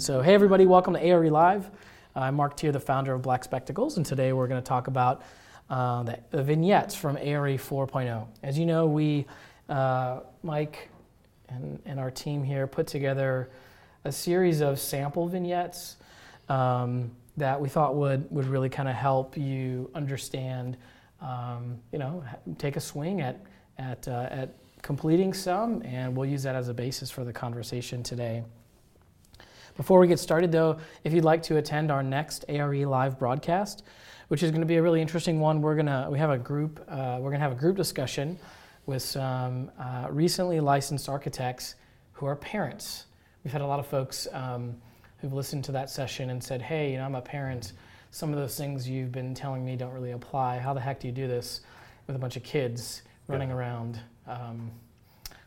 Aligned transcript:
So, 0.00 0.22
hey 0.22 0.32
everybody, 0.32 0.64
welcome 0.64 0.94
to 0.94 1.00
ARE 1.00 1.30
Live. 1.30 1.70
I'm 2.16 2.34
Marc 2.34 2.56
Teer, 2.56 2.72
the 2.72 2.80
founder 2.80 3.12
of 3.12 3.22
Black 3.22 3.44
Spectacles, 3.44 3.98
and 3.98 4.04
today 4.04 4.32
we're 4.32 4.48
going 4.48 4.60
to 4.60 4.66
talk 4.66 4.86
about 4.86 5.22
uh, 5.68 6.02
the, 6.02 6.18
the, 6.30 6.42
vignettes 6.42 6.94
from 6.94 7.16
ARE 7.18 7.58
4.0. 7.58 8.26
As 8.42 8.58
you 8.58 8.66
know, 8.66 8.86
we, 8.86 9.26
uh, 9.68 10.20
Mike 10.42 10.88
and, 11.50 11.78
and, 11.84 12.00
our 12.00 12.10
team 12.10 12.42
here, 12.42 12.66
put 12.66 12.86
together 12.86 13.50
a 14.04 14.10
series 14.10 14.62
of 14.62 14.80
sample 14.80 15.28
vignettes 15.28 15.96
um, 16.48 17.10
that 17.36 17.60
we 17.60 17.68
thought 17.68 17.94
would, 17.94 18.28
would 18.32 18.46
really 18.46 18.68
kind 18.68 18.88
of 18.88 18.94
help 18.94 19.36
you 19.36 19.90
understand, 19.94 20.76
um, 21.20 21.78
you 21.92 21.98
know, 21.98 22.24
take 22.58 22.76
a 22.76 22.80
swing 22.80 23.20
at, 23.20 23.38
at, 23.78 24.08
uh, 24.08 24.28
at 24.30 24.54
completing 24.82 25.32
some, 25.32 25.82
and 25.82 26.16
we'll 26.16 26.28
use 26.28 26.42
that 26.42 26.54
as 26.54 26.68
a 26.68 26.74
basis 26.74 27.10
for 27.10 27.24
the 27.24 27.32
conversation 27.32 28.02
today. 28.02 28.44
Before 29.76 29.98
we 29.98 30.08
get 30.08 30.18
started, 30.18 30.52
though, 30.52 30.78
if 31.04 31.12
you'd 31.12 31.24
like 31.24 31.42
to 31.44 31.56
attend 31.56 31.90
our 31.90 32.02
next 32.02 32.44
ARE 32.48 32.86
live 32.86 33.18
broadcast, 33.18 33.84
which 34.28 34.42
is 34.42 34.50
going 34.50 34.60
to 34.60 34.66
be 34.66 34.76
a 34.76 34.82
really 34.82 35.00
interesting 35.00 35.40
one, 35.40 35.62
we're 35.62 35.74
gonna 35.74 36.08
we 36.10 36.18
have 36.18 36.30
a 36.30 36.38
group 36.38 36.84
uh, 36.88 37.18
we're 37.20 37.30
gonna 37.30 37.42
have 37.42 37.52
a 37.52 37.56
group 37.56 37.76
discussion 37.76 38.38
with 38.86 39.02
some 39.02 39.70
uh, 39.78 40.06
recently 40.10 40.60
licensed 40.60 41.08
architects 41.08 41.76
who 42.12 42.26
are 42.26 42.36
parents. 42.36 43.06
We've 43.44 43.52
had 43.52 43.62
a 43.62 43.66
lot 43.66 43.80
of 43.80 43.86
folks 43.86 44.28
um, 44.32 44.76
who've 45.18 45.32
listened 45.32 45.64
to 45.64 45.72
that 45.72 45.88
session 45.88 46.30
and 46.30 46.42
said, 46.42 46.60
"Hey, 46.60 46.92
you 46.92 46.98
know, 46.98 47.04
I'm 47.04 47.14
a 47.14 47.22
parent. 47.22 47.72
Some 48.10 48.32
of 48.32 48.38
those 48.38 48.56
things 48.56 48.88
you've 48.88 49.12
been 49.12 49.34
telling 49.34 49.64
me 49.64 49.76
don't 49.76 49.92
really 49.92 50.12
apply. 50.12 50.58
How 50.58 50.74
the 50.74 50.80
heck 50.80 51.00
do 51.00 51.06
you 51.06 51.12
do 51.12 51.26
this 51.28 51.60
with 52.06 52.16
a 52.16 52.18
bunch 52.18 52.36
of 52.36 52.42
kids 52.42 53.02
running 53.28 53.48
yeah. 53.48 53.56
around?" 53.56 54.00
Um, 54.30 54.70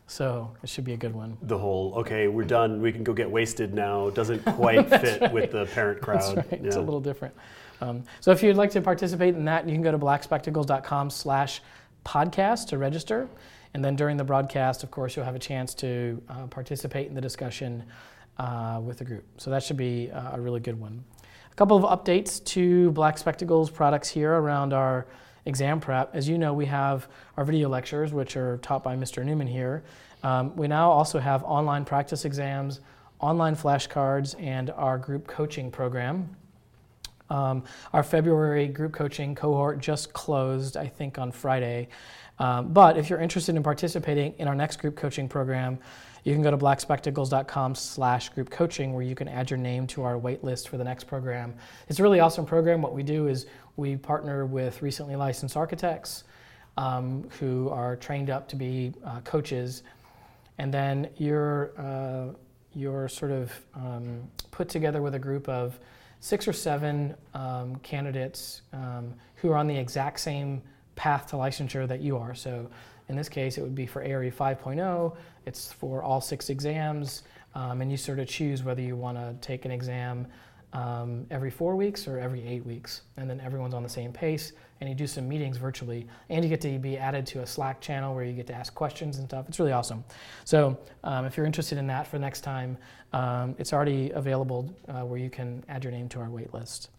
so 0.06 0.54
it 0.62 0.68
should 0.68 0.84
be 0.84 0.92
a 0.92 0.96
good 0.96 1.14
one. 1.14 1.36
The 1.42 1.56
whole 1.56 1.94
okay, 1.96 2.28
we're 2.28 2.44
done. 2.44 2.80
We 2.80 2.92
can 2.92 3.04
go 3.04 3.12
get 3.12 3.30
wasted 3.30 3.72
now 3.72 4.10
doesn't 4.10 4.44
quite 4.56 4.88
fit 4.88 5.20
right. 5.20 5.32
with 5.32 5.52
the 5.52 5.66
parent 5.66 6.02
crowd. 6.02 6.36
Right. 6.36 6.46
Yeah. 6.50 6.66
It's 6.66 6.76
a 6.76 6.80
little 6.80 7.00
different. 7.00 7.34
Um, 7.80 8.04
so 8.20 8.30
if 8.30 8.42
you'd 8.42 8.56
like 8.56 8.70
to 8.72 8.80
participate 8.80 9.34
in 9.34 9.44
that, 9.46 9.66
you 9.66 9.74
can 9.74 9.82
go 9.82 9.90
to 9.90 9.98
blackspectacles.com/slash 9.98 11.62
podcast 12.04 12.68
to 12.68 12.78
register, 12.78 13.28
and 13.72 13.84
then 13.84 13.96
during 13.96 14.16
the 14.16 14.24
broadcast, 14.24 14.82
of 14.82 14.90
course, 14.90 15.16
you'll 15.16 15.24
have 15.24 15.34
a 15.34 15.40
chance 15.40 15.74
to 15.74 16.22
uh, 16.28 16.46
participate 16.46 17.08
in 17.08 17.14
the 17.14 17.20
discussion 17.20 17.82
uh, 18.38 18.80
with 18.82 18.98
the 18.98 19.04
group. 19.04 19.24
So 19.38 19.50
that 19.50 19.62
should 19.62 19.76
be 19.76 20.10
uh, 20.10 20.36
a 20.36 20.40
really 20.40 20.60
good 20.60 20.78
one. 20.78 21.02
A 21.50 21.54
couple 21.54 21.76
of 21.76 21.84
updates 21.84 22.44
to 22.46 22.90
Black 22.92 23.16
Spectacles 23.16 23.70
products 23.70 24.08
here 24.08 24.32
around 24.32 24.72
our 24.72 25.06
exam 25.46 25.80
prep. 25.80 26.14
As 26.14 26.28
you 26.28 26.38
know, 26.38 26.52
we 26.52 26.66
have 26.66 27.08
our 27.36 27.44
video 27.44 27.68
lectures, 27.68 28.12
which 28.12 28.36
are 28.36 28.58
taught 28.58 28.82
by 28.82 28.96
Mr. 28.96 29.24
Newman 29.24 29.46
here. 29.46 29.82
Um, 30.22 30.56
we 30.56 30.68
now 30.68 30.90
also 30.90 31.18
have 31.18 31.44
online 31.44 31.84
practice 31.84 32.24
exams, 32.24 32.80
online 33.20 33.56
flashcards, 33.56 34.40
and 34.42 34.70
our 34.70 34.98
group 34.98 35.26
coaching 35.26 35.70
program. 35.70 36.34
Um, 37.30 37.64
our 37.92 38.02
February 38.02 38.68
group 38.68 38.92
coaching 38.92 39.34
cohort 39.34 39.80
just 39.80 40.12
closed, 40.12 40.76
I 40.76 40.86
think, 40.86 41.18
on 41.18 41.30
Friday. 41.32 41.88
Um, 42.38 42.72
but 42.72 42.96
if 42.96 43.08
you're 43.08 43.20
interested 43.20 43.54
in 43.54 43.62
participating 43.62 44.34
in 44.38 44.48
our 44.48 44.54
next 44.54 44.78
group 44.78 44.96
coaching 44.96 45.28
program, 45.28 45.78
you 46.24 46.32
can 46.32 46.42
go 46.42 46.50
to 46.50 46.56
blackspectacles.com 46.56 47.74
slash 47.74 48.30
group 48.30 48.50
coaching 48.50 48.94
where 48.94 49.02
you 49.02 49.14
can 49.14 49.28
add 49.28 49.50
your 49.50 49.58
name 49.58 49.86
to 49.88 50.02
our 50.02 50.18
wait 50.18 50.42
list 50.42 50.70
for 50.70 50.78
the 50.78 50.84
next 50.84 51.04
program. 51.04 51.54
It's 51.88 52.00
a 52.00 52.02
really 52.02 52.20
awesome 52.20 52.46
program. 52.46 52.80
What 52.80 52.94
we 52.94 53.02
do 53.02 53.28
is 53.28 53.46
we 53.76 53.96
partner 53.96 54.46
with 54.46 54.82
recently 54.82 55.16
licensed 55.16 55.56
architects 55.56 56.24
um, 56.76 57.28
who 57.40 57.68
are 57.70 57.96
trained 57.96 58.30
up 58.30 58.48
to 58.48 58.56
be 58.56 58.92
uh, 59.04 59.20
coaches, 59.20 59.82
and 60.58 60.72
then 60.72 61.08
you're 61.16 61.72
uh, 61.78 62.32
you're 62.74 63.08
sort 63.08 63.30
of 63.30 63.52
um, 63.74 64.22
put 64.50 64.68
together 64.68 65.00
with 65.00 65.14
a 65.14 65.18
group 65.18 65.48
of 65.48 65.78
six 66.20 66.48
or 66.48 66.52
seven 66.52 67.14
um, 67.34 67.76
candidates 67.76 68.62
um, 68.72 69.14
who 69.36 69.50
are 69.50 69.56
on 69.56 69.66
the 69.66 69.76
exact 69.76 70.18
same 70.18 70.60
path 70.96 71.26
to 71.26 71.36
licensure 71.36 71.86
that 71.86 72.00
you 72.00 72.16
are. 72.16 72.34
So 72.34 72.68
in 73.08 73.16
this 73.16 73.28
case, 73.28 73.58
it 73.58 73.62
would 73.62 73.74
be 73.74 73.86
for 73.86 74.02
ARE 74.02 74.30
5.0. 74.30 75.16
It's 75.46 75.72
for 75.72 76.02
all 76.02 76.20
six 76.20 76.48
exams, 76.48 77.22
um, 77.54 77.80
and 77.82 77.90
you 77.90 77.96
sort 77.96 78.18
of 78.18 78.26
choose 78.26 78.62
whether 78.62 78.80
you 78.80 78.96
want 78.96 79.18
to 79.18 79.36
take 79.46 79.64
an 79.64 79.70
exam 79.70 80.26
um, 80.74 81.26
every 81.30 81.50
four 81.50 81.76
weeks 81.76 82.06
or 82.06 82.18
every 82.18 82.46
eight 82.46 82.66
weeks. 82.66 83.02
And 83.16 83.30
then 83.30 83.40
everyone's 83.40 83.74
on 83.74 83.82
the 83.82 83.88
same 83.88 84.12
pace, 84.12 84.52
and 84.80 84.88
you 84.88 84.94
do 84.94 85.06
some 85.06 85.26
meetings 85.28 85.56
virtually. 85.56 86.06
And 86.28 86.44
you 86.44 86.50
get 86.50 86.60
to 86.62 86.78
be 86.78 86.98
added 86.98 87.24
to 87.28 87.40
a 87.40 87.46
Slack 87.46 87.80
channel 87.80 88.14
where 88.14 88.24
you 88.24 88.32
get 88.32 88.46
to 88.48 88.54
ask 88.54 88.74
questions 88.74 89.18
and 89.18 89.28
stuff. 89.28 89.48
It's 89.48 89.58
really 89.58 89.72
awesome. 89.72 90.04
So 90.44 90.78
um, 91.04 91.24
if 91.24 91.36
you're 91.36 91.46
interested 91.46 91.78
in 91.78 91.86
that 91.86 92.06
for 92.06 92.18
next 92.18 92.42
time, 92.42 92.76
um, 93.12 93.54
it's 93.58 93.72
already 93.72 94.10
available 94.10 94.74
uh, 94.88 95.02
where 95.02 95.18
you 95.18 95.30
can 95.30 95.64
add 95.68 95.84
your 95.84 95.92
name 95.92 96.08
to 96.10 96.20
our 96.20 96.28
wait 96.28 96.52
list. 96.52 96.90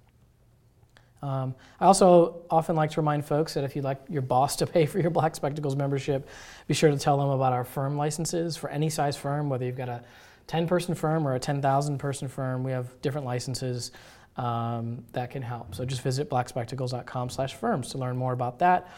Um, 1.22 1.56
I 1.80 1.86
also 1.86 2.44
often 2.52 2.76
like 2.76 2.92
to 2.92 3.02
remind 3.02 3.26
folks 3.26 3.56
that 3.56 3.64
if 3.64 3.76
you'd 3.76 3.84
like 3.84 4.00
your 4.10 4.22
boss 4.22 4.56
to 4.58 4.68
pay 4.68 4.86
for 4.86 5.00
your 5.00 5.10
Black 5.10 5.36
Spectacles 5.36 5.76
membership, 5.76 6.30
be 6.68 6.74
sure 6.74 6.92
to 6.92 6.98
tell 7.00 7.18
them 7.18 7.30
about 7.30 7.52
our 7.52 7.64
firm 7.64 7.98
licenses 7.98 8.56
for 8.56 8.70
any 8.70 8.90
size 8.90 9.18
firm, 9.18 9.50
whether 9.50 9.66
you've 9.66 9.76
got 9.76 9.90
a 9.90 10.04
10 10.48 10.68
person 10.68 10.96
firm 10.96 11.28
or 11.28 11.36
a 11.36 11.40
10,000 11.40 11.98
person 11.98 12.28
firm, 12.28 12.64
we 12.64 12.72
have 12.72 13.02
different 13.02 13.26
licenses 13.26 13.92
um, 14.38 15.04
that 15.14 15.32
can 15.32 15.42
help. 15.42 15.76
So 15.76 15.86
just 15.86 16.02
visit 16.02 16.30
blackspectacles.com 16.30 17.30
slash 17.30 17.56
firms 17.56 17.90
to 17.90 17.98
learn 17.98 18.18
more 18.18 18.34
about 18.34 18.60
that. 18.60 18.90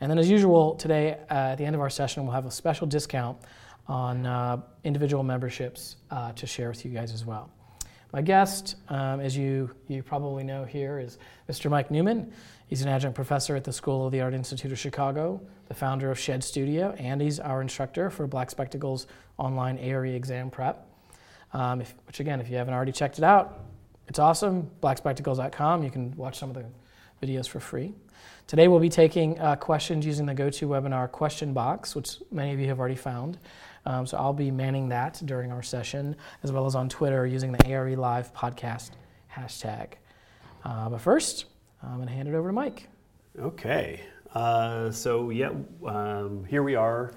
And 0.00 0.10
then 0.10 0.18
as 0.18 0.28
usual, 0.28 0.74
today 0.74 1.18
uh, 1.30 1.34
at 1.52 1.56
the 1.56 1.64
end 1.64 1.74
of 1.74 1.80
our 1.80 1.90
session, 1.90 2.24
we'll 2.24 2.34
have 2.34 2.46
a 2.46 2.50
special 2.50 2.86
discount 2.86 3.38
on 3.86 4.26
uh, 4.26 4.60
individual 4.84 5.22
memberships 5.22 5.96
uh, 6.10 6.32
to 6.32 6.46
share 6.46 6.68
with 6.68 6.84
you 6.84 6.90
guys 6.90 7.12
as 7.12 7.24
well. 7.24 7.50
My 8.12 8.22
guest, 8.22 8.76
um, 8.88 9.20
as 9.20 9.36
you, 9.36 9.70
you 9.88 10.02
probably 10.02 10.44
know 10.44 10.64
here, 10.64 10.98
is 10.98 11.18
Mr. 11.48 11.70
Mike 11.70 11.90
Newman. 11.90 12.32
He's 12.66 12.82
an 12.82 12.88
adjunct 12.88 13.14
professor 13.14 13.56
at 13.56 13.64
the 13.64 13.72
School 13.72 14.06
of 14.06 14.12
the 14.12 14.20
Art 14.20 14.34
Institute 14.34 14.72
of 14.72 14.78
Chicago, 14.78 15.40
the 15.68 15.74
founder 15.74 16.10
of 16.10 16.18
Shed 16.18 16.42
Studio, 16.42 16.94
and 16.98 17.20
he's 17.20 17.38
our 17.38 17.60
instructor 17.60 18.10
for 18.10 18.26
Black 18.26 18.50
Spectacles 18.50 19.06
online 19.38 19.78
ARE 19.78 20.06
exam 20.06 20.50
prep 20.50 20.85
um, 21.56 21.80
if, 21.80 21.94
which 22.06 22.20
again, 22.20 22.38
if 22.38 22.50
you 22.50 22.56
haven't 22.56 22.74
already 22.74 22.92
checked 22.92 23.16
it 23.16 23.24
out, 23.24 23.64
it's 24.08 24.18
awesome. 24.18 24.70
Blackspectacles.com. 24.82 25.82
You 25.82 25.90
can 25.90 26.14
watch 26.14 26.38
some 26.38 26.50
of 26.50 26.56
the 26.56 26.66
videos 27.26 27.48
for 27.48 27.60
free. 27.60 27.94
Today 28.46 28.68
we'll 28.68 28.78
be 28.78 28.90
taking 28.90 29.40
uh, 29.40 29.56
questions 29.56 30.04
using 30.04 30.26
the 30.26 30.34
GoToWebinar 30.34 31.10
question 31.10 31.54
box, 31.54 31.96
which 31.96 32.18
many 32.30 32.52
of 32.52 32.60
you 32.60 32.68
have 32.68 32.78
already 32.78 32.94
found. 32.94 33.38
Um, 33.86 34.06
so 34.06 34.18
I'll 34.18 34.34
be 34.34 34.50
manning 34.50 34.90
that 34.90 35.22
during 35.24 35.50
our 35.50 35.62
session, 35.62 36.14
as 36.42 36.52
well 36.52 36.66
as 36.66 36.74
on 36.74 36.90
Twitter 36.90 37.26
using 37.26 37.52
the 37.52 37.66
ARE 37.72 37.96
Live 37.96 38.34
podcast 38.34 38.90
hashtag. 39.34 39.94
Uh, 40.62 40.90
but 40.90 41.00
first, 41.00 41.46
I'm 41.82 41.96
going 41.96 42.08
to 42.08 42.12
hand 42.12 42.28
it 42.28 42.34
over 42.34 42.50
to 42.50 42.52
Mike. 42.52 42.86
Okay. 43.38 44.02
Uh, 44.34 44.90
so, 44.90 45.30
yeah, 45.30 45.52
um, 45.86 46.44
here 46.44 46.62
we 46.62 46.74
are 46.74 47.14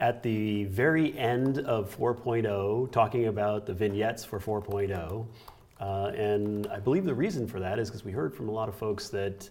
at 0.00 0.22
the 0.22 0.64
very 0.64 1.16
end 1.18 1.58
of 1.60 1.96
4.0 1.96 2.90
talking 2.90 3.26
about 3.26 3.66
the 3.66 3.74
vignettes 3.74 4.24
for 4.24 4.40
4.0. 4.40 5.26
Uh, 5.78 6.06
and 6.16 6.66
I 6.68 6.78
believe 6.78 7.04
the 7.04 7.14
reason 7.14 7.46
for 7.46 7.60
that 7.60 7.78
is 7.78 7.90
because 7.90 8.04
we 8.04 8.12
heard 8.12 8.34
from 8.34 8.48
a 8.48 8.52
lot 8.52 8.68
of 8.68 8.74
folks 8.74 9.10
that, 9.10 9.50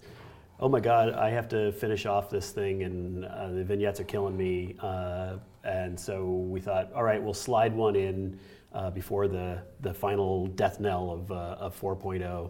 oh 0.59 0.67
my 0.67 0.79
God, 0.79 1.13
I 1.13 1.29
have 1.29 1.47
to 1.49 1.71
finish 1.73 2.07
off 2.07 2.31
this 2.31 2.49
thing 2.51 2.81
and 2.83 3.25
uh, 3.25 3.49
the 3.49 3.63
vignettes 3.63 3.99
are 3.99 4.05
killing 4.05 4.35
me. 4.35 4.75
Uh, 4.79 5.35
and 5.63 5.99
so 5.99 6.25
we 6.25 6.59
thought, 6.59 6.91
all 6.93 7.03
right, 7.03 7.21
we'll 7.21 7.33
slide 7.33 7.75
one 7.75 7.95
in 7.95 8.39
uh, 8.73 8.89
before 8.89 9.27
the, 9.27 9.61
the 9.81 9.93
final 9.93 10.47
death 10.47 10.79
knell 10.79 11.11
of, 11.11 11.31
uh, 11.31 11.57
of 11.59 11.79
4.0. 11.79 12.49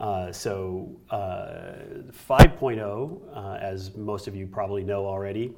Uh, 0.00 0.32
so 0.32 0.90
5.0, 1.10 3.60
as 3.60 3.96
most 3.96 4.28
of 4.28 4.36
you 4.36 4.46
probably 4.46 4.84
know 4.84 5.04
already, 5.06 5.52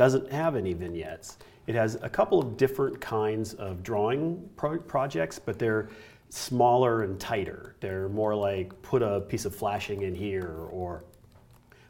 doesn't 0.00 0.32
have 0.32 0.56
any 0.56 0.72
vignettes. 0.72 1.36
It 1.66 1.74
has 1.74 1.96
a 1.96 2.08
couple 2.08 2.38
of 2.38 2.56
different 2.56 2.98
kinds 3.02 3.52
of 3.52 3.82
drawing 3.82 4.48
pro- 4.56 4.78
projects, 4.78 5.38
but 5.38 5.58
they're 5.58 5.90
smaller 6.30 7.02
and 7.02 7.20
tighter. 7.20 7.76
They're 7.80 8.08
more 8.08 8.34
like 8.34 8.80
put 8.80 9.02
a 9.02 9.20
piece 9.20 9.44
of 9.44 9.54
flashing 9.54 10.00
in 10.00 10.14
here 10.14 10.66
or 10.70 11.04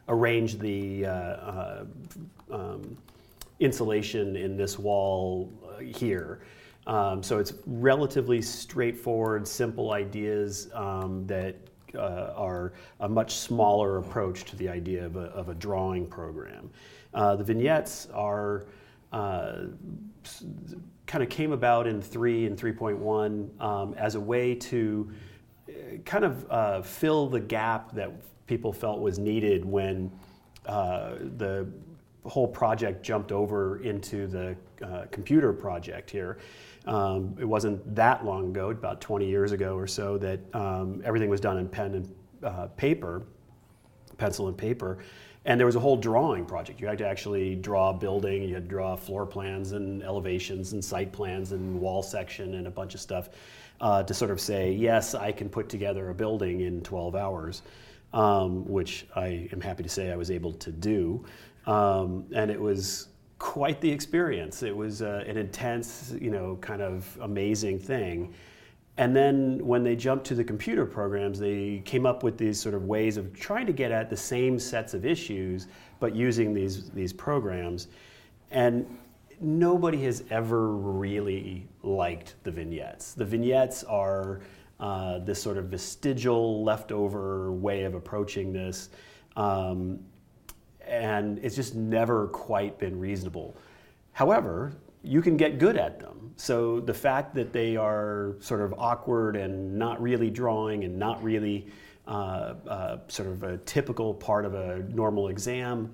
arrange 0.09 0.59
the 0.59 1.05
uh, 1.05 1.09
uh, 1.09 1.85
um, 2.51 2.97
insulation 3.61 4.35
in 4.35 4.57
this 4.57 4.77
wall 4.77 5.49
uh, 5.65 5.79
here. 5.79 6.41
Um, 6.87 7.23
so 7.23 7.39
it's 7.39 7.53
relatively 7.65 8.41
straightforward, 8.41 9.47
simple 9.47 9.93
ideas 9.93 10.67
um, 10.73 11.25
that 11.27 11.55
uh, 11.95 12.33
are 12.35 12.73
a 12.99 13.09
much 13.09 13.35
smaller 13.35 13.97
approach 13.97 14.45
to 14.45 14.55
the 14.55 14.69
idea 14.69 15.05
of 15.05 15.15
a, 15.15 15.25
of 15.31 15.49
a 15.49 15.55
drawing 15.55 16.05
program. 16.07 16.69
Uh, 17.13 17.35
the 17.35 17.43
vignettes 17.43 18.07
are 18.13 18.65
uh, 19.11 19.63
kind 21.05 21.23
of 21.23 21.29
came 21.29 21.51
about 21.51 21.87
in 21.87 22.01
3 22.01 22.45
and 22.45 22.57
3.1 22.57 23.61
um, 23.61 23.93
as 23.95 24.15
a 24.15 24.19
way 24.19 24.55
to 24.55 25.11
uh, 25.67 25.97
kind 26.05 26.23
of 26.23 26.49
uh, 26.49 26.81
fill 26.81 27.27
the 27.27 27.39
gap 27.39 27.91
that 27.91 28.11
people 28.47 28.71
felt 28.71 28.99
was 28.99 29.19
needed 29.19 29.65
when 29.65 30.11
uh, 30.67 31.15
the 31.37 31.67
whole 32.23 32.47
project 32.47 33.03
jumped 33.03 33.31
over 33.31 33.81
into 33.81 34.27
the 34.27 34.55
computer 35.11 35.51
project 35.51 36.09
here. 36.09 36.37
Um, 36.85 37.35
it 37.39 37.45
wasn't 37.45 37.95
that 37.95 38.25
long 38.25 38.49
ago, 38.49 38.71
about 38.71 39.01
20 39.01 39.27
years 39.27 39.51
ago 39.51 39.75
or 39.75 39.87
so, 39.87 40.17
that 40.17 40.39
um, 40.53 41.01
everything 41.05 41.29
was 41.29 41.39
done 41.39 41.57
in 41.57 41.67
pen 41.67 41.93
and 41.93 42.15
uh, 42.43 42.67
paper, 42.67 43.23
pencil 44.17 44.47
and 44.47 44.57
paper. 44.57 44.99
And 45.45 45.59
there 45.59 45.65
was 45.65 45.75
a 45.75 45.79
whole 45.79 45.97
drawing 45.97 46.45
project. 46.45 46.79
You 46.79 46.87
had 46.87 46.99
to 46.99 47.07
actually 47.07 47.55
draw 47.55 47.89
a 47.89 47.93
building, 47.93 48.43
you 48.43 48.53
had 48.53 48.63
to 48.63 48.69
draw 48.69 48.95
floor 48.95 49.25
plans 49.25 49.71
and 49.71 50.03
elevations 50.03 50.73
and 50.73 50.83
site 50.83 51.11
plans 51.11 51.51
and 51.51 51.79
wall 51.79 52.03
section 52.03 52.55
and 52.55 52.67
a 52.67 52.71
bunch 52.71 52.93
of 52.93 53.01
stuff 53.01 53.29
uh, 53.79 54.03
to 54.03 54.13
sort 54.13 54.29
of 54.29 54.39
say, 54.39 54.71
yes, 54.71 55.15
I 55.15 55.31
can 55.31 55.49
put 55.49 55.67
together 55.67 56.09
a 56.09 56.13
building 56.13 56.61
in 56.61 56.81
12 56.81 57.15
hours, 57.15 57.63
um, 58.13 58.65
which 58.65 59.07
I 59.15 59.49
am 59.51 59.61
happy 59.61 59.81
to 59.81 59.89
say 59.89 60.11
I 60.11 60.15
was 60.15 60.29
able 60.29 60.53
to 60.53 60.71
do. 60.71 61.25
Um, 61.65 62.25
and 62.33 62.51
it 62.51 62.59
was 62.59 63.07
quite 63.41 63.81
the 63.81 63.89
experience. 63.89 64.61
It 64.61 64.75
was 64.75 65.01
uh, 65.01 65.23
an 65.25 65.35
intense, 65.35 66.13
you 66.21 66.29
know, 66.29 66.59
kind 66.61 66.79
of 66.79 67.17
amazing 67.21 67.79
thing. 67.79 68.35
And 68.97 69.15
then 69.15 69.65
when 69.65 69.83
they 69.83 69.95
jumped 69.95 70.27
to 70.27 70.35
the 70.35 70.43
computer 70.43 70.85
programs, 70.85 71.39
they 71.39 71.81
came 71.83 72.05
up 72.05 72.21
with 72.21 72.37
these 72.37 72.61
sort 72.61 72.75
of 72.75 72.85
ways 72.85 73.17
of 73.17 73.33
trying 73.33 73.65
to 73.65 73.73
get 73.73 73.91
at 73.91 74.11
the 74.11 74.15
same 74.15 74.59
sets 74.59 74.93
of 74.93 75.07
issues, 75.07 75.67
but 75.99 76.15
using 76.15 76.53
these, 76.53 76.91
these 76.91 77.11
programs. 77.11 77.87
And 78.51 78.85
nobody 79.39 80.03
has 80.03 80.23
ever 80.29 80.75
really 80.75 81.67
liked 81.81 82.35
the 82.43 82.51
vignettes. 82.51 83.13
The 83.15 83.25
vignettes 83.25 83.83
are 83.85 84.41
uh, 84.79 85.17
this 85.19 85.41
sort 85.41 85.57
of 85.57 85.65
vestigial, 85.65 86.63
leftover 86.63 87.51
way 87.51 87.85
of 87.85 87.95
approaching 87.95 88.53
this. 88.53 88.89
Um, 89.35 89.99
and 90.87 91.39
it's 91.39 91.55
just 91.55 91.75
never 91.75 92.27
quite 92.27 92.77
been 92.77 92.99
reasonable. 92.99 93.55
However, 94.13 94.73
you 95.03 95.21
can 95.21 95.37
get 95.37 95.57
good 95.57 95.77
at 95.77 95.99
them. 95.99 96.33
So 96.35 96.79
the 96.79 96.93
fact 96.93 97.33
that 97.35 97.53
they 97.53 97.75
are 97.75 98.35
sort 98.39 98.61
of 98.61 98.73
awkward 98.77 99.35
and 99.35 99.77
not 99.77 100.01
really 100.01 100.29
drawing 100.29 100.83
and 100.83 100.97
not 100.97 101.23
really 101.23 101.67
uh, 102.07 102.55
uh, 102.67 102.97
sort 103.07 103.29
of 103.29 103.43
a 103.43 103.57
typical 103.59 104.13
part 104.13 104.45
of 104.45 104.53
a 104.53 104.79
normal 104.89 105.29
exam, 105.29 105.91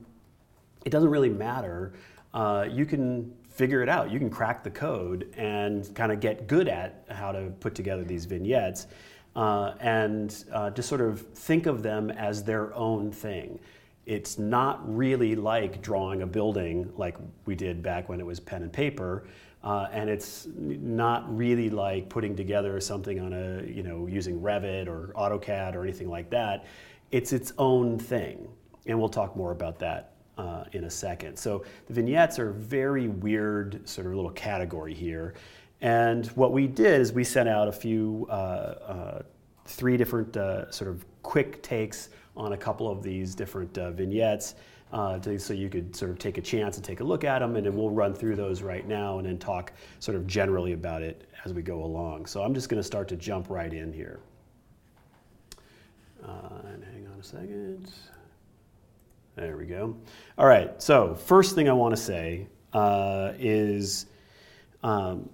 it 0.86 0.90
doesn't 0.90 1.10
really 1.10 1.30
matter. 1.30 1.94
Uh, 2.34 2.66
you 2.70 2.86
can 2.86 3.34
figure 3.50 3.82
it 3.82 3.90
out. 3.90 4.12
You 4.12 4.20
can 4.20 4.30
crack 4.30 4.64
the 4.64 4.70
code 4.70 5.34
and 5.36 5.94
kind 5.96 6.12
of 6.12 6.20
get 6.20 6.48
good 6.48 6.68
at 6.68 7.06
how 7.10 7.32
to 7.32 7.52
put 7.60 7.76
together 7.76 8.04
these 8.04 8.26
vignettes 8.26 8.88
uh, 9.36 9.74
and 9.80 10.46
uh, 10.52 10.70
just 10.72 10.90
sort 10.90 11.02
of 11.02 11.22
think 11.22 11.66
of 11.66 11.82
them 11.82 12.10
as 12.12 12.44
their 12.44 12.74
own 12.76 13.12
thing 13.12 13.60
it's 14.08 14.40
not 14.40 14.80
really 14.96 15.36
like 15.36 15.82
drawing 15.82 16.22
a 16.22 16.26
building 16.26 16.90
like 16.96 17.18
we 17.46 17.56
did 17.56 17.84
back 17.84 18.08
when 18.08 18.22
it 18.22 18.26
was 18.26 18.40
pen 18.40 18.64
and 18.64 18.72
paper. 18.72 19.28
Uh, 19.64 19.90
and 19.92 20.10
it's 20.10 20.48
not 20.56 21.36
really 21.36 21.70
like 21.70 22.08
putting 22.08 22.34
together 22.34 22.80
something 22.80 23.20
on 23.20 23.34
a, 23.34 23.64
you 23.64 23.84
know, 23.84 24.08
using 24.08 24.40
Revit 24.40 24.88
or 24.88 25.12
AutoCAD 25.18 25.76
or 25.76 25.84
anything 25.84 26.10
like 26.10 26.30
that. 26.30 26.66
It's 27.12 27.34
its 27.34 27.52
own 27.58 28.00
thing. 28.00 28.48
And 28.86 28.98
we'll 28.98 29.10
talk 29.10 29.36
more 29.36 29.52
about 29.52 29.78
that 29.80 30.14
uh, 30.38 30.64
in 30.72 30.86
a 30.86 30.90
second. 30.90 31.36
So 31.38 31.66
the 31.88 31.94
vignettes 31.94 32.40
are 32.40 32.52
very 32.52 33.10
weird 33.10 33.88
sort 33.88 34.08
of 34.08 34.14
little 34.14 34.32
category 34.32 34.94
here. 34.94 35.34
And 35.82 36.28
what 36.28 36.54
we 36.54 36.66
did 36.66 37.02
is 37.02 37.12
we 37.12 37.26
sent 37.26 37.50
out 37.50 37.68
a 37.68 37.74
few, 37.74 38.26
uh, 38.30 38.34
uh 38.34 39.22
three 39.68 39.98
different 39.98 40.36
uh, 40.36 40.72
sort 40.72 40.90
of 40.90 41.06
quick 41.22 41.62
takes 41.62 42.10
on 42.36 42.54
a 42.54 42.58
couple 42.58 42.90
of 42.90 43.04
these 43.04 43.36
different 43.36 43.78
uh, 43.78 43.92
vignettes. 43.92 44.56
Uh, 44.94 45.20
to, 45.20 45.38
so 45.38 45.54
you 45.54 45.70
could 45.70 45.94
sort 45.94 46.10
of 46.10 46.18
take 46.18 46.38
a 46.38 46.42
chance 46.42 46.78
and 46.78 46.86
take 46.86 47.02
a 47.02 47.04
look 47.04 47.26
at 47.26 47.40
them, 47.40 47.58
and 47.58 47.66
then 47.66 47.76
we'll 47.76 47.90
run 47.90 48.14
through 48.14 48.38
those 48.38 48.62
right 48.62 48.88
now 48.88 49.20
and 49.20 49.28
then 49.28 49.38
talk 49.38 49.74
sort 50.00 50.16
of 50.16 50.26
generally 50.26 50.72
about 50.72 51.02
it 51.02 51.28
as 51.44 51.54
we 51.54 51.62
go 51.62 51.84
along. 51.84 52.26
So 52.26 52.42
I'm 52.42 52.54
just 52.54 52.70
going 52.70 52.80
to 52.80 52.88
start 52.88 53.10
to 53.10 53.18
jump 53.18 53.50
right 53.50 53.74
in 53.74 53.92
here. 53.92 54.20
Uh, 56.26 56.32
and 56.74 56.84
hang 56.84 57.08
on 57.14 57.20
a 57.20 57.24
second. 57.24 57.92
There 59.36 59.58
we 59.58 59.66
go. 59.66 59.96
All 60.38 60.48
right. 60.48 60.82
So 60.82 61.16
first 61.16 61.54
thing 61.54 61.70
I 61.70 61.74
want 61.74 61.96
to 61.96 62.02
say 62.02 62.48
uh, 62.74 63.34
is 63.38 64.06
um, 64.84 65.30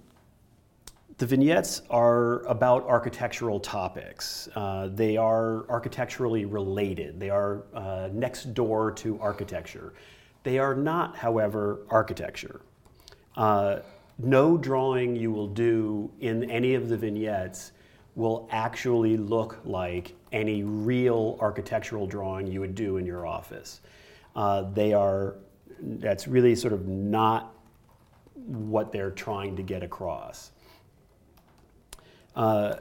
the 1.18 1.26
vignettes 1.26 1.82
are 1.90 2.40
about 2.46 2.84
architectural 2.86 3.60
topics. 3.60 4.48
Uh, 4.56 4.88
they 4.92 5.16
are 5.16 5.68
architecturally 5.70 6.44
related. 6.44 7.20
They 7.20 7.30
are 7.30 7.62
uh, 7.72 8.08
next 8.12 8.52
door 8.54 8.90
to 8.92 9.20
architecture. 9.20 9.94
They 10.42 10.58
are 10.58 10.74
not, 10.74 11.16
however, 11.16 11.80
architecture. 11.88 12.60
Uh, 13.36 13.78
no 14.18 14.56
drawing 14.56 15.14
you 15.14 15.30
will 15.30 15.46
do 15.46 16.10
in 16.20 16.50
any 16.50 16.74
of 16.74 16.88
the 16.88 16.96
vignettes 16.96 17.72
will 18.16 18.48
actually 18.50 19.16
look 19.16 19.58
like 19.64 20.14
any 20.32 20.62
real 20.62 21.36
architectural 21.40 22.06
drawing 22.06 22.46
you 22.46 22.60
would 22.60 22.74
do 22.74 22.96
in 22.96 23.06
your 23.06 23.26
office. 23.26 23.80
Uh, 24.34 24.62
they 24.72 24.92
are, 24.92 25.36
that's 25.80 26.26
really 26.26 26.54
sort 26.54 26.72
of 26.72 26.86
not 26.86 27.54
what 28.34 28.92
they're 28.92 29.10
trying 29.10 29.56
to 29.56 29.62
get 29.62 29.82
across. 29.82 30.50
Uh, 32.34 32.76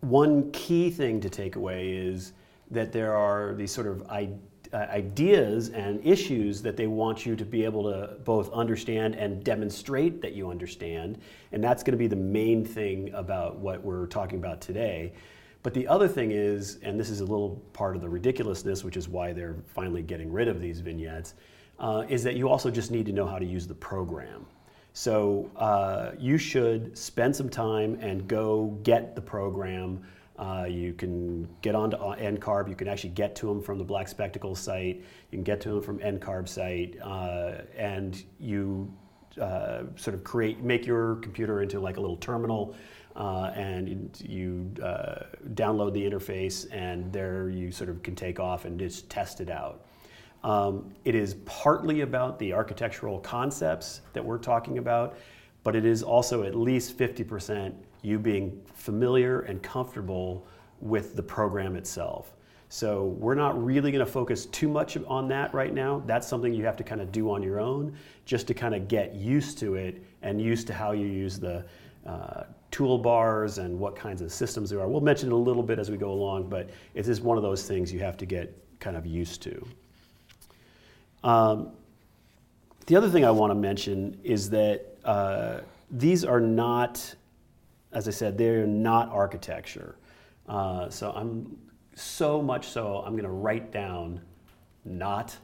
one 0.00 0.50
key 0.52 0.90
thing 0.90 1.20
to 1.20 1.28
take 1.28 1.56
away 1.56 1.90
is 1.90 2.32
that 2.70 2.92
there 2.92 3.14
are 3.14 3.54
these 3.54 3.70
sort 3.70 3.86
of 3.86 4.02
I- 4.08 4.30
uh, 4.72 4.76
ideas 4.76 5.70
and 5.70 6.04
issues 6.06 6.62
that 6.62 6.76
they 6.76 6.86
want 6.86 7.26
you 7.26 7.34
to 7.34 7.44
be 7.44 7.64
able 7.64 7.90
to 7.90 8.14
both 8.24 8.52
understand 8.52 9.16
and 9.16 9.42
demonstrate 9.42 10.22
that 10.22 10.32
you 10.32 10.48
understand. 10.48 11.18
And 11.52 11.62
that's 11.62 11.82
going 11.82 11.92
to 11.92 11.98
be 11.98 12.06
the 12.06 12.16
main 12.16 12.64
thing 12.64 13.12
about 13.12 13.58
what 13.58 13.82
we're 13.82 14.06
talking 14.06 14.38
about 14.38 14.60
today. 14.60 15.12
But 15.62 15.74
the 15.74 15.86
other 15.88 16.08
thing 16.08 16.30
is, 16.30 16.78
and 16.82 16.98
this 16.98 17.10
is 17.10 17.20
a 17.20 17.24
little 17.24 17.60
part 17.72 17.96
of 17.96 18.00
the 18.00 18.08
ridiculousness, 18.08 18.84
which 18.84 18.96
is 18.96 19.08
why 19.08 19.32
they're 19.32 19.56
finally 19.66 20.02
getting 20.02 20.32
rid 20.32 20.48
of 20.48 20.60
these 20.60 20.80
vignettes, 20.80 21.34
uh, 21.80 22.04
is 22.08 22.22
that 22.22 22.36
you 22.36 22.48
also 22.48 22.70
just 22.70 22.90
need 22.90 23.06
to 23.06 23.12
know 23.12 23.26
how 23.26 23.38
to 23.38 23.44
use 23.44 23.66
the 23.66 23.74
program. 23.74 24.46
So 24.92 25.50
uh, 25.56 26.12
you 26.18 26.38
should 26.38 26.96
spend 26.96 27.34
some 27.34 27.48
time 27.48 27.96
and 28.00 28.26
go 28.26 28.78
get 28.82 29.14
the 29.14 29.22
program. 29.22 30.02
Uh, 30.38 30.66
you 30.68 30.94
can 30.94 31.46
get 31.62 31.74
onto 31.74 31.96
NCARB. 31.96 32.68
You 32.68 32.74
can 32.74 32.88
actually 32.88 33.10
get 33.10 33.36
to 33.36 33.46
them 33.46 33.62
from 33.62 33.78
the 33.78 33.84
Black 33.84 34.08
Spectacles 34.08 34.58
site. 34.58 34.96
You 35.30 35.36
can 35.36 35.44
get 35.44 35.60
to 35.62 35.68
them 35.70 35.82
from 35.82 35.98
NCARB 35.98 36.48
site, 36.48 36.96
uh, 37.02 37.62
and 37.76 38.24
you 38.38 38.92
uh, 39.40 39.82
sort 39.96 40.14
of 40.14 40.24
create, 40.24 40.60
make 40.60 40.86
your 40.86 41.16
computer 41.16 41.62
into 41.62 41.78
like 41.78 41.98
a 41.98 42.00
little 42.00 42.16
terminal. 42.16 42.74
Uh, 43.16 43.52
and 43.54 44.18
you 44.24 44.72
uh, 44.82 45.24
download 45.54 45.92
the 45.92 46.02
interface, 46.02 46.66
and 46.72 47.12
there 47.12 47.50
you 47.50 47.70
sort 47.70 47.90
of 47.90 48.02
can 48.02 48.14
take 48.14 48.40
off 48.40 48.64
and 48.64 48.78
just 48.78 49.10
test 49.10 49.40
it 49.40 49.50
out. 49.50 49.84
Um, 50.42 50.94
it 51.04 51.14
is 51.14 51.34
partly 51.44 52.00
about 52.00 52.38
the 52.38 52.52
architectural 52.52 53.20
concepts 53.20 54.00
that 54.12 54.24
we're 54.24 54.38
talking 54.38 54.78
about, 54.78 55.18
but 55.62 55.76
it 55.76 55.84
is 55.84 56.02
also 56.02 56.44
at 56.44 56.54
least 56.54 56.96
50% 56.96 57.74
you 58.02 58.18
being 58.18 58.60
familiar 58.74 59.40
and 59.40 59.62
comfortable 59.62 60.46
with 60.80 61.14
the 61.14 61.22
program 61.22 61.76
itself. 61.76 62.34
So 62.72 63.06
we're 63.18 63.34
not 63.34 63.62
really 63.62 63.90
going 63.90 64.04
to 64.04 64.10
focus 64.10 64.46
too 64.46 64.68
much 64.68 64.96
on 65.08 65.28
that 65.28 65.52
right 65.52 65.74
now. 65.74 66.02
That's 66.06 66.26
something 66.26 66.54
you 66.54 66.64
have 66.64 66.76
to 66.76 66.84
kind 66.84 67.00
of 67.00 67.10
do 67.10 67.30
on 67.30 67.42
your 67.42 67.58
own 67.58 67.96
just 68.24 68.46
to 68.46 68.54
kind 68.54 68.74
of 68.74 68.86
get 68.86 69.14
used 69.14 69.58
to 69.58 69.74
it 69.74 70.02
and 70.22 70.40
used 70.40 70.68
to 70.68 70.72
how 70.72 70.92
you 70.92 71.06
use 71.06 71.40
the 71.40 71.64
uh, 72.06 72.44
toolbars 72.70 73.58
and 73.58 73.76
what 73.78 73.96
kinds 73.96 74.22
of 74.22 74.32
systems 74.32 74.70
there 74.70 74.80
are. 74.80 74.88
We'll 74.88 75.00
mention 75.00 75.30
it 75.30 75.32
a 75.32 75.36
little 75.36 75.64
bit 75.64 75.80
as 75.80 75.90
we 75.90 75.96
go 75.96 76.12
along, 76.12 76.48
but 76.48 76.70
it 76.94 77.08
is 77.08 77.20
one 77.20 77.36
of 77.36 77.42
those 77.42 77.66
things 77.66 77.92
you 77.92 78.00
have 78.00 78.16
to 78.18 78.24
get 78.24 78.56
kind 78.78 78.96
of 78.96 79.04
used 79.04 79.42
to. 79.42 79.66
Um, 81.22 81.72
the 82.86 82.96
other 82.96 83.08
thing 83.08 83.24
I 83.24 83.30
want 83.30 83.50
to 83.50 83.54
mention 83.54 84.18
is 84.24 84.50
that 84.50 84.96
uh, 85.04 85.60
these 85.90 86.24
are 86.24 86.40
not, 86.40 87.14
as 87.92 88.08
I 88.08 88.10
said, 88.10 88.36
they're 88.38 88.66
not 88.66 89.10
architecture. 89.10 89.96
Uh, 90.48 90.88
so 90.90 91.12
I'm 91.12 91.56
so 91.94 92.40
much 92.42 92.68
so 92.68 93.02
I'm 93.04 93.12
going 93.12 93.24
to 93.24 93.30
write 93.30 93.70
down 93.72 94.20
not 94.84 95.36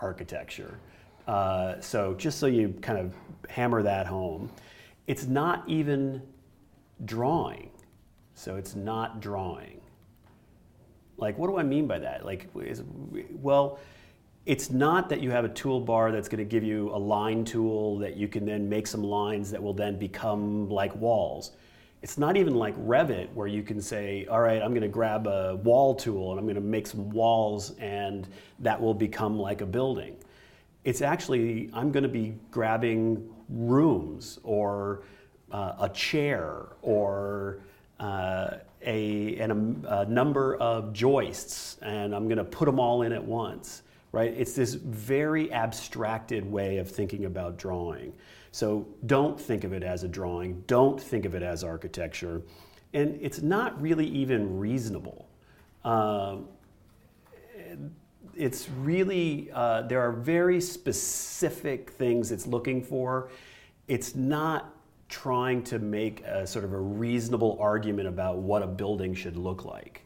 architecture. 0.00 0.78
Uh, 1.26 1.80
so 1.80 2.14
just 2.14 2.38
so 2.38 2.46
you 2.46 2.74
kind 2.82 2.98
of 2.98 3.14
hammer 3.48 3.82
that 3.82 4.06
home, 4.06 4.50
it's 5.06 5.26
not 5.26 5.62
even 5.68 6.20
drawing. 7.04 7.70
So 8.34 8.56
it's 8.56 8.74
not 8.74 9.20
drawing. 9.20 9.80
Like, 11.16 11.36
what 11.38 11.48
do 11.48 11.58
I 11.58 11.62
mean 11.62 11.86
by 11.86 11.98
that? 11.98 12.24
Like, 12.24 12.48
is, 12.56 12.82
well, 13.32 13.78
it's 14.50 14.68
not 14.68 15.08
that 15.08 15.20
you 15.20 15.30
have 15.30 15.44
a 15.44 15.48
toolbar 15.48 16.10
that's 16.10 16.28
going 16.28 16.40
to 16.40 16.44
give 16.44 16.64
you 16.64 16.90
a 16.90 16.98
line 16.98 17.44
tool 17.44 17.96
that 17.98 18.16
you 18.16 18.26
can 18.26 18.44
then 18.44 18.68
make 18.68 18.84
some 18.84 19.00
lines 19.00 19.48
that 19.48 19.62
will 19.62 19.72
then 19.72 19.96
become 19.96 20.68
like 20.68 20.92
walls. 20.96 21.52
It's 22.02 22.18
not 22.18 22.36
even 22.36 22.56
like 22.56 22.76
Revit 22.84 23.32
where 23.32 23.46
you 23.46 23.62
can 23.62 23.80
say, 23.80 24.26
all 24.26 24.40
right, 24.40 24.60
I'm 24.60 24.70
going 24.70 24.82
to 24.82 24.88
grab 24.88 25.28
a 25.28 25.54
wall 25.54 25.94
tool 25.94 26.32
and 26.32 26.40
I'm 26.40 26.46
going 26.46 26.56
to 26.56 26.60
make 26.60 26.88
some 26.88 27.10
walls 27.10 27.76
and 27.78 28.26
that 28.58 28.80
will 28.80 28.92
become 28.92 29.38
like 29.38 29.60
a 29.60 29.66
building. 29.66 30.16
It's 30.82 31.00
actually, 31.00 31.70
I'm 31.72 31.92
going 31.92 32.02
to 32.02 32.08
be 32.08 32.34
grabbing 32.50 33.32
rooms 33.50 34.40
or 34.42 35.04
uh, 35.52 35.74
a 35.78 35.88
chair 35.90 36.70
or 36.82 37.60
uh, 38.00 38.54
a, 38.84 39.36
and 39.36 39.84
a, 39.84 40.00
a, 40.00 40.06
number 40.06 40.56
of 40.56 40.92
joists, 40.92 41.76
and 41.82 42.12
I'm 42.16 42.24
going 42.24 42.38
to 42.38 42.44
put 42.44 42.64
them 42.64 42.80
all 42.80 43.02
in 43.02 43.12
at 43.12 43.22
once, 43.22 43.82
right? 44.12 44.32
It's 44.36 44.54
this 44.54 44.74
very 44.74 45.52
abstracted 45.52 46.50
way 46.50 46.78
of 46.78 46.90
thinking 46.90 47.26
about 47.26 47.56
drawing. 47.58 48.12
So 48.52 48.86
don't 49.06 49.40
think 49.40 49.64
of 49.64 49.72
it 49.72 49.82
as 49.82 50.02
a 50.02 50.08
drawing, 50.08 50.62
don't 50.66 51.00
think 51.00 51.24
of 51.24 51.34
it 51.34 51.42
as 51.42 51.62
architecture, 51.62 52.42
and 52.92 53.18
it's 53.20 53.40
not 53.40 53.80
really 53.80 54.06
even 54.06 54.58
reasonable. 54.58 55.28
Um, 55.84 56.48
it's 58.34 58.68
really, 58.68 59.50
uh, 59.52 59.82
there 59.82 60.00
are 60.00 60.12
very 60.12 60.60
specific 60.60 61.90
things 61.90 62.32
it's 62.32 62.46
looking 62.46 62.82
for. 62.82 63.30
It's 63.86 64.14
not 64.14 64.74
trying 65.08 65.62
to 65.64 65.78
make 65.78 66.22
a 66.24 66.46
sort 66.46 66.64
of 66.64 66.72
a 66.72 66.80
reasonable 66.80 67.58
argument 67.60 68.08
about 68.08 68.38
what 68.38 68.62
a 68.62 68.66
building 68.66 69.14
should 69.14 69.36
look 69.36 69.64
like. 69.64 70.02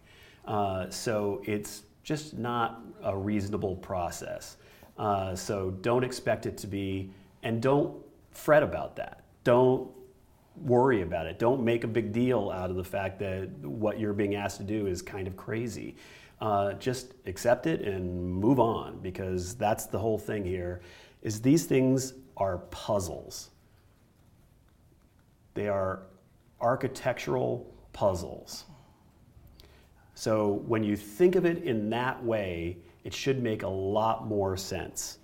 Uh, 0.47 0.89
so 0.91 1.43
it's 1.45 1.83
just 2.05 2.39
not 2.39 2.83
a 3.03 3.17
reasonable 3.17 3.75
process. 3.77 4.57
Uh, 4.97 5.35
so 5.35 5.71
don't 5.81 6.05
expect 6.05 6.47
it 6.47 6.57
to 6.59 6.69
be, 6.69 7.11
and 7.43 7.61
don't 7.61 7.97
fret 8.31 8.63
about 8.63 8.95
that. 8.95 9.25
Don't 9.43 9.91
worry 10.57 11.03
about 11.03 11.27
it. 11.27 11.41
Don't 11.41 11.65
make 11.65 11.83
a 11.83 11.89
big 11.89 12.13
deal 12.13 12.51
out 12.51 12.71
of 12.71 12.77
the 12.77 12.85
fact 12.85 13.19
that 13.19 13.49
what 13.63 13.99
you're 13.99 14.13
being 14.13 14.37
asked 14.37 14.59
to 14.59 14.63
do 14.63 14.87
is 14.87 15.03
kind 15.03 15.27
of 15.27 15.37
crazy. 15.37 15.97
Uh, 16.41 16.75
just 16.75 17.15
accept 17.27 17.67
it 17.67 17.81
and 17.81 18.33
move 18.33 18.61
on 18.61 19.01
because 19.01 19.57
that's 19.57 19.87
the 19.87 19.99
whole 19.99 20.19
thing 20.19 20.45
here 20.45 20.81
is 21.23 21.41
these 21.41 21.65
things 21.65 22.13
are 22.37 22.59
puzzles 22.71 23.51
they 25.55 25.69
are 25.69 26.03
architectural 26.61 27.73
puzzles. 27.93 28.65
So 30.15 30.63
when 30.67 30.85
you 30.85 30.97
think 30.97 31.35
of 31.35 31.45
it 31.45 31.65
in 31.65 31.91
that 31.91 32.23
way, 32.25 32.77
it 33.05 33.13
should 33.13 33.43
make 33.43 33.63
a 33.63 33.69
lot 33.69 34.27
more 34.27 34.57
sense. 34.57 35.19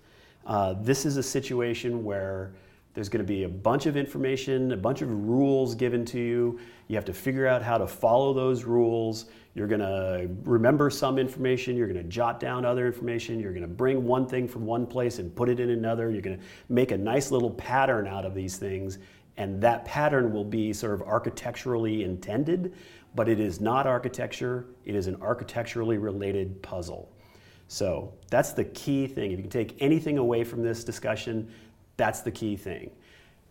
Uh, 0.45 0.75
this 0.81 1.05
is 1.05 1.17
a 1.17 1.23
situation 1.23 2.03
where 2.03 2.53
there's 2.93 3.07
going 3.07 3.23
to 3.25 3.27
be 3.27 3.43
a 3.43 3.49
bunch 3.49 3.85
of 3.85 3.95
information, 3.95 4.73
a 4.73 4.77
bunch 4.77 5.01
of 5.01 5.09
rules 5.09 5.75
given 5.75 6.03
to 6.05 6.19
you. 6.19 6.59
You 6.89 6.95
have 6.95 7.05
to 7.05 7.13
figure 7.13 7.47
out 7.47 7.61
how 7.61 7.77
to 7.77 7.87
follow 7.87 8.33
those 8.33 8.65
rules. 8.65 9.27
You're 9.55 9.67
going 9.67 9.81
to 9.81 10.29
remember 10.43 10.89
some 10.89 11.17
information. 11.17 11.77
You're 11.77 11.87
going 11.87 12.03
to 12.03 12.09
jot 12.09 12.41
down 12.41 12.65
other 12.65 12.85
information. 12.85 13.39
You're 13.39 13.53
going 13.53 13.61
to 13.61 13.67
bring 13.67 14.03
one 14.03 14.27
thing 14.27 14.45
from 14.45 14.65
one 14.65 14.85
place 14.85 15.19
and 15.19 15.33
put 15.33 15.47
it 15.47 15.61
in 15.61 15.69
another. 15.69 16.11
You're 16.11 16.21
going 16.21 16.37
to 16.37 16.43
make 16.67 16.91
a 16.91 16.97
nice 16.97 17.31
little 17.31 17.51
pattern 17.51 18.07
out 18.07 18.25
of 18.25 18.35
these 18.35 18.57
things 18.57 18.97
and 19.37 19.61
that 19.61 19.85
pattern 19.85 20.31
will 20.31 20.43
be 20.43 20.73
sort 20.73 20.93
of 20.93 21.01
architecturally 21.03 22.03
intended, 22.03 22.73
but 23.15 23.27
it 23.27 23.39
is 23.39 23.59
not 23.59 23.87
architecture, 23.87 24.65
it 24.85 24.95
is 24.95 25.07
an 25.07 25.17
architecturally 25.21 25.97
related 25.97 26.61
puzzle. 26.61 27.11
So 27.67 28.13
that's 28.29 28.53
the 28.53 28.65
key 28.65 29.07
thing. 29.07 29.31
If 29.31 29.37
you 29.37 29.43
can 29.43 29.49
take 29.49 29.75
anything 29.79 30.17
away 30.17 30.43
from 30.43 30.61
this 30.61 30.83
discussion, 30.83 31.49
that's 31.97 32.21
the 32.21 32.31
key 32.31 32.55
thing. 32.55 32.91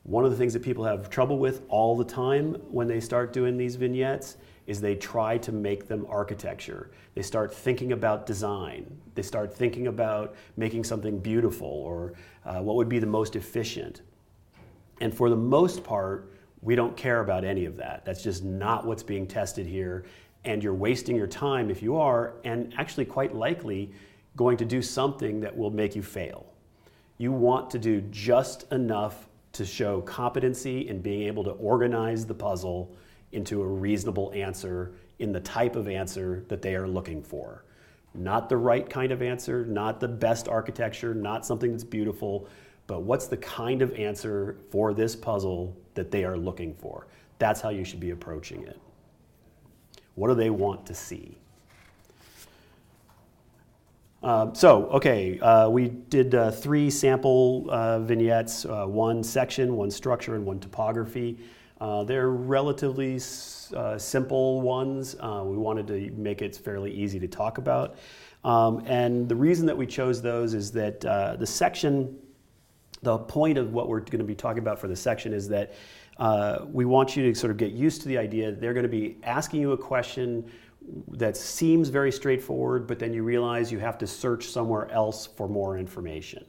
One 0.02 0.24
of 0.24 0.30
the 0.30 0.36
things 0.36 0.52
that 0.54 0.62
people 0.62 0.84
have 0.84 1.10
trouble 1.10 1.38
with 1.38 1.62
all 1.68 1.96
the 1.96 2.04
time 2.04 2.54
when 2.70 2.86
they 2.86 3.00
start 3.00 3.32
doing 3.32 3.56
these 3.56 3.76
vignettes 3.76 4.36
is 4.66 4.80
they 4.80 4.94
try 4.94 5.36
to 5.38 5.52
make 5.52 5.88
them 5.88 6.06
architecture. 6.08 6.90
They 7.14 7.22
start 7.22 7.52
thinking 7.52 7.92
about 7.92 8.24
design. 8.24 8.86
They 9.14 9.22
start 9.22 9.52
thinking 9.52 9.88
about 9.88 10.36
making 10.56 10.84
something 10.84 11.18
beautiful 11.18 11.68
or 11.68 12.14
uh, 12.44 12.60
what 12.60 12.76
would 12.76 12.88
be 12.88 12.98
the 12.98 13.06
most 13.06 13.36
efficient. 13.36 14.02
And 15.00 15.12
for 15.14 15.28
the 15.28 15.36
most 15.36 15.82
part, 15.82 16.32
we 16.62 16.74
don't 16.74 16.96
care 16.96 17.20
about 17.20 17.44
any 17.44 17.64
of 17.64 17.76
that. 17.76 18.04
That's 18.04 18.22
just 18.22 18.44
not 18.44 18.86
what's 18.86 19.02
being 19.02 19.26
tested 19.26 19.66
here. 19.66 20.04
And 20.44 20.62
you're 20.62 20.74
wasting 20.74 21.16
your 21.16 21.26
time 21.26 21.70
if 21.70 21.82
you 21.82 21.96
are, 21.96 22.34
and 22.44 22.72
actually, 22.78 23.04
quite 23.04 23.34
likely, 23.34 23.92
going 24.36 24.56
to 24.56 24.64
do 24.64 24.80
something 24.80 25.40
that 25.40 25.56
will 25.56 25.70
make 25.70 25.94
you 25.94 26.02
fail. 26.02 26.46
You 27.18 27.32
want 27.32 27.70
to 27.70 27.78
do 27.78 28.00
just 28.10 28.70
enough 28.72 29.28
to 29.52 29.64
show 29.64 30.00
competency 30.02 30.88
in 30.88 31.00
being 31.02 31.22
able 31.22 31.44
to 31.44 31.50
organize 31.50 32.24
the 32.24 32.34
puzzle 32.34 32.94
into 33.32 33.62
a 33.62 33.66
reasonable 33.66 34.32
answer 34.34 34.92
in 35.18 35.32
the 35.32 35.40
type 35.40 35.76
of 35.76 35.88
answer 35.88 36.44
that 36.48 36.62
they 36.62 36.74
are 36.74 36.88
looking 36.88 37.22
for. 37.22 37.64
Not 38.14 38.48
the 38.48 38.56
right 38.56 38.88
kind 38.88 39.12
of 39.12 39.22
answer, 39.22 39.64
not 39.66 40.00
the 40.00 40.08
best 40.08 40.48
architecture, 40.48 41.14
not 41.14 41.44
something 41.44 41.70
that's 41.70 41.84
beautiful, 41.84 42.48
but 42.86 43.02
what's 43.02 43.28
the 43.28 43.36
kind 43.36 43.82
of 43.82 43.94
answer 43.94 44.56
for 44.70 44.94
this 44.94 45.14
puzzle 45.14 45.76
that 46.00 46.10
they 46.10 46.24
are 46.24 46.38
looking 46.38 46.72
for? 46.72 47.06
That's 47.38 47.60
how 47.60 47.68
you 47.68 47.84
should 47.84 48.00
be 48.00 48.10
approaching 48.10 48.66
it. 48.66 48.80
What 50.14 50.28
do 50.28 50.34
they 50.34 50.48
want 50.48 50.86
to 50.86 50.94
see? 50.94 51.36
Uh, 54.22 54.52
so, 54.54 54.86
okay, 54.86 55.38
uh, 55.40 55.68
we 55.68 55.88
did 55.88 56.34
uh, 56.34 56.50
three 56.50 56.88
sample 56.90 57.66
uh, 57.70 57.98
vignettes 58.00 58.64
uh, 58.64 58.86
one 58.86 59.22
section, 59.22 59.76
one 59.76 59.90
structure, 59.90 60.36
and 60.36 60.44
one 60.44 60.58
topography. 60.58 61.38
Uh, 61.82 62.02
they're 62.04 62.30
relatively 62.30 63.18
simple 63.18 64.62
ones. 64.62 65.14
we 65.14 65.56
wanted 65.56 65.86
to 65.86 66.10
make 66.12 66.40
it 66.40 66.56
fairly 66.56 66.92
easy 66.92 67.18
to 67.20 67.28
talk 67.28 67.58
about. 67.58 67.96
Um, 68.42 68.82
and 68.86 69.28
the 69.28 69.36
reason 69.36 69.66
that 69.66 69.76
we 69.76 69.86
chose 69.86 70.22
those 70.22 70.54
is 70.54 70.70
that 70.72 71.00
the 71.02 71.46
section 71.46 72.16
the 73.02 73.18
point 73.18 73.58
of 73.58 73.72
what 73.72 73.88
we're 73.88 74.00
going 74.00 74.18
to 74.18 74.24
be 74.24 74.34
talking 74.34 74.58
about 74.58 74.78
for 74.78 74.88
this 74.88 75.00
section 75.00 75.32
is 75.32 75.48
that 75.48 75.72
uh, 76.18 76.66
we 76.70 76.84
want 76.84 77.16
you 77.16 77.22
to 77.22 77.38
sort 77.38 77.50
of 77.50 77.56
get 77.56 77.72
used 77.72 78.02
to 78.02 78.08
the 78.08 78.18
idea 78.18 78.50
that 78.50 78.60
they're 78.60 78.74
going 78.74 78.84
to 78.84 78.88
be 78.88 79.16
asking 79.22 79.60
you 79.60 79.72
a 79.72 79.78
question 79.78 80.50
that 81.12 81.36
seems 81.36 81.88
very 81.88 82.12
straightforward, 82.12 82.86
but 82.86 82.98
then 82.98 83.12
you 83.12 83.22
realize 83.22 83.70
you 83.70 83.78
have 83.78 83.98
to 83.98 84.06
search 84.06 84.46
somewhere 84.46 84.90
else 84.90 85.26
for 85.26 85.48
more 85.48 85.78
information. 85.78 86.44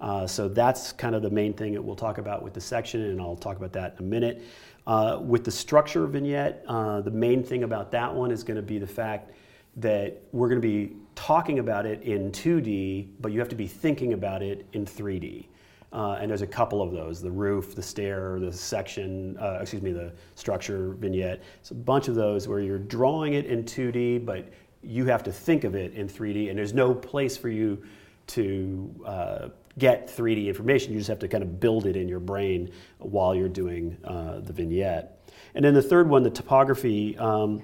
Uh, 0.00 0.26
so 0.26 0.48
that's 0.48 0.92
kind 0.92 1.14
of 1.14 1.22
the 1.22 1.30
main 1.30 1.52
thing 1.52 1.74
that 1.74 1.82
we'll 1.82 1.96
talk 1.96 2.18
about 2.18 2.42
with 2.42 2.54
the 2.54 2.60
section, 2.60 3.02
and 3.02 3.20
I'll 3.20 3.36
talk 3.36 3.56
about 3.58 3.72
that 3.74 3.96
in 3.98 4.06
a 4.06 4.08
minute. 4.08 4.42
Uh, 4.86 5.18
with 5.20 5.44
the 5.44 5.50
structure 5.50 6.06
vignette, 6.06 6.64
uh, 6.66 7.02
the 7.02 7.10
main 7.10 7.42
thing 7.44 7.64
about 7.64 7.90
that 7.92 8.14
one 8.14 8.30
is 8.30 8.42
going 8.42 8.56
to 8.56 8.62
be 8.62 8.78
the 8.78 8.86
fact 8.86 9.32
that 9.76 10.22
we're 10.32 10.48
going 10.48 10.60
to 10.60 10.66
be 10.66 10.96
talking 11.14 11.58
about 11.58 11.84
it 11.84 12.02
in 12.02 12.32
2D, 12.32 13.08
but 13.20 13.32
you 13.32 13.38
have 13.38 13.48
to 13.50 13.54
be 13.54 13.66
thinking 13.66 14.14
about 14.14 14.42
it 14.42 14.66
in 14.72 14.86
3D. 14.86 15.46
Uh, 15.92 16.18
and 16.20 16.30
there's 16.30 16.42
a 16.42 16.46
couple 16.46 16.82
of 16.82 16.92
those 16.92 17.20
the 17.20 17.30
roof, 17.30 17.74
the 17.74 17.82
stair, 17.82 18.38
the 18.38 18.52
section, 18.52 19.36
uh, 19.38 19.58
excuse 19.60 19.82
me, 19.82 19.92
the 19.92 20.12
structure 20.36 20.92
vignette. 20.98 21.42
It's 21.60 21.72
a 21.72 21.74
bunch 21.74 22.08
of 22.08 22.14
those 22.14 22.46
where 22.46 22.60
you're 22.60 22.78
drawing 22.78 23.34
it 23.34 23.46
in 23.46 23.64
2D, 23.64 24.24
but 24.24 24.48
you 24.82 25.06
have 25.06 25.22
to 25.24 25.32
think 25.32 25.64
of 25.64 25.74
it 25.74 25.92
in 25.94 26.08
3D, 26.08 26.48
and 26.48 26.58
there's 26.58 26.72
no 26.72 26.94
place 26.94 27.36
for 27.36 27.48
you 27.48 27.82
to 28.28 28.94
uh, 29.04 29.48
get 29.78 30.06
3D 30.06 30.46
information. 30.46 30.92
You 30.92 30.98
just 30.98 31.08
have 31.08 31.18
to 31.18 31.28
kind 31.28 31.42
of 31.42 31.58
build 31.58 31.86
it 31.86 31.96
in 31.96 32.08
your 32.08 32.20
brain 32.20 32.70
while 32.98 33.34
you're 33.34 33.48
doing 33.48 33.96
uh, 34.04 34.40
the 34.40 34.52
vignette. 34.52 35.28
And 35.54 35.64
then 35.64 35.74
the 35.74 35.82
third 35.82 36.08
one, 36.08 36.22
the 36.22 36.30
topography. 36.30 37.18
Um, 37.18 37.62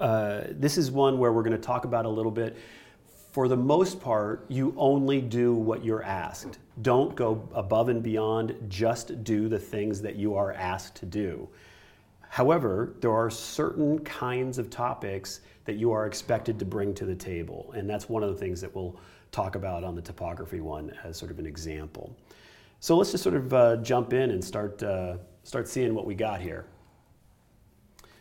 uh, 0.00 0.44
this 0.50 0.78
is 0.78 0.90
one 0.90 1.18
where 1.18 1.32
we're 1.32 1.42
going 1.42 1.56
to 1.56 1.58
talk 1.58 1.84
about 1.84 2.06
a 2.06 2.08
little 2.08 2.32
bit 2.32 2.56
for 3.32 3.46
the 3.46 3.56
most 3.56 4.00
part, 4.00 4.44
you 4.48 4.74
only 4.76 5.20
do 5.20 5.54
what 5.54 5.84
you're 5.84 6.02
asked. 6.02 6.58
Don't 6.82 7.14
go 7.14 7.48
above 7.54 7.88
and 7.88 8.02
beyond, 8.02 8.56
just 8.68 9.22
do 9.22 9.48
the 9.48 9.58
things 9.58 10.02
that 10.02 10.16
you 10.16 10.34
are 10.34 10.52
asked 10.52 10.96
to 10.96 11.06
do. 11.06 11.48
However, 12.28 12.94
there 13.00 13.12
are 13.12 13.30
certain 13.30 13.98
kinds 14.00 14.58
of 14.58 14.68
topics 14.68 15.40
that 15.64 15.74
you 15.74 15.92
are 15.92 16.06
expected 16.06 16.58
to 16.58 16.64
bring 16.64 16.92
to 16.94 17.04
the 17.04 17.14
table, 17.14 17.72
and 17.76 17.88
that's 17.88 18.08
one 18.08 18.22
of 18.22 18.30
the 18.30 18.36
things 18.36 18.60
that 18.60 18.74
we'll 18.74 18.98
talk 19.30 19.54
about 19.54 19.84
on 19.84 19.94
the 19.94 20.02
topography 20.02 20.60
one 20.60 20.92
as 21.04 21.16
sort 21.16 21.30
of 21.30 21.38
an 21.38 21.46
example. 21.46 22.16
So 22.80 22.96
let's 22.96 23.12
just 23.12 23.22
sort 23.22 23.36
of 23.36 23.52
uh, 23.52 23.76
jump 23.76 24.12
in 24.12 24.30
and 24.30 24.42
start, 24.42 24.82
uh, 24.82 25.18
start 25.44 25.68
seeing 25.68 25.94
what 25.94 26.06
we 26.06 26.14
got 26.14 26.40
here. 26.40 26.66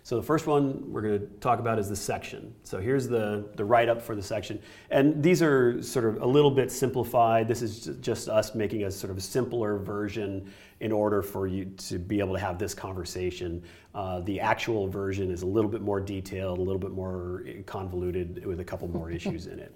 So 0.04 0.16
the 0.16 0.24
first 0.24 0.48
one 0.48 0.92
we're 0.92 1.02
going 1.02 1.20
to 1.20 1.26
talk 1.40 1.60
about 1.60 1.78
is 1.78 1.90
the 1.90 1.96
section. 1.96 2.54
So 2.64 2.80
here's 2.80 3.08
the, 3.08 3.48
the 3.56 3.66
write-up 3.66 4.02
for 4.02 4.16
the 4.16 4.24
section. 4.24 4.60
And 4.90 5.22
these 5.22 5.42
are 5.42 5.82
sort 5.84 6.06
of 6.06 6.22
a 6.22 6.26
little 6.26 6.52
bit 6.52 6.72
simplified. 6.72 7.48
This 7.48 7.62
is 7.62 7.92
just 8.02 8.30
us 8.30 8.56
making 8.56 8.86
a 8.86 8.92
sort 8.92 9.12
of 9.12 9.22
simpler 9.22 9.78
version 9.78 10.52
in 10.80 10.92
order 10.92 11.22
for 11.22 11.48
you 11.48 11.66
to 11.66 12.00
be 12.00 12.20
able 12.20 12.34
to 12.34 12.40
have 12.40 12.58
this 12.58 12.74
conversation. 12.74 13.62
Uh, 13.94 14.22
the 14.22 14.40
actual 14.40 14.88
version 14.88 15.30
is 15.30 15.42
a 15.42 15.48
little 15.48 15.70
bit 15.70 15.82
more 15.82 16.00
detailed, 16.00 16.60
a 16.60 16.62
little 16.62 16.80
bit 16.80 16.92
more 16.92 17.44
convoluted 17.66 18.46
with 18.46 18.60
a 18.62 18.66
couple 18.66 18.88
more 18.88 19.12
issues 19.20 19.48
in 19.48 19.60
it. 19.60 19.74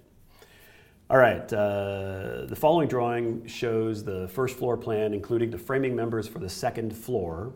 All 1.10 1.18
right, 1.18 1.52
uh, 1.52 2.46
the 2.46 2.56
following 2.56 2.88
drawing 2.88 3.46
shows 3.46 4.02
the 4.02 4.26
first 4.28 4.56
floor 4.56 4.78
plan, 4.78 5.12
including 5.12 5.50
the 5.50 5.58
framing 5.58 5.94
members 5.94 6.26
for 6.26 6.38
the 6.38 6.48
second 6.48 6.96
floor, 6.96 7.52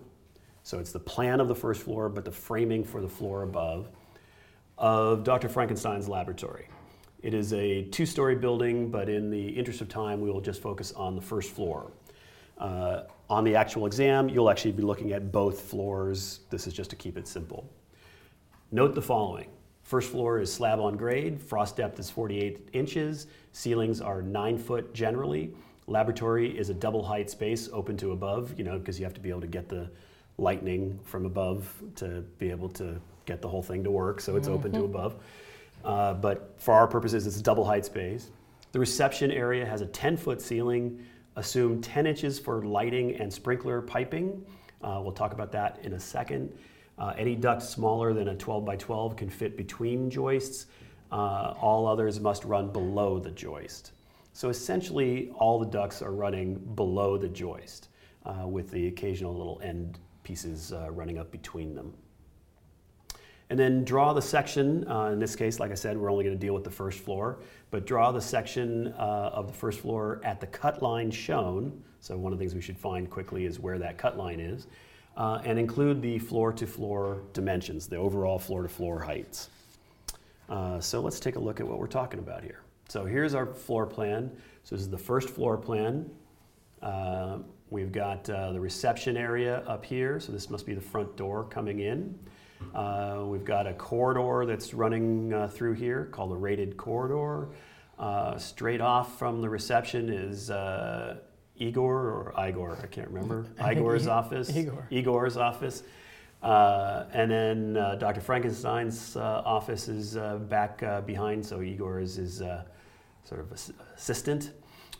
so 0.62 0.78
it's 0.78 0.92
the 0.92 1.00
plan 1.00 1.40
of 1.40 1.48
the 1.48 1.54
first 1.54 1.82
floor, 1.82 2.08
but 2.08 2.24
the 2.24 2.32
framing 2.32 2.84
for 2.84 3.00
the 3.00 3.08
floor 3.08 3.42
above 3.42 3.88
of 4.76 5.24
Dr. 5.24 5.48
Frankenstein's 5.48 6.08
laboratory. 6.08 6.68
It 7.22 7.34
is 7.34 7.52
a 7.52 7.82
two 7.84 8.06
story 8.06 8.36
building, 8.36 8.90
but 8.90 9.08
in 9.08 9.30
the 9.30 9.48
interest 9.48 9.80
of 9.80 9.88
time, 9.88 10.20
we 10.20 10.30
will 10.30 10.40
just 10.40 10.62
focus 10.62 10.92
on 10.92 11.16
the 11.16 11.22
first 11.22 11.50
floor. 11.50 11.90
Uh, 12.58 13.02
on 13.28 13.44
the 13.44 13.56
actual 13.56 13.86
exam, 13.86 14.28
you'll 14.28 14.50
actually 14.50 14.72
be 14.72 14.82
looking 14.82 15.12
at 15.12 15.32
both 15.32 15.60
floors. 15.60 16.40
This 16.50 16.66
is 16.66 16.72
just 16.72 16.90
to 16.90 16.96
keep 16.96 17.16
it 17.16 17.26
simple. 17.26 17.68
Note 18.70 18.94
the 18.94 19.02
following. 19.02 19.48
First 19.82 20.10
floor 20.10 20.38
is 20.38 20.52
slab 20.52 20.80
on 20.80 20.96
grade, 20.96 21.40
frost 21.40 21.76
depth 21.76 21.98
is 21.98 22.10
48 22.10 22.68
inches, 22.74 23.26
ceilings 23.52 24.00
are 24.02 24.20
9 24.20 24.58
foot 24.58 24.92
generally. 24.92 25.54
Laboratory 25.86 26.56
is 26.58 26.68
a 26.68 26.74
double 26.74 27.02
height 27.02 27.30
space 27.30 27.70
open 27.72 27.96
to 27.96 28.12
above, 28.12 28.52
you 28.58 28.64
know, 28.64 28.78
because 28.78 28.98
you 28.98 29.06
have 29.06 29.14
to 29.14 29.20
be 29.20 29.30
able 29.30 29.40
to 29.40 29.46
get 29.46 29.68
the 29.68 29.88
lightning 30.38 30.98
from 31.04 31.26
above 31.26 31.70
to 31.96 32.24
be 32.38 32.50
able 32.50 32.68
to 32.70 33.00
get 33.26 33.42
the 33.42 33.48
whole 33.48 33.62
thing 33.62 33.84
to 33.84 33.90
work, 33.90 34.20
so 34.20 34.36
it's 34.36 34.48
mm-hmm. 34.48 34.56
open 34.56 34.72
to 34.72 34.78
mm-hmm. 34.78 34.94
above. 34.94 35.14
Uh, 35.84 36.14
but 36.14 36.54
for 36.58 36.74
our 36.74 36.86
purposes, 36.86 37.26
it's 37.26 37.38
a 37.38 37.42
double 37.42 37.64
height 37.64 37.84
space. 37.84 38.30
The 38.72 38.78
reception 38.78 39.30
area 39.30 39.64
has 39.66 39.80
a 39.80 39.86
10 39.86 40.16
foot 40.16 40.40
ceiling, 40.40 41.04
assume 41.36 41.80
10 41.80 42.06
inches 42.06 42.38
for 42.38 42.62
lighting 42.64 43.16
and 43.16 43.32
sprinkler 43.32 43.80
piping. 43.80 44.44
Uh, 44.82 45.00
we'll 45.02 45.12
talk 45.12 45.32
about 45.32 45.52
that 45.52 45.78
in 45.82 45.94
a 45.94 46.00
second. 46.00 46.52
Uh, 46.98 47.14
any 47.16 47.34
duct 47.36 47.62
smaller 47.62 48.12
than 48.12 48.28
a 48.28 48.34
12 48.34 48.64
by 48.64 48.76
12 48.76 49.16
can 49.16 49.30
fit 49.30 49.56
between 49.56 50.10
joists. 50.10 50.66
Uh, 51.10 51.54
all 51.60 51.86
others 51.86 52.20
must 52.20 52.44
run 52.44 52.70
below 52.70 53.18
the 53.18 53.30
joist. 53.30 53.92
So 54.32 54.50
essentially, 54.50 55.30
all 55.36 55.58
the 55.58 55.66
ducts 55.66 56.02
are 56.02 56.12
running 56.12 56.56
below 56.74 57.16
the 57.16 57.28
joist, 57.28 57.88
uh, 58.26 58.46
with 58.46 58.70
the 58.70 58.88
occasional 58.88 59.34
little 59.34 59.60
end 59.64 59.98
pieces 60.28 60.74
uh, 60.74 60.90
running 60.90 61.16
up 61.16 61.30
between 61.32 61.74
them. 61.74 61.94
And 63.48 63.58
then 63.58 63.82
draw 63.82 64.12
the 64.12 64.20
section, 64.20 64.86
uh, 64.86 65.06
in 65.06 65.18
this 65.18 65.34
case, 65.34 65.58
like 65.58 65.70
I 65.70 65.74
said, 65.74 65.96
we're 65.96 66.12
only 66.12 66.22
going 66.22 66.36
to 66.36 66.46
deal 66.46 66.52
with 66.52 66.64
the 66.64 66.70
first 66.70 66.98
floor, 66.98 67.38
but 67.70 67.86
draw 67.86 68.12
the 68.12 68.20
section 68.20 68.88
uh, 68.98 69.30
of 69.32 69.46
the 69.46 69.54
first 69.54 69.80
floor 69.80 70.20
at 70.22 70.38
the 70.38 70.46
cut 70.46 70.82
line 70.82 71.10
shown. 71.10 71.82
So 72.00 72.18
one 72.18 72.30
of 72.34 72.38
the 72.38 72.42
things 72.42 72.54
we 72.54 72.60
should 72.60 72.76
find 72.76 73.08
quickly 73.08 73.46
is 73.46 73.58
where 73.58 73.78
that 73.78 73.96
cut 73.96 74.18
line 74.18 74.38
is. 74.38 74.66
Uh, 75.16 75.40
and 75.46 75.58
include 75.58 76.02
the 76.02 76.18
floor 76.18 76.52
to 76.52 76.66
floor 76.66 77.22
dimensions, 77.32 77.86
the 77.86 77.96
overall 77.96 78.38
floor 78.38 78.62
to 78.62 78.68
floor 78.68 79.00
heights. 79.00 79.48
Uh, 80.50 80.78
so 80.78 81.00
let's 81.00 81.18
take 81.18 81.36
a 81.36 81.40
look 81.40 81.58
at 81.58 81.66
what 81.66 81.78
we're 81.78 81.86
talking 81.86 82.20
about 82.20 82.42
here. 82.44 82.60
So 82.88 83.06
here's 83.06 83.34
our 83.34 83.46
floor 83.46 83.86
plan. 83.86 84.30
So 84.62 84.76
this 84.76 84.82
is 84.82 84.90
the 84.90 84.98
first 84.98 85.30
floor 85.30 85.56
plan. 85.56 86.10
We've 87.70 87.92
got 87.92 88.28
uh, 88.30 88.52
the 88.52 88.60
reception 88.60 89.16
area 89.16 89.58
up 89.66 89.84
here, 89.84 90.20
so 90.20 90.32
this 90.32 90.48
must 90.48 90.64
be 90.64 90.74
the 90.74 90.80
front 90.80 91.16
door 91.16 91.44
coming 91.44 91.80
in. 91.80 92.18
Uh, 92.74 93.24
we've 93.26 93.44
got 93.44 93.66
a 93.66 93.74
corridor 93.74 94.46
that's 94.46 94.72
running 94.72 95.32
uh, 95.32 95.48
through 95.48 95.74
here 95.74 96.06
called 96.06 96.32
a 96.32 96.36
rated 96.36 96.76
corridor. 96.76 97.48
Uh, 97.98 98.38
straight 98.38 98.80
off 98.80 99.18
from 99.18 99.42
the 99.42 99.48
reception 99.48 100.08
is 100.08 100.50
uh, 100.50 101.18
Igor 101.56 101.94
or 101.94 102.48
Igor, 102.48 102.78
I 102.82 102.86
can't 102.86 103.08
remember. 103.08 103.46
Igor's 103.70 104.06
office. 104.06 104.54
Igor. 104.54 104.86
Igor's 104.90 105.36
office. 105.36 105.82
Uh, 106.42 107.04
and 107.12 107.30
then 107.30 107.76
uh, 107.76 107.96
Dr. 107.96 108.20
Frankenstein's 108.20 109.16
office 109.16 109.88
is 109.88 110.14
back 110.48 111.04
behind, 111.04 111.44
so 111.44 111.60
Igor 111.60 112.00
is 112.00 112.14
his 112.14 112.38
sort 112.38 113.40
of 113.40 113.52
assistant. 113.96 114.52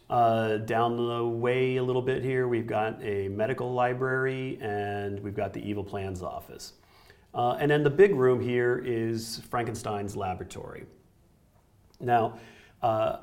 Down 0.08 0.96
the 0.96 1.24
way 1.26 1.76
a 1.76 1.82
little 1.82 2.02
bit 2.02 2.22
here, 2.22 2.48
we've 2.48 2.66
got 2.66 3.02
a 3.02 3.28
medical 3.28 3.72
library 3.72 4.58
and 4.60 5.20
we've 5.20 5.36
got 5.36 5.52
the 5.52 5.60
evil 5.60 5.84
plans 5.84 6.22
office. 6.22 6.74
Uh, 7.34 7.56
and 7.60 7.70
then 7.70 7.82
the 7.82 7.90
big 7.90 8.14
room 8.14 8.40
here 8.40 8.82
is 8.84 9.42
Frankenstein's 9.50 10.16
laboratory. 10.16 10.86
Now, 12.00 12.38
uh, 12.82 13.18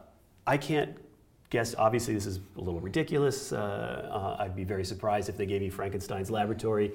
I 0.45 0.57
can't 0.57 0.95
guess, 1.49 1.75
obviously, 1.77 2.13
this 2.13 2.25
is 2.25 2.39
a 2.57 2.61
little 2.61 2.79
ridiculous. 2.79 3.51
Uh, 3.51 4.37
uh 4.37 4.43
I'd 4.43 4.55
be 4.55 4.63
very 4.63 4.85
surprised 4.85 5.29
if 5.29 5.37
they 5.37 5.45
gave 5.45 5.61
you 5.61 5.71
Frankenstein's 5.71 6.29
laboratory. 6.29 6.93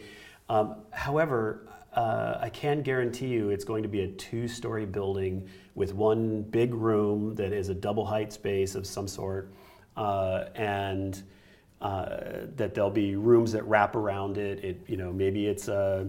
Um, 0.48 0.76
however, 0.90 1.68
uh, 1.94 2.38
I 2.40 2.48
can 2.50 2.82
guarantee 2.82 3.28
you 3.28 3.50
it's 3.50 3.64
going 3.64 3.82
to 3.82 3.88
be 3.88 4.02
a 4.02 4.08
two 4.08 4.46
story 4.46 4.86
building 4.86 5.48
with 5.74 5.94
one 5.94 6.42
big 6.42 6.74
room 6.74 7.34
that 7.34 7.52
is 7.52 7.68
a 7.68 7.74
double 7.74 8.04
height 8.04 8.32
space 8.32 8.74
of 8.74 8.86
some 8.86 9.08
sort. 9.08 9.52
Uh, 10.00 10.48
and 10.54 11.22
that 11.80 12.74
there'll 12.74 12.90
be 12.90 13.16
rooms 13.16 13.52
that 13.52 13.62
wrap 13.64 13.94
around 13.96 14.38
it. 14.38 14.64
It, 14.64 14.80
you 14.86 14.96
know, 14.96 15.12
maybe 15.12 15.46
it's 15.46 15.68
a 15.68 16.08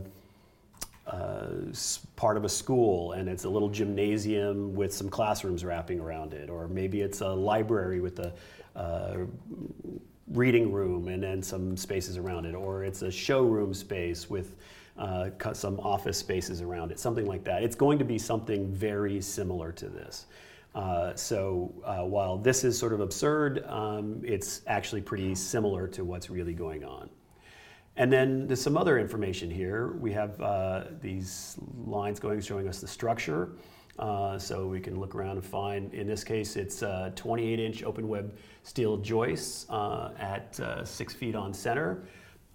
uh, 1.07 1.47
part 2.15 2.37
of 2.37 2.45
a 2.45 2.49
school 2.49 3.13
and 3.13 3.27
it's 3.27 3.43
a 3.43 3.49
little 3.49 3.69
gymnasium 3.69 4.73
with 4.75 4.93
some 4.93 5.09
classrooms 5.09 5.65
wrapping 5.65 5.99
around 5.99 6.33
it, 6.33 6.49
or 6.49 6.67
maybe 6.67 7.01
it's 7.01 7.21
a 7.21 7.27
library 7.27 7.99
with 7.99 8.19
a 8.19 8.33
uh, 8.75 9.17
reading 10.29 10.71
room 10.71 11.07
and 11.07 11.21
then 11.23 11.43
some 11.43 11.75
spaces 11.75 12.17
around 12.17 12.45
it, 12.45 12.55
or 12.55 12.83
it's 12.83 13.01
a 13.01 13.11
showroom 13.11 13.73
space 13.73 14.29
with 14.29 14.55
uh, 14.97 15.29
some 15.53 15.79
office 15.79 16.17
spaces 16.17 16.61
around 16.61 16.91
it, 16.91 16.99
something 16.99 17.25
like 17.25 17.43
that. 17.43 17.63
It's 17.63 17.75
going 17.75 17.99
to 17.99 18.05
be 18.05 18.17
something 18.17 18.71
very 18.71 19.19
similar 19.21 19.71
to 19.73 19.87
this. 19.89 20.27
Uh, 20.73 21.13
so 21.15 21.73
uh, 21.85 22.05
while 22.05 22.37
this 22.37 22.63
is 22.63 22.77
sort 22.77 22.93
of 22.93 23.01
absurd, 23.01 23.65
um, 23.67 24.21
it's 24.23 24.61
actually 24.67 25.01
pretty 25.01 25.35
similar 25.35 25.87
to 25.87 26.03
what's 26.05 26.29
really 26.29 26.53
going 26.53 26.83
on. 26.83 27.09
And 27.97 28.11
then 28.11 28.47
there's 28.47 28.61
some 28.61 28.77
other 28.77 28.97
information 28.97 29.51
here. 29.51 29.97
We 29.99 30.13
have 30.13 30.39
uh, 30.41 30.85
these 31.01 31.57
lines 31.85 32.19
going 32.19 32.39
showing 32.39 32.67
us 32.67 32.79
the 32.79 32.87
structure. 32.87 33.51
Uh, 33.99 34.39
so 34.39 34.65
we 34.65 34.79
can 34.79 34.99
look 34.99 35.13
around 35.13 35.31
and 35.31 35.45
find, 35.45 35.93
in 35.93 36.07
this 36.07 36.23
case, 36.23 36.55
it's 36.55 36.81
uh, 36.81 37.11
28 37.15 37.59
inch 37.59 37.83
open 37.83 38.07
web 38.07 38.35
steel 38.63 38.97
joists 38.97 39.69
uh, 39.69 40.11
at 40.17 40.57
uh, 40.61 40.85
six 40.85 41.13
feet 41.13 41.35
on 41.35 41.53
center. 41.53 42.03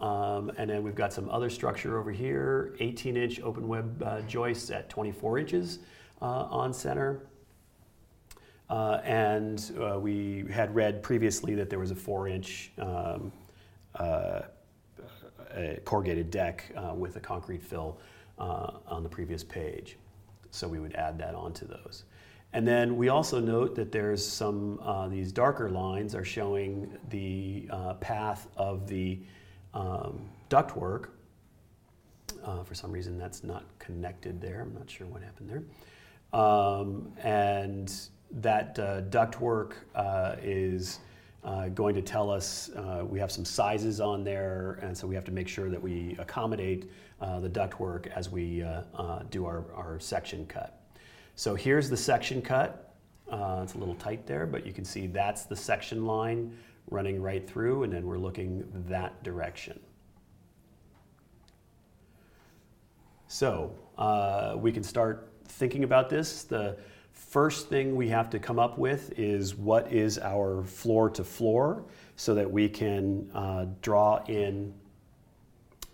Um, 0.00 0.50
and 0.56 0.68
then 0.68 0.82
we've 0.82 0.94
got 0.94 1.12
some 1.12 1.28
other 1.28 1.50
structure 1.50 1.98
over 1.98 2.10
here 2.10 2.74
18 2.80 3.16
inch 3.16 3.40
open 3.40 3.68
web 3.68 4.26
joists 4.26 4.70
at 4.70 4.88
24 4.88 5.38
inches 5.38 5.78
on 6.20 6.72
center. 6.72 7.26
And 8.70 9.72
we 10.00 10.44
had 10.50 10.74
read 10.74 11.02
previously 11.02 11.54
that 11.54 11.70
there 11.70 11.78
was 11.78 11.90
a 11.90 11.96
four 11.96 12.28
inch 12.28 12.72
um, 12.78 13.32
a 15.56 15.80
corrugated 15.84 16.30
deck 16.30 16.70
uh, 16.76 16.94
with 16.94 17.16
a 17.16 17.20
concrete 17.20 17.62
fill 17.62 17.98
uh, 18.38 18.72
on 18.86 19.02
the 19.02 19.08
previous 19.08 19.42
page. 19.42 19.96
So 20.50 20.68
we 20.68 20.78
would 20.78 20.94
add 20.94 21.18
that 21.18 21.34
onto 21.34 21.66
those. 21.66 22.04
And 22.52 22.66
then 22.66 22.96
we 22.96 23.08
also 23.08 23.40
note 23.40 23.74
that 23.74 23.92
there's 23.92 24.26
some, 24.26 24.78
uh, 24.82 25.08
these 25.08 25.32
darker 25.32 25.68
lines 25.68 26.14
are 26.14 26.24
showing 26.24 26.96
the 27.10 27.68
uh, 27.70 27.94
path 27.94 28.48
of 28.56 28.86
the 28.86 29.18
um, 29.74 30.28
ductwork. 30.48 31.08
Uh, 32.44 32.62
for 32.62 32.74
some 32.74 32.92
reason, 32.92 33.18
that's 33.18 33.42
not 33.42 33.64
connected 33.78 34.40
there. 34.40 34.62
I'm 34.62 34.74
not 34.74 34.88
sure 34.88 35.06
what 35.06 35.22
happened 35.22 35.50
there. 35.50 36.40
Um, 36.40 37.12
and 37.22 37.92
that 38.30 38.78
uh, 38.78 39.02
ductwork 39.02 39.72
is 40.42 41.00
uh, 41.46 41.68
going 41.68 41.94
to 41.94 42.02
tell 42.02 42.28
us 42.28 42.70
uh, 42.70 43.04
we 43.08 43.20
have 43.20 43.30
some 43.30 43.44
sizes 43.44 44.00
on 44.00 44.24
there, 44.24 44.80
and 44.82 44.96
so 44.96 45.06
we 45.06 45.14
have 45.14 45.24
to 45.24 45.30
make 45.30 45.46
sure 45.46 45.70
that 45.70 45.80
we 45.80 46.16
accommodate 46.18 46.90
uh, 47.20 47.38
the 47.38 47.48
ductwork 47.48 48.08
as 48.08 48.28
we 48.28 48.64
uh, 48.64 48.82
uh, 48.96 49.20
do 49.30 49.46
our, 49.46 49.64
our 49.74 50.00
section 50.00 50.44
cut. 50.46 50.80
So 51.36 51.54
here's 51.54 51.88
the 51.88 51.96
section 51.96 52.42
cut. 52.42 52.94
Uh, 53.30 53.60
it's 53.62 53.74
a 53.74 53.78
little 53.78 53.94
tight 53.94 54.26
there, 54.26 54.44
but 54.44 54.66
you 54.66 54.72
can 54.72 54.84
see 54.84 55.06
that's 55.06 55.44
the 55.44 55.54
section 55.54 56.04
line 56.04 56.56
running 56.90 57.22
right 57.22 57.48
through, 57.48 57.84
and 57.84 57.92
then 57.92 58.06
we're 58.06 58.18
looking 58.18 58.64
that 58.88 59.22
direction. 59.22 59.78
So 63.28 63.72
we 64.60 64.72
can 64.72 64.82
start 64.82 65.32
thinking 65.46 65.84
about 65.84 66.08
this. 66.10 66.42
The, 66.42 66.76
First 67.16 67.68
thing 67.68 67.96
we 67.96 68.08
have 68.08 68.28
to 68.30 68.38
come 68.38 68.58
up 68.58 68.78
with 68.78 69.18
is 69.18 69.54
what 69.54 69.90
is 69.90 70.18
our 70.18 70.62
floor 70.62 71.08
to 71.10 71.24
floor 71.24 71.82
so 72.16 72.34
that 72.34 72.48
we 72.48 72.68
can 72.68 73.30
uh, 73.34 73.66
draw 73.80 74.22
in, 74.26 74.72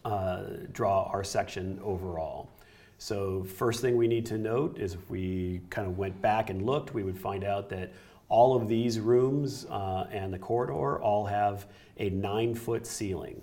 uh, 0.04 0.42
draw 0.72 1.04
our 1.04 1.22
section 1.22 1.78
overall. 1.82 2.50
So 2.98 3.44
first 3.44 3.80
thing 3.80 3.96
we 3.96 4.08
need 4.08 4.26
to 4.26 4.38
note 4.38 4.78
is 4.78 4.94
if 4.94 5.10
we 5.10 5.60
kind 5.70 5.86
of 5.86 5.96
went 5.96 6.20
back 6.20 6.50
and 6.50 6.66
looked, 6.66 6.92
we 6.92 7.04
would 7.04 7.18
find 7.18 7.44
out 7.44 7.68
that 7.70 7.92
all 8.28 8.56
of 8.56 8.68
these 8.68 8.98
rooms 8.98 9.64
uh, 9.70 10.08
and 10.10 10.34
the 10.34 10.38
corridor 10.38 11.00
all 11.00 11.24
have 11.24 11.66
a 11.98 12.10
nine 12.10 12.54
foot 12.54 12.84
ceiling. 12.84 13.40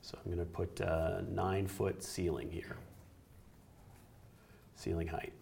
So 0.00 0.18
I'm 0.24 0.32
going 0.32 0.44
to 0.44 0.52
put 0.52 0.80
a 0.80 1.24
nine 1.30 1.66
foot 1.66 2.02
ceiling 2.02 2.50
here, 2.50 2.76
ceiling 4.74 5.06
height. 5.06 5.32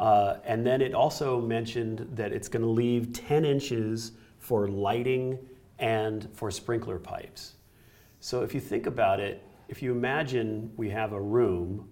Uh, 0.00 0.38
and 0.46 0.66
then 0.66 0.80
it 0.80 0.94
also 0.94 1.42
mentioned 1.42 2.08
that 2.14 2.32
it's 2.32 2.48
going 2.48 2.62
to 2.62 2.68
leave 2.68 3.12
10 3.12 3.44
inches 3.44 4.12
for 4.38 4.66
lighting 4.66 5.38
and 5.78 6.26
for 6.32 6.50
sprinkler 6.50 6.98
pipes. 6.98 7.52
So 8.20 8.42
if 8.42 8.54
you 8.54 8.60
think 8.60 8.86
about 8.86 9.20
it, 9.20 9.44
if 9.68 9.82
you 9.82 9.92
imagine 9.92 10.72
we 10.78 10.88
have 10.88 11.12
a 11.12 11.20
room 11.20 11.86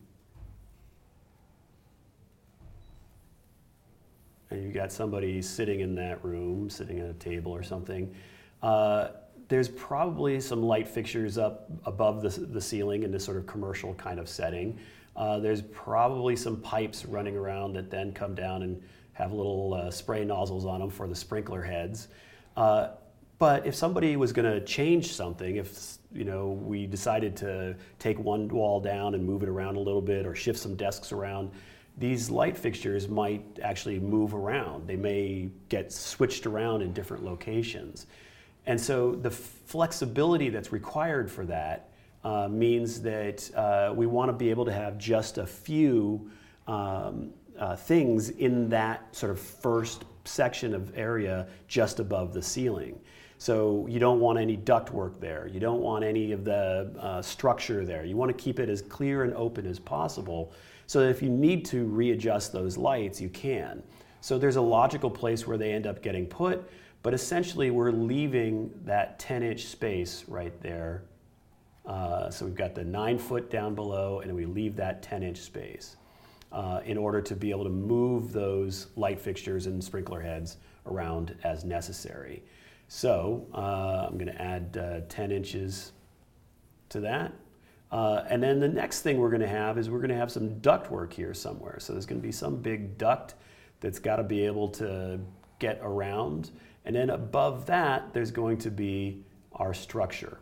and 4.50 4.62
you've 4.62 4.74
got 4.74 4.90
somebody 4.90 5.42
sitting 5.42 5.80
in 5.80 5.94
that 5.96 6.24
room, 6.24 6.70
sitting 6.70 7.00
at 7.00 7.10
a 7.10 7.14
table 7.14 7.52
or 7.52 7.62
something, 7.62 8.14
uh, 8.62 9.08
there's 9.48 9.68
probably 9.68 10.40
some 10.40 10.62
light 10.62 10.88
fixtures 10.88 11.36
up 11.36 11.70
above 11.84 12.22
the, 12.22 12.30
the 12.30 12.60
ceiling 12.60 13.02
in 13.02 13.12
this 13.12 13.24
sort 13.24 13.36
of 13.36 13.46
commercial 13.46 13.92
kind 13.94 14.18
of 14.18 14.30
setting. 14.30 14.78
Uh, 15.18 15.40
there's 15.40 15.62
probably 15.62 16.36
some 16.36 16.56
pipes 16.58 17.04
running 17.04 17.36
around 17.36 17.74
that 17.74 17.90
then 17.90 18.12
come 18.12 18.36
down 18.36 18.62
and 18.62 18.80
have 19.14 19.32
little 19.32 19.74
uh, 19.74 19.90
spray 19.90 20.24
nozzles 20.24 20.64
on 20.64 20.78
them 20.78 20.88
for 20.88 21.08
the 21.08 21.14
sprinkler 21.14 21.60
heads. 21.60 22.06
Uh, 22.56 22.90
but 23.40 23.66
if 23.66 23.74
somebody 23.74 24.16
was 24.16 24.32
going 24.32 24.50
to 24.50 24.64
change 24.64 25.12
something, 25.12 25.56
if 25.56 25.98
you 26.12 26.24
know 26.24 26.50
we 26.50 26.86
decided 26.86 27.36
to 27.36 27.74
take 27.98 28.18
one 28.18 28.48
wall 28.48 28.80
down 28.80 29.16
and 29.16 29.24
move 29.24 29.42
it 29.42 29.48
around 29.48 29.76
a 29.76 29.80
little 29.80 30.00
bit, 30.00 30.24
or 30.24 30.36
shift 30.36 30.58
some 30.58 30.76
desks 30.76 31.10
around, 31.10 31.50
these 31.98 32.30
light 32.30 32.56
fixtures 32.56 33.08
might 33.08 33.44
actually 33.60 33.98
move 33.98 34.34
around. 34.34 34.86
They 34.86 34.96
may 34.96 35.50
get 35.68 35.92
switched 35.92 36.46
around 36.46 36.82
in 36.82 36.92
different 36.92 37.24
locations. 37.24 38.06
And 38.66 38.80
so 38.80 39.16
the 39.16 39.30
flexibility 39.30 40.48
that's 40.48 40.72
required 40.72 41.28
for 41.28 41.44
that 41.46 41.87
uh, 42.24 42.48
means 42.48 43.00
that 43.02 43.50
uh, 43.54 43.92
we 43.94 44.06
want 44.06 44.28
to 44.28 44.32
be 44.32 44.50
able 44.50 44.64
to 44.64 44.72
have 44.72 44.98
just 44.98 45.38
a 45.38 45.46
few 45.46 46.30
um, 46.66 47.30
uh, 47.58 47.76
things 47.76 48.30
in 48.30 48.68
that 48.68 49.14
sort 49.14 49.30
of 49.32 49.40
first 49.40 50.04
section 50.24 50.74
of 50.74 50.96
area 50.96 51.46
just 51.66 52.00
above 52.00 52.32
the 52.32 52.42
ceiling. 52.42 53.00
So 53.38 53.86
you 53.88 54.00
don't 54.00 54.18
want 54.18 54.38
any 54.38 54.56
duct 54.56 54.92
work 54.92 55.20
there. 55.20 55.46
You 55.46 55.60
don't 55.60 55.80
want 55.80 56.04
any 56.04 56.32
of 56.32 56.44
the 56.44 56.92
uh, 56.98 57.22
structure 57.22 57.84
there. 57.84 58.04
You 58.04 58.16
want 58.16 58.36
to 58.36 58.42
keep 58.44 58.58
it 58.58 58.68
as 58.68 58.82
clear 58.82 59.22
and 59.22 59.32
open 59.34 59.64
as 59.64 59.78
possible 59.78 60.52
so 60.86 61.00
that 61.00 61.08
if 61.10 61.22
you 61.22 61.28
need 61.28 61.64
to 61.66 61.84
readjust 61.84 62.52
those 62.52 62.76
lights, 62.76 63.20
you 63.20 63.28
can. 63.28 63.82
So 64.20 64.38
there's 64.38 64.56
a 64.56 64.60
logical 64.60 65.10
place 65.10 65.46
where 65.46 65.56
they 65.56 65.72
end 65.72 65.86
up 65.86 66.02
getting 66.02 66.26
put, 66.26 66.68
but 67.02 67.14
essentially 67.14 67.70
we're 67.70 67.92
leaving 67.92 68.72
that 68.84 69.18
10 69.20 69.44
inch 69.44 69.66
space 69.66 70.24
right 70.26 70.60
there. 70.60 71.04
Uh, 71.88 72.28
so 72.28 72.44
we've 72.44 72.54
got 72.54 72.74
the 72.74 72.84
nine 72.84 73.18
foot 73.18 73.50
down 73.50 73.74
below, 73.74 74.20
and 74.20 74.34
we 74.34 74.44
leave 74.44 74.76
that 74.76 75.02
10 75.02 75.22
inch 75.22 75.38
space 75.38 75.96
uh, 76.52 76.80
in 76.84 76.98
order 76.98 77.20
to 77.22 77.34
be 77.34 77.50
able 77.50 77.64
to 77.64 77.70
move 77.70 78.32
those 78.32 78.88
light 78.94 79.18
fixtures 79.18 79.66
and 79.66 79.82
sprinkler 79.82 80.20
heads 80.20 80.58
around 80.86 81.34
as 81.44 81.64
necessary. 81.64 82.44
So 82.88 83.46
uh, 83.54 84.06
I'm 84.08 84.18
going 84.18 84.32
to 84.32 84.40
add 84.40 84.76
uh, 84.76 85.00
10 85.08 85.32
inches 85.32 85.92
to 86.90 87.00
that. 87.00 87.32
Uh, 87.90 88.24
and 88.28 88.42
then 88.42 88.60
the 88.60 88.68
next 88.68 89.00
thing 89.00 89.18
we're 89.18 89.30
going 89.30 89.40
to 89.40 89.48
have 89.48 89.78
is 89.78 89.88
we're 89.88 89.98
going 89.98 90.10
to 90.10 90.16
have 90.16 90.30
some 90.30 90.58
duct 90.60 90.90
work 90.90 91.12
here 91.12 91.32
somewhere. 91.32 91.78
So 91.80 91.94
there's 91.94 92.06
going 92.06 92.20
to 92.20 92.26
be 92.26 92.32
some 92.32 92.56
big 92.56 92.98
duct 92.98 93.34
that's 93.80 93.98
got 93.98 94.16
to 94.16 94.22
be 94.22 94.44
able 94.44 94.68
to 94.68 95.18
get 95.58 95.80
around. 95.82 96.50
And 96.84 96.94
then 96.94 97.10
above 97.10 97.64
that, 97.66 98.12
there's 98.12 98.30
going 98.30 98.58
to 98.58 98.70
be 98.70 99.24
our 99.52 99.72
structure. 99.72 100.38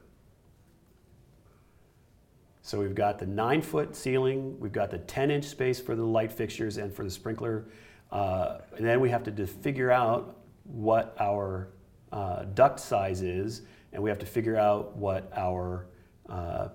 So 2.67 2.81
we've 2.81 2.97
got 2.97 3.21
the 3.21 3.27
nine 3.27 3.63
foot 3.63 3.95
ceiling, 3.95 4.59
we've 4.59 4.73
got 4.73 4.91
the 4.91 4.99
10 4.99 5.31
inch 5.31 5.45
space 5.45 5.79
for 5.79 5.95
the 5.95 6.03
light 6.03 6.33
fixtures 6.33 6.79
and 6.79 6.93
for 6.93 7.05
the 7.05 7.11
sprinkler. 7.11 7.67
Uh, 8.11 8.59
and 8.77 8.85
then 8.85 8.99
we 8.99 9.09
have 9.09 9.23
to 9.23 9.47
figure 9.47 9.93
out 9.93 10.39
what 10.65 11.15
our 11.21 11.69
uh, 12.11 12.43
duct 12.55 12.81
size 12.81 13.23
is, 13.23 13.63
and 13.93 14.03
we 14.03 14.11
have 14.11 14.19
to 14.19 14.27
figure 14.27 14.57
out 14.57 14.97
what 14.97 15.33
our 15.37 15.87
uh, 16.29 16.71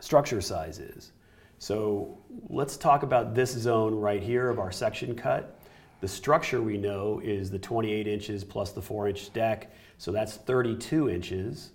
structure 0.00 0.40
size 0.40 0.78
is. 0.78 1.12
So 1.58 2.16
let's 2.48 2.78
talk 2.78 3.02
about 3.02 3.34
this 3.34 3.52
zone 3.52 3.94
right 3.94 4.22
here 4.22 4.48
of 4.48 4.58
our 4.58 4.72
section 4.72 5.14
cut. 5.14 5.60
The 6.00 6.08
structure 6.08 6.62
we 6.62 6.78
know 6.78 7.20
is 7.22 7.50
the 7.50 7.58
28 7.58 8.06
inches 8.06 8.42
plus 8.42 8.72
the 8.72 8.80
4 8.80 9.08
inch 9.08 9.34
deck, 9.34 9.70
so 9.98 10.12
that's 10.12 10.36
32 10.36 11.10
inches. 11.10 11.72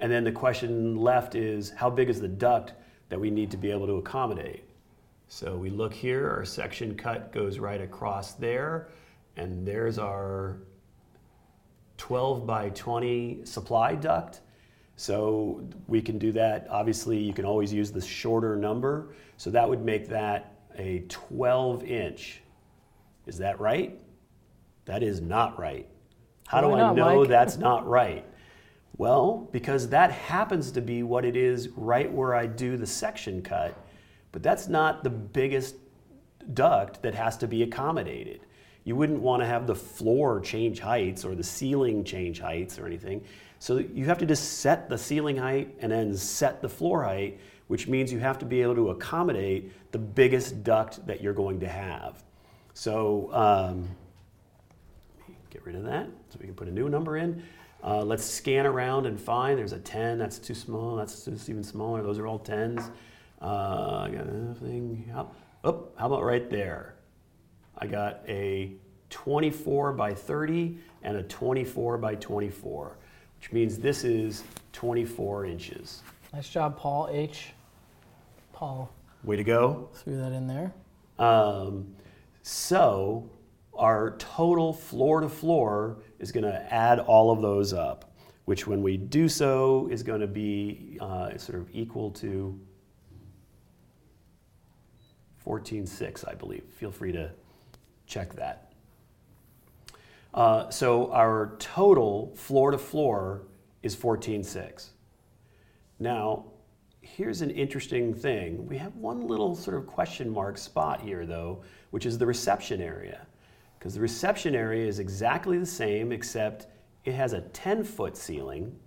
And 0.00 0.10
then 0.10 0.24
the 0.24 0.32
question 0.32 0.96
left 0.96 1.34
is 1.34 1.70
how 1.70 1.90
big 1.90 2.08
is 2.08 2.20
the 2.20 2.28
duct 2.28 2.74
that 3.10 3.20
we 3.20 3.30
need 3.30 3.50
to 3.50 3.56
be 3.56 3.70
able 3.70 3.86
to 3.86 3.96
accommodate? 3.96 4.64
So 5.28 5.56
we 5.56 5.70
look 5.70 5.92
here, 5.94 6.28
our 6.28 6.44
section 6.44 6.96
cut 6.96 7.32
goes 7.32 7.58
right 7.58 7.80
across 7.80 8.32
there, 8.32 8.88
and 9.36 9.66
there's 9.66 9.98
our 9.98 10.58
12 11.98 12.46
by 12.46 12.70
20 12.70 13.44
supply 13.44 13.94
duct. 13.94 14.40
So 14.96 15.62
we 15.86 16.02
can 16.02 16.18
do 16.18 16.32
that. 16.32 16.66
Obviously, 16.68 17.18
you 17.18 17.32
can 17.32 17.44
always 17.44 17.72
use 17.72 17.92
the 17.92 18.00
shorter 18.00 18.56
number. 18.56 19.14
So 19.36 19.50
that 19.50 19.68
would 19.68 19.84
make 19.84 20.08
that 20.08 20.54
a 20.76 21.04
12 21.08 21.84
inch. 21.84 22.42
Is 23.26 23.38
that 23.38 23.60
right? 23.60 23.98
That 24.86 25.02
is 25.02 25.20
not 25.20 25.58
right. 25.58 25.86
How 26.46 26.62
Why 26.62 26.78
do 26.78 26.84
I 26.84 26.92
know 26.94 27.20
Mike? 27.20 27.28
that's 27.28 27.56
not 27.56 27.86
right? 27.86 28.24
Well, 29.00 29.48
because 29.50 29.88
that 29.88 30.12
happens 30.12 30.70
to 30.72 30.82
be 30.82 31.02
what 31.02 31.24
it 31.24 31.34
is 31.34 31.70
right 31.70 32.12
where 32.12 32.34
I 32.34 32.44
do 32.44 32.76
the 32.76 32.86
section 32.86 33.40
cut, 33.40 33.74
but 34.30 34.42
that's 34.42 34.68
not 34.68 35.04
the 35.04 35.08
biggest 35.08 35.76
duct 36.52 37.00
that 37.00 37.14
has 37.14 37.38
to 37.38 37.46
be 37.46 37.62
accommodated. 37.62 38.40
You 38.84 38.96
wouldn't 38.96 39.22
want 39.22 39.40
to 39.42 39.46
have 39.46 39.66
the 39.66 39.74
floor 39.74 40.38
change 40.38 40.80
heights 40.80 41.24
or 41.24 41.34
the 41.34 41.42
ceiling 41.42 42.04
change 42.04 42.40
heights 42.40 42.78
or 42.78 42.84
anything. 42.84 43.24
So 43.58 43.78
you 43.78 44.04
have 44.04 44.18
to 44.18 44.26
just 44.26 44.58
set 44.58 44.90
the 44.90 44.98
ceiling 44.98 45.38
height 45.38 45.74
and 45.80 45.90
then 45.90 46.14
set 46.14 46.60
the 46.60 46.68
floor 46.68 47.02
height, 47.02 47.40
which 47.68 47.88
means 47.88 48.12
you 48.12 48.18
have 48.18 48.38
to 48.40 48.44
be 48.44 48.60
able 48.60 48.74
to 48.74 48.90
accommodate 48.90 49.72
the 49.92 49.98
biggest 49.98 50.62
duct 50.62 51.06
that 51.06 51.22
you're 51.22 51.32
going 51.32 51.58
to 51.60 51.68
have. 51.68 52.22
So 52.74 53.32
um, 53.32 53.88
get 55.48 55.64
rid 55.64 55.74
of 55.74 55.84
that 55.84 56.06
so 56.28 56.38
we 56.38 56.44
can 56.44 56.54
put 56.54 56.68
a 56.68 56.70
new 56.70 56.90
number 56.90 57.16
in. 57.16 57.42
Uh, 57.82 58.02
let's 58.02 58.24
scan 58.24 58.66
around 58.66 59.06
and 59.06 59.18
find 59.18 59.58
there's 59.58 59.72
a 59.72 59.78
10, 59.78 60.18
that's 60.18 60.38
too 60.38 60.54
small, 60.54 60.96
that's 60.96 61.24
just 61.24 61.48
even 61.48 61.62
smaller, 61.62 62.02
those 62.02 62.18
are 62.18 62.26
all 62.26 62.38
10s. 62.38 62.90
Uh, 63.40 64.06
I 64.06 64.10
got 64.10 64.28
anything, 64.28 65.10
oh, 65.64 65.88
how 65.96 66.06
about 66.06 66.22
right 66.22 66.50
there? 66.50 66.96
I 67.78 67.86
got 67.86 68.22
a 68.28 68.72
24 69.08 69.92
by 69.94 70.12
30 70.12 70.78
and 71.02 71.16
a 71.16 71.22
24 71.22 71.96
by 71.98 72.14
24 72.16 72.98
which 73.40 73.52
means 73.52 73.78
this 73.78 74.04
is 74.04 74.44
24 74.74 75.46
inches. 75.46 76.02
Nice 76.34 76.50
job, 76.50 76.76
Paul 76.76 77.08
H. 77.10 77.52
Paul. 78.52 78.92
Way 79.24 79.36
to 79.36 79.44
go. 79.44 79.88
Threw 79.94 80.18
that 80.18 80.32
in 80.32 80.46
there. 80.46 80.74
Um, 81.18 81.94
so 82.42 83.30
our 83.74 84.16
total 84.18 84.74
floor 84.74 85.22
to 85.22 85.28
floor 85.30 85.96
is 86.20 86.30
going 86.30 86.44
to 86.44 86.72
add 86.72 87.00
all 87.00 87.32
of 87.32 87.42
those 87.42 87.72
up, 87.72 88.12
which 88.44 88.66
when 88.66 88.82
we 88.82 88.96
do 88.96 89.28
so 89.28 89.88
is 89.90 90.02
going 90.02 90.20
to 90.20 90.26
be 90.26 90.98
uh, 91.00 91.36
sort 91.36 91.58
of 91.58 91.68
equal 91.72 92.10
to 92.12 92.58
14.6, 95.44 96.28
I 96.28 96.34
believe. 96.34 96.64
Feel 96.76 96.92
free 96.92 97.12
to 97.12 97.30
check 98.06 98.34
that. 98.34 98.72
Uh, 100.32 100.70
so 100.70 101.10
our 101.12 101.56
total 101.58 102.32
floor 102.36 102.70
to 102.70 102.78
floor 102.78 103.42
is 103.82 103.96
14.6. 103.96 104.90
Now, 105.98 106.44
here's 107.00 107.40
an 107.40 107.50
interesting 107.50 108.14
thing. 108.14 108.66
We 108.66 108.76
have 108.78 108.94
one 108.96 109.26
little 109.26 109.54
sort 109.54 109.76
of 109.76 109.86
question 109.86 110.30
mark 110.30 110.58
spot 110.58 111.00
here, 111.00 111.26
though, 111.26 111.62
which 111.90 112.06
is 112.06 112.18
the 112.18 112.26
reception 112.26 112.80
area. 112.80 113.26
Because 113.80 113.94
the 113.94 114.00
reception 114.00 114.54
area 114.54 114.86
is 114.86 115.00
exactly 115.00 115.58
the 115.58 115.66
same, 115.66 116.12
except 116.12 116.68
it 117.04 117.14
has 117.14 117.32
a 117.32 117.40
10 117.40 117.82
foot 117.82 118.16
ceiling, 118.16 118.78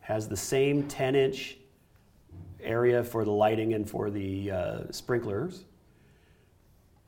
has 0.00 0.28
the 0.28 0.36
same 0.36 0.86
10 0.86 1.14
inch 1.14 1.56
area 2.60 3.02
for 3.02 3.24
the 3.24 3.30
lighting 3.30 3.72
and 3.72 3.88
for 3.88 4.10
the 4.10 4.50
uh, 4.50 4.80
sprinklers 4.90 5.64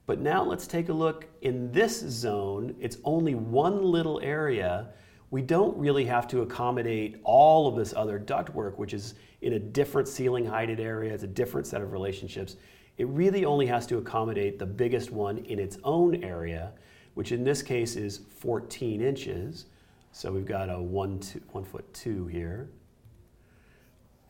but 0.08 0.22
now 0.22 0.42
let's 0.42 0.66
take 0.66 0.88
a 0.88 0.92
look 0.92 1.26
in 1.42 1.70
this 1.70 2.00
zone. 2.00 2.74
It's 2.80 2.96
only 3.04 3.34
one 3.34 3.82
little 3.82 4.18
area. 4.22 4.88
We 5.30 5.42
don't 5.42 5.76
really 5.76 6.06
have 6.06 6.26
to 6.28 6.40
accommodate 6.40 7.20
all 7.24 7.68
of 7.68 7.76
this 7.76 7.92
other 7.94 8.18
ductwork, 8.18 8.78
which 8.78 8.94
is 8.94 9.16
in 9.42 9.52
a 9.52 9.58
different 9.58 10.08
ceiling 10.08 10.46
heighted 10.46 10.80
area. 10.80 11.12
It's 11.12 11.24
a 11.24 11.26
different 11.26 11.66
set 11.66 11.82
of 11.82 11.92
relationships. 11.92 12.56
It 12.98 13.06
really 13.06 13.44
only 13.44 13.66
has 13.66 13.87
to 13.87 13.98
accommodate 13.98 14.58
the 14.58 14.66
biggest 14.66 15.12
one 15.12 15.38
in 15.38 15.61
its 15.61 15.78
own 15.84 16.22
area, 16.24 16.72
which 17.14 17.30
in 17.30 17.44
this 17.44 17.62
case 17.62 17.94
is 17.94 18.20
14 18.40 19.00
inches. 19.00 19.66
So 20.11 20.32
we've 20.32 20.44
got 20.44 20.68
a 20.68 20.80
one, 20.80 21.20
two, 21.20 21.40
one 21.52 21.64
foot 21.64 21.92
two 21.94 22.26
here. 22.26 22.68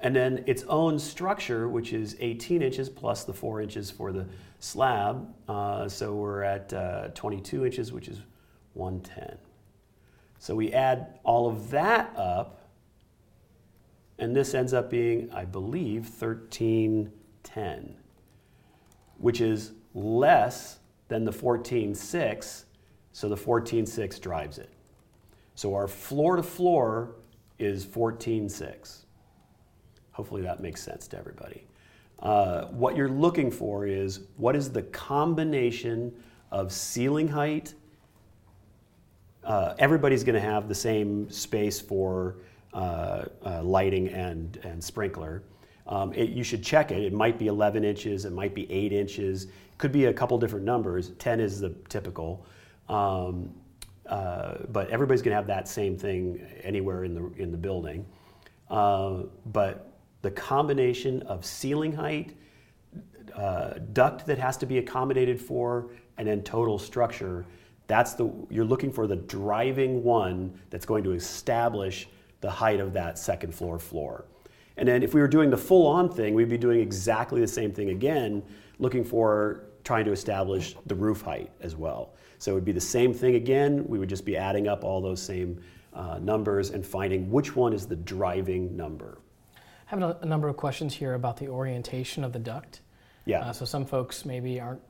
And 0.01 0.15
then 0.15 0.45
its 0.47 0.63
own 0.65 0.99
structure, 0.99 1.69
which 1.69 1.93
is 1.93 2.15
18 2.21 2.63
inches 2.63 2.89
plus 2.89 3.25
the 3.25 3.33
four 3.33 3.61
inches 3.61 3.91
for 3.91 4.13
the 4.13 4.27
slab. 4.61 5.35
Uh, 5.49 5.89
so 5.89 6.15
we're 6.15 6.43
at 6.43 6.73
uh, 6.73 7.09
22 7.15 7.65
inches, 7.67 7.93
which 7.93 8.07
is 8.07 8.21
110. 8.75 9.39
So 10.39 10.55
we 10.55 10.73
add 10.73 11.19
all 11.25 11.49
of 11.49 11.71
that 11.71 12.15
up, 12.17 12.69
and 14.19 14.37
this 14.37 14.55
ends 14.55 14.73
up 14.73 14.89
being, 14.89 15.33
I 15.33 15.45
believe, 15.45 16.03
1310. 16.03 17.97
Which 19.19 19.41
is 19.41 19.73
less 19.95 20.79
than 21.09 21.25
the 21.25 21.33
14.6, 21.33 22.65
so 23.13 23.29
the 23.29 23.37
14.6 23.37 24.21
drives 24.21 24.59
it. 24.59 24.71
So 25.55 25.75
our 25.75 25.89
floor 25.89 26.37
to 26.37 26.43
floor 26.43 27.17
is 27.59 27.85
14.6. 27.85 29.05
Hopefully 30.13 30.43
that 30.43 30.61
makes 30.61 30.83
sense 30.83 31.09
to 31.09 31.19
everybody. 31.19 31.65
Uh, 32.21 32.67
what 32.67 32.97
you're 32.97 33.09
looking 33.09 33.51
for 33.51 33.87
is 33.87 34.21
what 34.37 34.57
is 34.57 34.71
the 34.71 34.83
combination 34.83 36.13
of 36.51 36.73
ceiling 36.73 37.29
height. 37.29 37.75
Uh, 39.45 39.75
everybody's 39.79 40.25
going 40.25 40.35
to 40.35 40.41
have 40.41 40.69
the 40.69 40.75
same 40.75 41.31
space 41.31 41.81
for 41.81 42.37
uh, 42.75 43.25
uh, 43.45 43.63
lighting 43.63 44.09
and, 44.09 44.59
and 44.63 44.83
sprinkler. 44.83 45.43
Um, 45.89 46.13
it, 46.13 46.31
you 46.31 46.45
should 46.45 46.63
check 46.63 46.91
it. 46.91 47.03
It 47.03 47.13
might 47.13 47.39
be 47.39 47.47
11 47.47 47.83
inches, 47.83 48.25
it 48.25 48.33
might 48.33 48.55
be 48.55 48.71
8 48.71 48.93
inches, 48.93 49.47
could 49.79 49.93
be 49.93 50.07
a 50.07 50.13
couple 50.13 50.39
different 50.39 50.65
numbers. 50.65 51.11
10 51.19 51.41
is 51.41 51.61
the 51.61 51.71
typical. 51.89 52.45
Um, 52.89 53.55
uh, 54.07 54.55
but 54.71 54.89
everybody's 54.91 55.23
going 55.23 55.33
to 55.33 55.37
have 55.37 55.47
that 55.47 55.69
same 55.69 55.97
thing 55.97 56.47
anywhere 56.63 57.05
in 57.05 57.15
the, 57.15 57.43
in 57.43 57.51
the 57.51 57.59
building. 57.59 58.07
Uh, 58.71 59.23
but 59.47 59.93
the 60.23 60.31
combination 60.31 61.23
of 61.23 61.45
ceiling 61.45 61.93
height, 61.93 62.35
uh, 63.35 63.75
duct 63.93 64.27
that 64.27 64.39
has 64.39 64.57
to 64.59 64.67
be 64.67 64.79
accommodated 64.79 65.41
for, 65.41 65.91
and 66.17 66.27
then 66.27 66.43
total 66.43 66.79
structure, 66.79 67.47
that's 67.87 68.15
the, 68.15 68.31
you're 68.51 68.65
looking 68.65 68.93
for 68.93 69.07
the 69.07 69.17
driving 69.17 70.03
one 70.03 70.59
that's 70.71 70.85
going 70.85 71.05
to 71.05 71.13
establish 71.13 72.09
the 72.41 72.51
height 72.51 72.81
of 72.81 72.93
that 72.93 73.19
second 73.19 73.55
floor 73.55 73.79
floor. 73.79 74.25
And 74.79 74.87
then 74.87 75.03
if 75.03 75.13
we 75.13 75.21
were 75.21 75.29
doing 75.29 75.51
the 75.51 75.57
full 75.57 75.87
on 75.87 76.09
thing, 76.09 76.35
we'd 76.35 76.49
be 76.49 76.57
doing 76.57 76.81
exactly 76.81 77.41
the 77.41 77.49
same 77.49 77.73
thing 77.73 77.91
again, 77.91 78.43
looking 78.79 79.05
for 79.05 79.65
trying 79.83 80.05
to 80.05 80.13
establish 80.13 80.77
the 80.87 80.95
roof 80.95 81.21
height 81.21 81.51
as 81.61 81.75
well. 81.75 82.15
So 82.39 82.53
it 82.53 82.55
would 82.55 82.65
be 82.65 82.73
the 82.73 82.81
same 82.81 83.13
thing 83.13 83.35
again. 83.35 83.85
We 83.89 83.99
would 83.99 84.09
just 84.09 84.25
be 84.25 84.37
adding 84.37 84.69
up 84.69 84.85
all 84.85 85.01
those 85.01 85.21
same 85.21 85.61
uh, 85.93 86.19
numbers 86.23 86.71
and 86.71 86.87
finding 86.87 87.29
which 87.29 87.57
one 87.57 87.73
is 87.73 87.87
the 87.87 87.97
driving 87.97 88.77
number. 88.77 89.19
I 89.57 89.61
have 89.87 90.03
a, 90.03 90.19
a 90.23 90.27
number 90.27 90.47
of 90.47 90.57
questions 90.57 90.95
here 90.95 91.15
about 91.15 91.37
the 91.37 91.49
orientation 91.49 92.23
of 92.23 92.33
the 92.33 92.39
duct. 92.39 92.83
Yeah. 93.25 93.41
Uh, 93.41 93.53
so 93.53 93.65
some 93.65 93.85
folks 93.85 94.25
maybe 94.25 94.61
aren't 94.61 94.83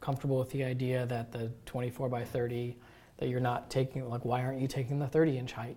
comfortable 0.00 0.38
with 0.38 0.50
the 0.50 0.64
idea 0.64 1.06
that 1.06 1.30
the 1.30 1.52
24 1.66 2.08
by 2.08 2.24
30, 2.24 2.76
that 3.18 3.28
you're 3.28 3.38
not 3.38 3.70
taking, 3.70 4.08
like, 4.08 4.24
why 4.24 4.42
aren't 4.42 4.60
you 4.60 4.66
taking 4.66 4.98
the 4.98 5.06
30 5.06 5.38
inch 5.38 5.52
height? 5.52 5.76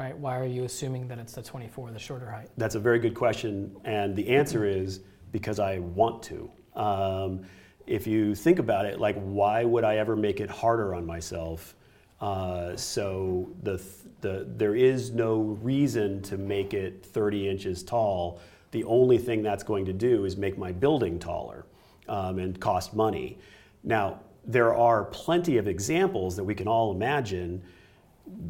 Right? 0.00 0.16
Why 0.16 0.38
are 0.38 0.46
you 0.46 0.64
assuming 0.64 1.08
that 1.08 1.18
it's 1.18 1.34
the 1.34 1.42
24, 1.42 1.90
the 1.90 1.98
shorter 1.98 2.30
height? 2.30 2.48
That's 2.56 2.74
a 2.74 2.80
very 2.80 2.98
good 2.98 3.14
question, 3.14 3.76
and 3.84 4.16
the 4.16 4.30
answer 4.30 4.64
is 4.64 5.00
because 5.30 5.58
I 5.60 5.80
want 5.80 6.22
to. 6.22 6.50
Um, 6.74 7.42
if 7.86 8.06
you 8.06 8.34
think 8.34 8.58
about 8.58 8.86
it, 8.86 8.98
like, 8.98 9.20
why 9.20 9.62
would 9.62 9.84
I 9.84 9.98
ever 9.98 10.16
make 10.16 10.40
it 10.40 10.48
harder 10.48 10.94
on 10.94 11.04
myself? 11.04 11.74
Uh, 12.18 12.74
so 12.76 13.50
the, 13.62 13.78
the, 14.22 14.46
there 14.56 14.74
is 14.74 15.10
no 15.10 15.58
reason 15.60 16.22
to 16.22 16.38
make 16.38 16.72
it 16.72 17.04
30 17.04 17.50
inches 17.50 17.82
tall. 17.82 18.40
The 18.70 18.84
only 18.84 19.18
thing 19.18 19.42
that's 19.42 19.62
going 19.62 19.84
to 19.84 19.92
do 19.92 20.24
is 20.24 20.34
make 20.34 20.56
my 20.56 20.72
building 20.72 21.18
taller 21.18 21.66
um, 22.08 22.38
and 22.38 22.58
cost 22.58 22.94
money. 22.94 23.38
Now, 23.84 24.20
there 24.46 24.74
are 24.74 25.04
plenty 25.04 25.58
of 25.58 25.68
examples 25.68 26.36
that 26.36 26.44
we 26.44 26.54
can 26.54 26.68
all 26.68 26.90
imagine. 26.90 27.62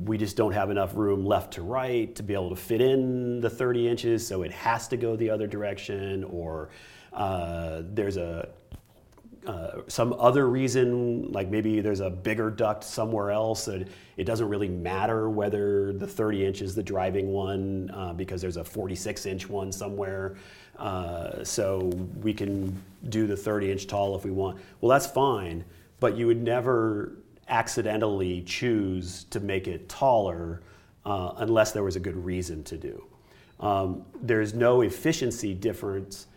We 0.04 0.18
just 0.18 0.36
don't 0.36 0.52
have 0.52 0.70
enough 0.70 0.94
room 0.94 1.24
left 1.24 1.54
to 1.54 1.62
right 1.62 2.14
to 2.16 2.22
be 2.22 2.34
able 2.34 2.50
to 2.50 2.56
fit 2.56 2.80
in 2.80 3.40
the 3.40 3.50
30 3.50 3.88
inches, 3.88 4.26
so 4.26 4.42
it 4.42 4.52
has 4.52 4.88
to 4.88 4.96
go 4.96 5.16
the 5.16 5.30
other 5.30 5.46
direction, 5.46 6.24
or 6.24 6.70
uh, 7.12 7.82
there's 7.84 8.16
a 8.16 8.48
uh, 9.46 9.80
some 9.88 10.14
other 10.18 10.48
reason, 10.48 11.32
like 11.32 11.48
maybe 11.48 11.80
there's 11.80 12.00
a 12.00 12.10
bigger 12.10 12.50
duct 12.50 12.84
somewhere 12.84 13.30
else 13.30 13.68
and 13.68 13.88
it 14.16 14.24
doesn't 14.24 14.48
really 14.48 14.68
matter 14.68 15.30
whether 15.30 15.94
the 15.94 16.06
30 16.06 16.44
inch 16.44 16.60
is 16.60 16.74
the 16.74 16.82
driving 16.82 17.28
one 17.28 17.90
uh, 17.94 18.12
because 18.12 18.42
there's 18.42 18.58
a 18.58 18.64
46 18.64 19.24
inch 19.26 19.48
one 19.48 19.72
somewhere. 19.72 20.36
Uh, 20.78 21.42
so 21.42 21.90
we 22.22 22.34
can 22.34 22.80
do 23.08 23.26
the 23.26 23.36
30 23.36 23.72
inch 23.72 23.86
tall 23.86 24.14
if 24.14 24.24
we 24.24 24.30
want. 24.30 24.58
Well, 24.80 24.90
that's 24.90 25.06
fine, 25.06 25.64
but 26.00 26.16
you 26.16 26.26
would 26.26 26.42
never 26.42 27.14
accidentally 27.50 28.42
choose 28.42 29.24
to 29.24 29.40
make 29.40 29.68
it 29.68 29.88
taller 29.88 30.62
uh, 31.04 31.34
unless 31.38 31.72
there 31.72 31.82
was 31.82 31.96
a 31.96 32.00
good 32.00 32.16
reason 32.16 32.62
to 32.64 32.78
do. 32.78 33.04
Um, 33.58 34.04
there's 34.22 34.54
no 34.54 34.80
efficiency 34.80 35.52
difference 35.52 36.28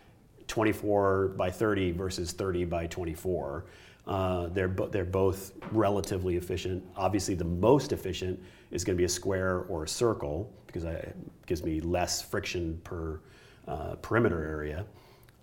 24 0.48 1.28
by 1.38 1.50
30 1.50 1.92
versus 1.92 2.32
30 2.32 2.66
by 2.66 2.86
24. 2.86 3.64
Uh, 4.06 4.48
they're, 4.48 4.68
bo- 4.68 4.88
they're 4.88 5.04
both 5.04 5.52
relatively 5.72 6.36
efficient. 6.36 6.84
Obviously, 6.96 7.34
the 7.34 7.44
most 7.44 7.92
efficient 7.92 8.38
is 8.70 8.84
going 8.84 8.94
to 8.96 9.00
be 9.00 9.04
a 9.04 9.08
square 9.08 9.60
or 9.68 9.84
a 9.84 9.88
circle 9.88 10.52
because 10.66 10.84
it 10.84 11.16
gives 11.46 11.62
me 11.62 11.80
less 11.80 12.20
friction 12.20 12.78
per 12.84 13.20
uh, 13.66 13.94
perimeter 14.02 14.44
area. 14.44 14.84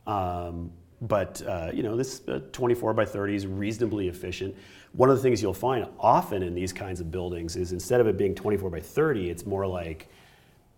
Um, 0.05 0.71
but 1.01 1.41
uh, 1.47 1.71
you 1.73 1.81
know, 1.83 1.95
this 1.95 2.21
uh, 2.27 2.41
24 2.51 2.93
by 2.93 3.05
30 3.05 3.35
is 3.35 3.47
reasonably 3.47 4.07
efficient. 4.07 4.55
One 4.93 5.09
of 5.09 5.15
the 5.15 5.21
things 5.21 5.41
you'll 5.41 5.53
find 5.53 5.87
often 5.99 6.43
in 6.43 6.53
these 6.53 6.71
kinds 6.71 6.99
of 6.99 7.11
buildings 7.11 7.55
is 7.55 7.71
instead 7.71 7.99
of 7.99 8.07
it 8.07 8.17
being 8.17 8.35
24 8.35 8.69
by 8.69 8.79
30, 8.79 9.29
it's 9.29 9.45
more 9.45 9.65
like 9.65 10.07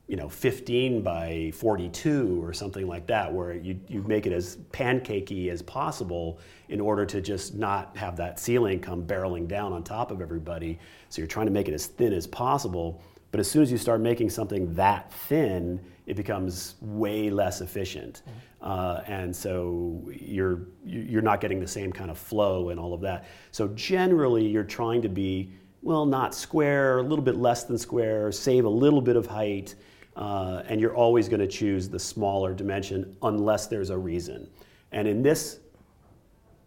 you 0.07 0.17
know 0.17 0.27
15 0.27 1.01
by 1.01 1.51
42 1.55 2.43
or 2.43 2.53
something 2.53 2.87
like 2.87 3.07
that 3.07 3.31
where 3.31 3.53
you, 3.53 3.79
you 3.87 4.01
make 4.03 4.25
it 4.25 4.33
as 4.33 4.57
pancakey 4.71 5.49
as 5.49 5.61
possible 5.61 6.39
in 6.67 6.81
order 6.81 7.05
to 7.05 7.21
just 7.21 7.55
not 7.55 7.95
have 7.95 8.17
that 8.17 8.37
ceiling 8.37 8.79
come 8.79 9.03
barreling 9.05 9.47
down 9.47 9.71
on 9.71 9.81
top 9.81 10.11
of 10.11 10.21
everybody 10.21 10.77
so 11.07 11.21
you're 11.21 11.27
trying 11.27 11.45
to 11.45 11.53
make 11.53 11.69
it 11.69 11.73
as 11.73 11.87
thin 11.87 12.11
as 12.11 12.27
possible 12.27 13.01
but 13.31 13.39
as 13.39 13.49
soon 13.49 13.61
as 13.63 13.71
you 13.71 13.77
start 13.77 14.01
making 14.01 14.29
something 14.29 14.73
that 14.73 15.11
thin 15.13 15.79
it 16.05 16.15
becomes 16.15 16.75
way 16.81 17.29
less 17.29 17.61
efficient 17.61 18.23
uh, 18.61 19.01
and 19.07 19.35
so 19.35 20.01
you're 20.11 20.61
you're 20.85 21.21
not 21.21 21.39
getting 21.41 21.59
the 21.59 21.67
same 21.67 21.91
kind 21.91 22.11
of 22.11 22.17
flow 22.17 22.69
and 22.69 22.79
all 22.79 22.93
of 22.93 23.01
that 23.01 23.25
so 23.51 23.67
generally 23.69 24.45
you're 24.45 24.63
trying 24.63 25.01
to 25.01 25.09
be 25.09 25.51
well 25.81 26.05
not 26.05 26.33
square 26.35 26.99
a 26.99 27.03
little 27.03 27.23
bit 27.23 27.35
less 27.37 27.63
than 27.63 27.77
square 27.77 28.31
save 28.31 28.65
a 28.65 28.69
little 28.69 29.01
bit 29.01 29.15
of 29.15 29.25
height 29.25 29.75
uh, 30.15 30.61
and 30.67 30.79
you're 30.79 30.95
always 30.95 31.27
going 31.27 31.39
to 31.39 31.47
choose 31.47 31.89
the 31.89 31.99
smaller 31.99 32.53
dimension 32.53 33.15
unless 33.23 33.67
there's 33.67 33.89
a 33.89 33.97
reason. 33.97 34.47
And 34.91 35.07
in 35.07 35.23
this 35.23 35.59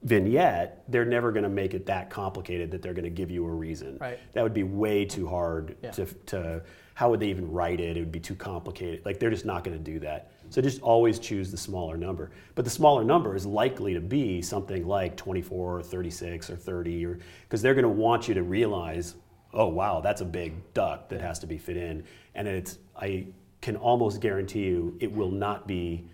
vignette, 0.02 0.82
they're 0.88 1.04
never 1.04 1.32
going 1.32 1.42
to 1.42 1.48
make 1.48 1.74
it 1.74 1.86
that 1.86 2.10
complicated 2.10 2.70
that 2.70 2.82
they're 2.82 2.94
going 2.94 3.04
to 3.04 3.10
give 3.10 3.30
you 3.30 3.46
a 3.46 3.50
reason. 3.50 3.98
Right. 4.00 4.18
That 4.32 4.42
would 4.42 4.54
be 4.54 4.62
way 4.64 5.04
too 5.04 5.28
hard 5.28 5.76
Yeah. 5.82 5.90
to, 5.92 6.06
to, 6.06 6.62
how 6.96 7.10
would 7.10 7.20
they 7.20 7.28
even 7.28 7.52
write 7.52 7.78
it? 7.78 7.98
It 7.98 8.00
would 8.00 8.10
be 8.10 8.18
too 8.18 8.34
complicated. 8.34 9.04
Like 9.04 9.20
they're 9.20 9.28
just 9.28 9.44
not 9.44 9.64
going 9.64 9.76
to 9.76 9.82
do 9.84 9.98
that. 9.98 10.30
So 10.48 10.62
just 10.62 10.80
always 10.80 11.18
choose 11.18 11.50
the 11.50 11.58
smaller 11.58 11.98
number. 11.98 12.30
But 12.54 12.64
the 12.64 12.70
smaller 12.70 13.04
number 13.04 13.36
is 13.36 13.44
likely 13.44 13.92
to 13.92 14.00
be 14.00 14.40
something 14.40 14.86
like 14.86 15.14
24 15.14 15.76
or 15.76 15.82
36 15.82 16.48
or 16.48 16.56
30 16.56 17.04
or 17.04 17.18
because 17.42 17.60
they're 17.60 17.74
going 17.74 17.82
to 17.82 17.90
want 17.90 18.28
you 18.28 18.34
to 18.34 18.42
realize, 18.42 19.14
oh 19.52 19.66
wow, 19.66 20.00
that's 20.00 20.22
a 20.22 20.24
big 20.24 20.54
duct 20.72 21.10
that 21.10 21.20
has 21.20 21.38
to 21.40 21.46
be 21.46 21.58
fit 21.58 21.76
in. 21.76 22.02
And 22.34 22.48
it's 22.48 22.78
I 22.98 23.26
can 23.60 23.76
almost 23.76 24.22
guarantee 24.22 24.64
you 24.64 24.96
it 24.98 25.12
will 25.12 25.30
not 25.30 25.66
be 25.66 26.08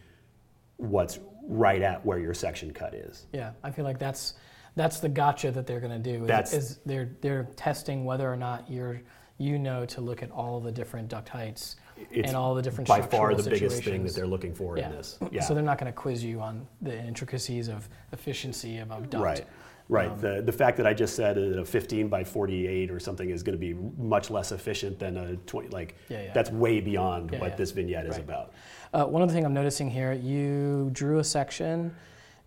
what's 0.78 1.20
right 1.44 1.80
at 1.80 2.04
where 2.04 2.18
your 2.18 2.34
section 2.34 2.72
cut 2.72 2.92
is. 2.92 3.28
Yeah, 3.32 3.52
I 3.62 3.70
feel 3.70 3.84
like 3.84 4.00
that's 4.00 4.34
that's 4.74 4.98
the 4.98 5.08
gotcha 5.08 5.52
that 5.52 5.64
they're 5.64 5.78
going 5.78 6.02
to 6.02 6.12
do. 6.12 6.22
Is, 6.22 6.26
That's- 6.28 6.52
is 6.52 6.78
they're 6.84 7.10
they're 7.20 7.44
testing 7.54 8.04
whether 8.04 8.28
or 8.28 8.36
not 8.36 8.68
you're 8.68 9.00
you 9.38 9.58
know 9.58 9.84
to 9.86 10.00
look 10.00 10.22
at 10.22 10.30
all 10.30 10.60
the 10.60 10.72
different 10.72 11.08
duct 11.08 11.28
heights 11.28 11.76
It's 12.10 12.28
and 12.28 12.36
all 12.36 12.54
the 12.54 12.62
different 12.62 12.88
by 12.88 13.00
far 13.00 13.34
the 13.34 13.42
structural 13.42 13.70
biggest 13.70 13.84
thing 13.84 14.04
that 14.04 14.14
they're 14.14 14.26
looking 14.26 14.54
for 14.54 14.78
yeah. 14.78 14.90
in 14.90 14.96
this. 14.96 15.18
Yeah. 15.32 15.42
So 15.42 15.54
they're 15.54 15.62
not 15.62 15.78
going 15.78 15.92
to 15.92 15.96
quiz 15.96 16.22
you 16.22 16.40
on 16.40 16.66
the 16.80 16.96
intricacies 16.96 17.68
of 17.68 17.88
efficiency 18.12 18.78
of 18.78 18.90
a 18.90 19.00
duct. 19.00 19.24
Right. 19.24 19.46
Right. 19.88 20.10
Um, 20.10 20.20
the, 20.20 20.42
the 20.42 20.52
fact 20.52 20.76
that 20.78 20.86
I 20.86 20.94
just 20.94 21.16
said 21.16 21.36
a 21.36 21.64
15 21.64 22.08
by 22.08 22.24
48 22.24 22.90
or 22.90 23.00
something 23.00 23.28
is 23.28 23.42
going 23.42 23.58
to 23.58 23.60
be 23.60 23.74
much 23.98 24.30
less 24.30 24.52
efficient 24.52 24.98
than 24.98 25.16
a 25.16 25.36
20, 25.36 25.68
like, 25.68 25.96
Yeah, 26.08 26.22
yeah. 26.22 26.32
that's 26.32 26.50
way 26.50 26.80
beyond 26.80 27.30
Yeah, 27.32 27.40
what 27.40 27.56
this 27.56 27.72
vignette 27.72 28.06
is 28.06 28.16
about. 28.18 28.52
Uh, 28.94 29.04
one 29.04 29.22
other 29.22 29.32
thing 29.32 29.44
I'm 29.44 29.54
noticing 29.54 29.90
here, 29.90 30.12
you 30.12 30.90
drew 30.92 31.18
a 31.18 31.24
section 31.24 31.94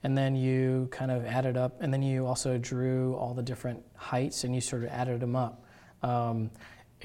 and 0.04 0.17
then 0.17 0.36
you 0.36 0.88
kind 0.91 1.10
of 1.10 1.26
added 1.26 1.58
up, 1.58 1.82
and 1.82 1.91
then 1.91 2.04
you 2.04 2.28
also 2.28 2.60
drew 2.60 3.15
all 3.15 3.34
the 3.34 3.41
different 3.41 3.84
heights 3.95 4.43
and 4.43 4.54
you 4.54 4.62
sort 4.62 4.84
of 4.84 4.89
added 4.89 5.19
them 5.19 5.36
up. 5.36 5.63
Um, 6.04 6.52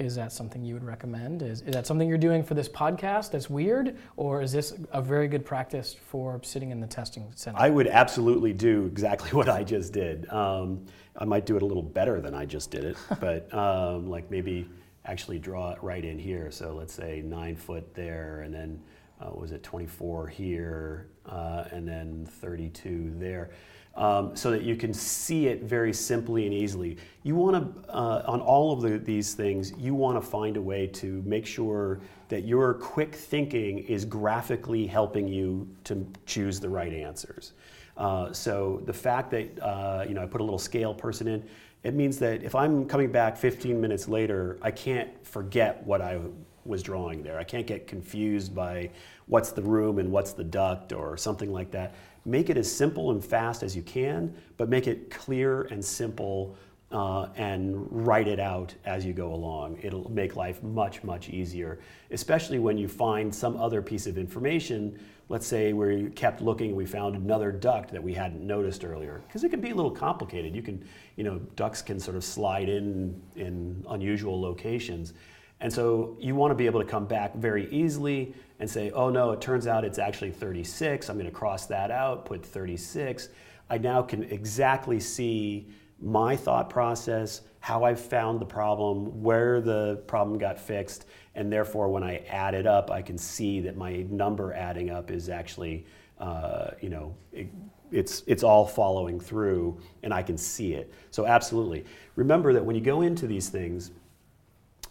is 0.05 0.15
that 0.15 0.31
something 0.31 0.63
you 0.63 0.73
would 0.73 0.83
recommend? 0.83 1.41
Is, 1.41 1.61
is 1.61 1.73
that 1.73 1.85
something 1.85 2.07
you're 2.07 2.17
doing 2.17 2.43
for 2.43 2.53
this 2.53 2.67
podcast 2.67 3.31
that's 3.31 3.49
weird, 3.49 3.97
or 4.17 4.41
is 4.41 4.51
this 4.51 4.73
a 4.91 5.01
very 5.01 5.27
good 5.27 5.45
practice 5.45 5.95
for 6.07 6.41
sitting 6.43 6.71
in 6.71 6.79
the 6.79 6.87
testing 6.87 7.31
center? 7.35 7.57
I 7.59 7.69
would 7.69 7.87
absolutely 7.87 8.53
do 8.53 8.85
exactly 8.85 9.29
what 9.37 9.49
I 9.49 9.63
just 9.63 9.93
did. 9.93 10.29
Um, 10.29 10.85
I 11.15 11.25
might 11.25 11.45
do 11.45 11.55
it 11.55 11.61
a 11.61 11.65
little 11.65 11.83
better 11.83 12.21
than 12.21 12.33
I 12.33 12.45
just 12.45 12.71
did 12.71 12.83
it, 12.83 12.97
but 13.19 13.53
um, 13.53 14.09
like 14.09 14.29
maybe 14.31 14.67
actually 15.05 15.39
draw 15.39 15.71
it 15.71 15.81
right 15.81 16.03
in 16.03 16.17
here. 16.17 16.51
So 16.51 16.73
let's 16.73 16.93
say 16.93 17.21
nine 17.23 17.55
foot 17.55 17.93
there, 17.93 18.41
and 18.41 18.53
then 18.53 18.81
uh, 19.21 19.31
was 19.33 19.51
it 19.51 19.63
24 19.63 20.27
here, 20.27 21.07
uh, 21.27 21.65
and 21.71 21.87
then 21.87 22.25
32 22.25 23.13
there. 23.17 23.51
Um, 23.95 24.35
so 24.35 24.51
that 24.51 24.63
you 24.63 24.75
can 24.75 24.93
see 24.93 25.47
it 25.47 25.63
very 25.63 25.93
simply 25.93 26.45
and 26.45 26.53
easily. 26.53 26.97
You 27.23 27.35
want 27.35 27.85
to, 27.85 27.93
uh, 27.93 28.23
on 28.25 28.39
all 28.39 28.71
of 28.71 28.81
the, 28.81 28.97
these 28.97 29.33
things, 29.33 29.73
you 29.77 29.93
want 29.93 30.21
to 30.21 30.27
find 30.27 30.57
a 30.57 30.61
way 30.61 30.87
to 30.87 31.21
make 31.25 31.45
sure 31.45 31.99
that 32.29 32.45
your 32.45 32.75
quick 32.75 33.13
thinking 33.13 33.79
is 33.79 34.05
graphically 34.05 34.87
helping 34.87 35.27
you 35.27 35.67
to 35.83 36.07
choose 36.25 36.59
the 36.59 36.69
right 36.69 36.93
answers. 36.93 37.53
Uh, 37.97 38.31
so 38.31 38.81
the 38.85 38.93
fact 38.93 39.31
that 39.31 39.61
uh, 39.61 40.05
you 40.07 40.13
know 40.13 40.23
I 40.23 40.25
put 40.25 40.41
a 40.41 40.43
little 40.43 40.57
scale 40.57 40.93
person 40.93 41.27
in, 41.27 41.43
it 41.83 41.93
means 41.93 42.17
that 42.19 42.43
if 42.43 42.55
I'm 42.55 42.87
coming 42.87 43.11
back 43.11 43.35
15 43.35 43.79
minutes 43.79 44.07
later, 44.07 44.57
I 44.61 44.71
can't 44.71 45.09
forget 45.25 45.83
what 45.85 46.01
I 46.01 46.19
was 46.63 46.83
drawing 46.83 47.23
there. 47.23 47.39
I 47.39 47.43
can't 47.43 47.65
get 47.65 47.87
confused 47.87 48.53
by 48.53 48.91
what's 49.27 49.51
the 49.51 49.61
room 49.61 49.97
and 49.97 50.11
what's 50.11 50.33
the 50.33 50.43
duct 50.43 50.93
or 50.93 51.17
something 51.17 51.51
like 51.51 51.71
that. 51.71 51.95
Make 52.25 52.49
it 52.49 52.57
as 52.57 52.71
simple 52.71 53.11
and 53.11 53.23
fast 53.23 53.63
as 53.63 53.75
you 53.75 53.81
can, 53.81 54.35
but 54.57 54.69
make 54.69 54.87
it 54.87 55.09
clear 55.09 55.63
and 55.63 55.83
simple 55.83 56.55
uh, 56.91 57.27
and 57.35 57.87
write 57.89 58.27
it 58.27 58.39
out 58.39 58.73
as 58.85 59.05
you 59.05 59.13
go 59.13 59.33
along. 59.33 59.79
It'll 59.81 60.09
make 60.11 60.35
life 60.35 60.61
much, 60.61 61.03
much 61.03 61.29
easier, 61.29 61.79
especially 62.11 62.59
when 62.59 62.77
you 62.77 62.87
find 62.87 63.33
some 63.33 63.55
other 63.57 63.81
piece 63.81 64.07
of 64.07 64.17
information. 64.17 64.99
Let's 65.29 65.47
say 65.47 65.71
we 65.73 66.09
kept 66.09 66.41
looking, 66.41 66.75
we 66.75 66.85
found 66.85 67.15
another 67.15 67.51
duct 67.51 67.91
that 67.91 68.03
we 68.03 68.13
hadn't 68.13 68.45
noticed 68.45 68.83
earlier, 68.83 69.21
because 69.25 69.43
it 69.43 69.49
can 69.49 69.61
be 69.61 69.69
a 69.69 69.75
little 69.75 69.91
complicated. 69.91 70.53
You 70.53 70.61
can, 70.61 70.83
you 71.15 71.23
know, 71.23 71.39
ducts 71.55 71.81
can 71.81 71.99
sort 71.99 72.17
of 72.17 72.23
slide 72.23 72.67
in 72.67 73.19
in 73.35 73.83
unusual 73.89 74.39
locations. 74.39 75.13
And 75.61 75.71
so 75.71 76.17
you 76.19 76.35
want 76.35 76.51
to 76.51 76.55
be 76.55 76.65
able 76.65 76.81
to 76.81 76.87
come 76.87 77.05
back 77.05 77.35
very 77.35 77.71
easily 77.71 78.33
and 78.61 78.69
say, 78.69 78.91
oh 78.91 79.09
no, 79.09 79.31
it 79.31 79.41
turns 79.41 79.65
out 79.65 79.83
it's 79.83 79.97
actually 79.97 80.29
36. 80.29 81.09
I'm 81.09 81.17
going 81.17 81.25
to 81.25 81.31
cross 81.31 81.65
that 81.65 81.89
out, 81.89 82.25
put 82.25 82.45
36. 82.45 83.29
I 83.71 83.79
now 83.79 84.03
can 84.03 84.23
exactly 84.25 84.99
see 84.99 85.67
my 85.99 86.35
thought 86.35 86.69
process, 86.69 87.41
how 87.59 87.83
I 87.83 87.95
found 87.95 88.39
the 88.39 88.45
problem, 88.45 89.23
where 89.23 89.61
the 89.61 90.03
problem 90.05 90.37
got 90.37 90.59
fixed, 90.59 91.07
and 91.33 91.51
therefore 91.51 91.89
when 91.89 92.03
I 92.03 92.17
add 92.29 92.53
it 92.53 92.67
up, 92.67 92.91
I 92.91 93.01
can 93.01 93.17
see 93.17 93.61
that 93.61 93.77
my 93.77 94.05
number 94.11 94.53
adding 94.53 94.91
up 94.91 95.09
is 95.09 95.27
actually, 95.27 95.87
uh, 96.19 96.69
you 96.81 96.89
know, 96.89 97.15
it, 97.33 97.47
it's 97.91 98.23
it's 98.27 98.43
all 98.43 98.67
following 98.67 99.19
through, 99.19 99.79
and 100.03 100.13
I 100.13 100.21
can 100.21 100.37
see 100.37 100.73
it. 100.73 100.93
So 101.09 101.25
absolutely, 101.25 101.83
remember 102.15 102.53
that 102.53 102.63
when 102.63 102.75
you 102.75 102.81
go 102.81 103.01
into 103.01 103.25
these 103.25 103.49
things, 103.49 103.89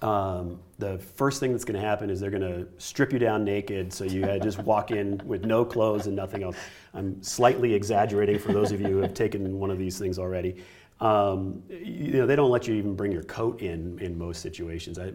um, 0.02 0.58
the 0.80 0.98
first 0.98 1.38
thing 1.38 1.52
that's 1.52 1.64
going 1.64 1.80
to 1.80 1.86
happen 1.86 2.10
is 2.10 2.18
they're 2.18 2.30
going 2.30 2.42
to 2.42 2.66
strip 2.78 3.12
you 3.12 3.18
down 3.18 3.44
naked, 3.44 3.92
so 3.92 4.04
you 4.04 4.22
just 4.40 4.58
walk 4.60 4.90
in 4.90 5.20
with 5.24 5.44
no 5.44 5.64
clothes 5.64 6.06
and 6.06 6.16
nothing 6.16 6.42
else. 6.42 6.56
I'm 6.94 7.22
slightly 7.22 7.74
exaggerating 7.74 8.38
for 8.38 8.52
those 8.52 8.72
of 8.72 8.80
you 8.80 8.88
who 8.88 8.98
have 8.98 9.14
taken 9.14 9.58
one 9.58 9.70
of 9.70 9.78
these 9.78 9.98
things 9.98 10.18
already. 10.18 10.56
Um, 11.00 11.62
you 11.70 12.12
know, 12.12 12.26
they 12.26 12.36
don't 12.36 12.50
let 12.50 12.66
you 12.66 12.74
even 12.74 12.94
bring 12.94 13.10
your 13.12 13.22
coat 13.22 13.62
in 13.62 13.98
in 14.00 14.18
most 14.18 14.42
situations. 14.42 14.98
I, 14.98 15.12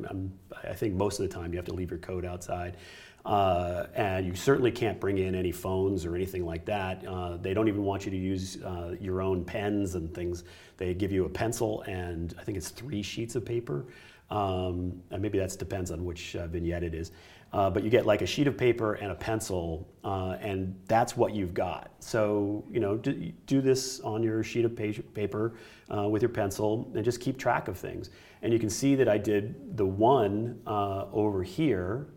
I, 0.68 0.74
think 0.74 0.96
most 0.96 1.20
of 1.20 1.30
the 1.30 1.34
time 1.34 1.52
you 1.54 1.58
have 1.58 1.66
to 1.66 1.76
leave 1.76 1.92
your 1.92 2.00
coat 2.00 2.26
outside. 2.26 2.78
Uh, 3.24 3.88
and 3.96 4.26
you 4.26 4.36
certainly 4.36 4.72
can't 4.72 5.00
bring 5.00 5.18
in 5.18 5.34
any 5.34 5.52
phones 5.52 6.06
or 6.06 6.16
anything 6.16 6.46
like 6.46 6.64
that. 6.66 7.06
Uh, 7.08 7.38
they 7.38 7.56
don't 7.56 7.68
even 7.68 7.84
want 7.84 8.06
you 8.06 8.12
to 8.12 8.18
use 8.18 8.62
uh, 8.64 8.96
your 9.00 9.22
own 9.22 9.44
pens 9.44 9.96
and 9.96 10.14
things. 10.14 10.44
They 10.78 10.94
give 10.94 11.12
you 11.12 11.26
a 11.26 11.30
pencil 11.30 11.82
and 11.84 12.36
I 12.40 12.44
think 12.44 12.56
it's 12.56 12.70
three 12.70 13.02
sheets 13.02 13.36
of 13.36 13.44
paper. 13.44 13.86
Um, 14.30 15.02
and 15.12 15.22
maybe 15.22 15.38
that 15.38 15.58
depends 15.58 15.92
on 15.92 16.04
which 16.04 16.36
uh, 16.36 16.48
vignette 16.48 16.84
it 16.84 16.94
is. 16.94 17.12
Uh, 17.54 17.70
but 17.70 17.84
you 17.84 17.90
get 17.90 18.06
like 18.06 18.22
a 18.22 18.26
sheet 18.26 18.48
of 18.48 18.58
paper 18.58 18.96
and 18.96 19.12
a 19.12 19.16
pencil, 19.16 19.88
uh, 20.04 20.36
and 20.42 20.76
that's 20.88 21.16
what 21.16 21.34
you've 21.34 21.54
got. 21.54 21.92
So, 22.00 22.66
you 22.70 22.80
know, 22.82 22.98
do, 22.98 23.14
do 23.46 23.62
this 23.62 24.02
on 24.02 24.24
your 24.24 24.44
sheet 24.44 24.66
of 24.66 24.76
paper 24.76 25.54
uh, 25.96 26.10
with 26.10 26.22
your 26.22 26.30
pencil 26.30 26.92
and 26.96 27.06
just 27.06 27.22
keep 27.22 27.38
track 27.38 27.68
of 27.68 27.78
things. 27.78 28.10
And 28.42 28.52
you 28.52 28.60
can 28.60 28.70
see 28.70 28.96
that 28.96 29.08
I 29.08 29.18
did 29.18 29.78
the 29.78 29.86
one 29.86 30.60
uh, 30.68 31.06
over 31.14 31.44
here 31.44 32.08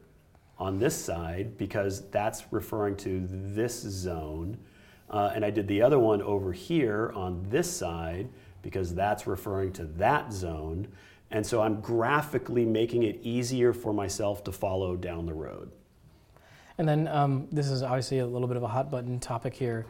on 0.59 0.79
this 0.79 0.97
side 0.97 1.57
because 1.57 2.09
that's 2.11 2.45
referring 2.51 2.97
to 2.97 3.25
this 3.29 3.81
zone. 3.81 4.59
Uh, 5.09 5.31
and 5.35 5.45
I 5.45 5.51
did 5.51 5.69
the 5.69 5.81
other 5.81 5.99
one 5.99 6.21
over 6.21 6.53
here 6.53 7.13
on 7.15 7.47
this 7.49 7.71
side 7.71 8.29
because 8.63 8.95
that's 8.95 9.27
referring 9.27 9.73
to 9.75 9.85
that 9.85 10.33
zone. 10.33 10.89
And 11.31 11.47
so 11.47 11.61
I'm 11.61 11.81
graphically 11.81 12.65
making 12.65 13.03
it 13.03 13.21
easier 13.23 13.73
for 13.73 13.93
myself 13.93 14.45
to 14.45 14.53
follow 14.53 14.97
down 14.97 15.27
the 15.27 15.35
road. 15.35 15.71
And 16.79 16.89
then 16.89 17.09
um, 17.09 17.49
this 17.53 17.69
is 17.69 17.83
obviously 17.83 18.21
a 18.21 18.27
little 18.27 18.49
bit 18.49 18.57
of 18.57 18.63
a 18.63 18.69
hot 18.69 18.91
button 18.91 19.21
topic 19.21 19.55
here. 19.55 19.87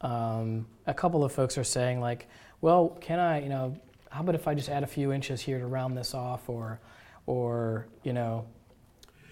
Um, 0.00 0.66
a 0.86 0.92
couple 0.92 1.24
of 1.24 1.32
folks 1.32 1.56
are 1.56 1.64
saying 1.64 2.00
like, 2.00 2.28
well, 2.60 2.98
can 3.00 3.18
I, 3.18 3.42
you 3.42 3.48
know, 3.48 3.76
how 4.10 4.20
about 4.20 4.34
if 4.34 4.46
I 4.46 4.54
just 4.54 4.68
add 4.68 4.82
a 4.82 4.86
few 4.86 5.12
inches 5.12 5.40
here 5.40 5.58
to 5.58 5.66
round 5.66 5.96
this 5.96 6.14
off, 6.14 6.48
or, 6.48 6.80
or 7.26 7.86
you 8.02 8.12
know, 8.12 8.44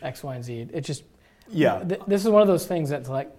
X, 0.01 0.23
Y, 0.23 0.35
and 0.35 0.45
Z. 0.45 0.69
It 0.73 0.81
just, 0.83 1.03
yeah. 1.49 1.85
Th- 1.85 2.01
this 2.07 2.25
is 2.25 2.31
one 2.31 2.41
of 2.41 2.49
those 2.49 2.67
things 2.67 2.89
that's 2.89 3.09
like, 3.09 3.31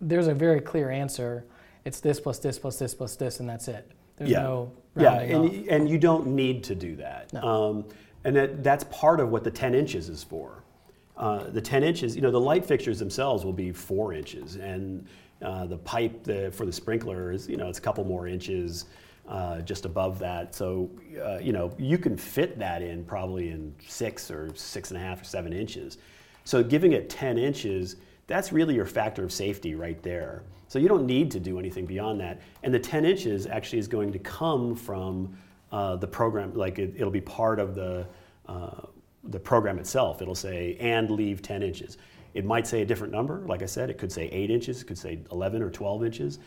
there's 0.00 0.26
a 0.26 0.34
very 0.34 0.60
clear 0.60 0.90
answer. 0.90 1.44
It's 1.84 2.00
this 2.00 2.18
plus 2.18 2.38
this 2.38 2.58
plus 2.58 2.78
this 2.78 2.94
plus 2.94 3.14
this, 3.16 3.38
and 3.40 3.48
that's 3.48 3.68
it. 3.68 3.88
There's 4.16 4.30
yeah. 4.30 4.42
no 4.42 4.72
yeah, 4.96 5.20
and, 5.20 5.68
and 5.68 5.88
you 5.88 5.98
don't 5.98 6.26
need 6.26 6.64
to 6.64 6.74
do 6.74 6.96
that. 6.96 7.32
No. 7.32 7.42
Um, 7.42 7.84
and 8.24 8.36
that, 8.36 8.62
that's 8.62 8.84
part 8.84 9.20
of 9.20 9.30
what 9.30 9.42
the 9.44 9.50
10 9.50 9.74
inches 9.74 10.08
is 10.08 10.22
for. 10.22 10.62
Uh, 11.16 11.44
the 11.50 11.60
10 11.60 11.82
inches, 11.82 12.14
you 12.14 12.22
know, 12.22 12.30
the 12.30 12.40
light 12.40 12.64
fixtures 12.64 12.98
themselves 12.98 13.44
will 13.44 13.52
be 13.52 13.72
four 13.72 14.12
inches, 14.12 14.56
and 14.56 15.06
uh, 15.42 15.66
the 15.66 15.78
pipe 15.78 16.24
the, 16.24 16.50
for 16.52 16.66
the 16.66 16.72
sprinkler 16.72 17.32
is, 17.32 17.48
you 17.48 17.56
know, 17.56 17.68
it's 17.68 17.78
a 17.78 17.82
couple 17.82 18.04
more 18.04 18.26
inches 18.26 18.86
uh, 19.28 19.60
just 19.60 19.84
above 19.84 20.18
that. 20.18 20.54
So, 20.54 20.90
uh, 21.22 21.38
you 21.38 21.52
know, 21.52 21.72
you 21.78 21.98
can 21.98 22.16
fit 22.16 22.58
that 22.58 22.82
in 22.82 23.04
probably 23.04 23.50
in 23.50 23.74
six 23.86 24.30
or 24.30 24.50
six 24.54 24.90
and 24.90 24.98
a 24.98 25.02
half 25.02 25.22
or 25.22 25.24
seven 25.24 25.52
inches. 25.52 25.98
So, 26.44 26.62
giving 26.62 26.92
it 26.92 27.08
10 27.08 27.38
inches, 27.38 27.96
that's 28.26 28.52
really 28.52 28.74
your 28.74 28.86
factor 28.86 29.22
of 29.22 29.32
safety 29.32 29.74
right 29.74 30.02
there. 30.02 30.42
So 30.72 30.78
you 30.78 30.88
don't 30.88 31.04
need 31.04 31.30
to 31.32 31.38
do 31.38 31.58
anything 31.58 31.84
beyond 31.84 32.18
that. 32.22 32.40
And 32.62 32.72
the 32.72 32.78
10 32.78 33.04
inches 33.04 33.46
actually 33.46 33.78
is 33.78 33.88
going 33.88 34.10
to 34.10 34.18
come 34.18 34.74
from 34.74 35.36
uh, 35.70 35.96
the 35.96 36.06
program, 36.06 36.54
like 36.54 36.78
it, 36.78 36.98
will 36.98 37.10
be 37.10 37.20
part 37.20 37.60
of 37.60 37.74
the, 37.74 38.06
uh, 38.48 38.86
the 39.24 39.38
program 39.38 39.78
itself. 39.78 40.22
It'll 40.22 40.34
say, 40.34 40.78
and 40.80 41.10
leave 41.10 41.42
10 41.42 41.62
inches. 41.62 41.98
It 42.32 42.46
might 42.46 42.66
say 42.66 42.80
a 42.80 42.86
different 42.86 43.12
number. 43.12 43.44
Like 43.46 43.60
I 43.60 43.66
said, 43.66 43.90
it 43.90 43.98
could 43.98 44.10
say 44.10 44.28
8 44.28 44.50
inches, 44.50 44.80
it 44.80 44.86
could 44.86 44.96
say 44.96 45.18
11 45.30 45.60
or 45.60 45.68
12 45.68 46.06
inches. 46.06 46.38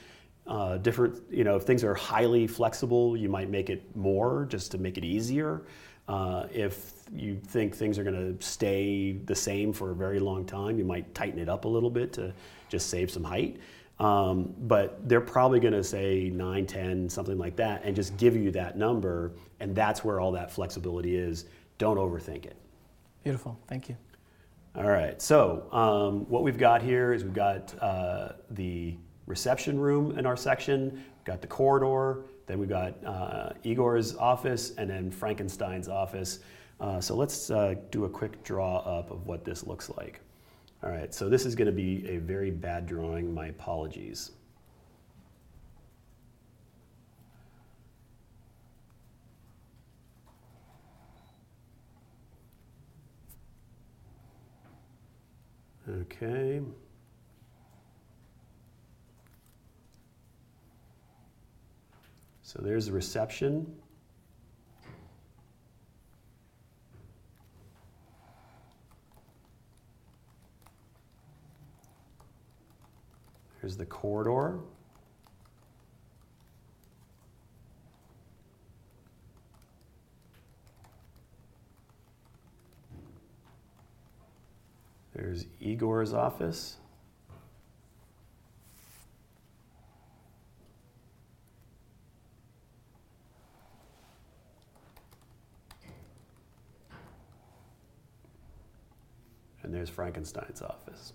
Uh, 0.47 0.77
different, 0.77 1.21
you 1.29 1.43
know, 1.43 1.57
if 1.57 1.61
things 1.61 1.83
are 1.83 1.93
highly 1.93 2.47
flexible, 2.47 3.15
you 3.15 3.29
might 3.29 3.51
make 3.51 3.69
it 3.69 3.95
more 3.95 4.47
just 4.49 4.71
to 4.71 4.79
make 4.79 4.97
it 4.97 5.05
easier. 5.05 5.67
Uh, 6.07 6.47
if 6.51 6.93
you 7.13 7.39
think 7.45 7.75
things 7.75 7.99
are 7.99 8.03
going 8.03 8.15
to 8.15 8.43
stay 8.43 9.19
the 9.25 9.35
same 9.35 9.71
for 9.71 9.91
a 9.91 9.95
very 9.95 10.19
long 10.19 10.45
time, 10.45 10.79
you 10.79 10.83
might 10.83 11.13
tighten 11.13 11.37
it 11.37 11.47
up 11.47 11.65
a 11.65 11.67
little 11.67 11.91
bit 11.91 12.11
to 12.13 12.33
just 12.69 12.89
save 12.89 13.11
some 13.11 13.23
height. 13.23 13.57
Um, 13.99 14.53
but 14.59 15.07
they're 15.07 15.21
probably 15.21 15.59
going 15.59 15.73
to 15.73 15.83
say 15.83 16.29
9, 16.29 16.65
10, 16.65 17.09
something 17.09 17.37
like 17.37 17.55
that, 17.55 17.83
and 17.85 17.95
just 17.95 18.17
give 18.17 18.35
you 18.35 18.51
that 18.51 18.77
number. 18.77 19.31
And 19.59 19.73
that's 19.73 20.03
where 20.03 20.19
all 20.19 20.33
that 20.33 20.51
flexibility 20.51 21.15
is. 21.15 21.45
Don't 21.77 21.97
overthink 21.97 22.45
it. 22.45 22.57
Beautiful. 23.23 23.57
Thank 23.67 23.89
you. 23.89 23.97
All 24.75 24.89
right. 24.89 25.21
So, 25.21 25.71
um, 25.71 26.29
what 26.29 26.43
we've 26.43 26.57
got 26.57 26.81
here 26.81 27.13
is 27.13 27.23
we've 27.23 27.33
got 27.33 27.73
uh, 27.81 28.33
the 28.51 28.97
reception 29.25 29.79
room 29.79 30.17
in 30.19 30.25
our 30.25 30.35
section, 30.35 30.91
we've 30.91 31.23
got 31.23 31.41
the 31.41 31.47
corridor, 31.47 32.25
then 32.45 32.59
we've 32.59 32.69
got 32.69 33.03
uh, 33.05 33.53
Igor's 33.63 34.15
office, 34.17 34.73
and 34.77 34.89
then 34.89 35.09
Frankenstein's 35.09 35.87
office. 35.87 36.39
Uh, 36.81 36.99
so, 36.99 37.15
let's 37.15 37.49
uh, 37.49 37.75
do 37.89 38.03
a 38.03 38.09
quick 38.09 38.43
draw 38.43 38.79
up 38.79 39.11
of 39.11 39.25
what 39.25 39.45
this 39.45 39.65
looks 39.65 39.89
like. 39.89 40.19
All 40.83 40.91
right, 40.91 41.13
so 41.13 41.29
this 41.29 41.45
is 41.45 41.55
going 41.55 41.67
to 41.67 41.71
be 41.71 42.07
a 42.07 42.17
very 42.17 42.51
bad 42.51 42.85
drawing. 42.85 43.33
My 43.33 43.47
apologies. 43.47 44.31
Okay. 55.87 56.61
So 62.41 62.59
there's 62.61 62.87
the 62.87 62.91
reception. 62.91 63.75
Here's 73.65 73.77
the 73.77 73.85
corridor. 73.87 74.59
There's 85.15 85.47
Igor's 85.59 86.13
office. 86.13 86.77
And 99.63 99.73
there's 99.73 99.89
Frankenstein's 99.89 100.61
office. 100.61 101.13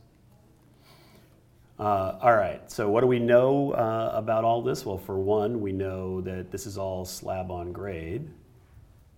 Uh, 1.81 2.19
all 2.21 2.37
right, 2.37 2.71
so 2.71 2.91
what 2.91 3.01
do 3.01 3.07
we 3.07 3.19
know 3.19 3.71
uh, 3.71 4.13
about 4.15 4.45
all 4.45 4.61
this? 4.61 4.85
Well, 4.85 4.99
for 4.99 5.19
one, 5.19 5.63
we 5.63 5.73
know 5.73 6.21
that 6.21 6.51
this 6.51 6.67
is 6.67 6.77
all 6.77 7.07
slab 7.07 7.51
on 7.51 7.73
grade. 7.73 8.29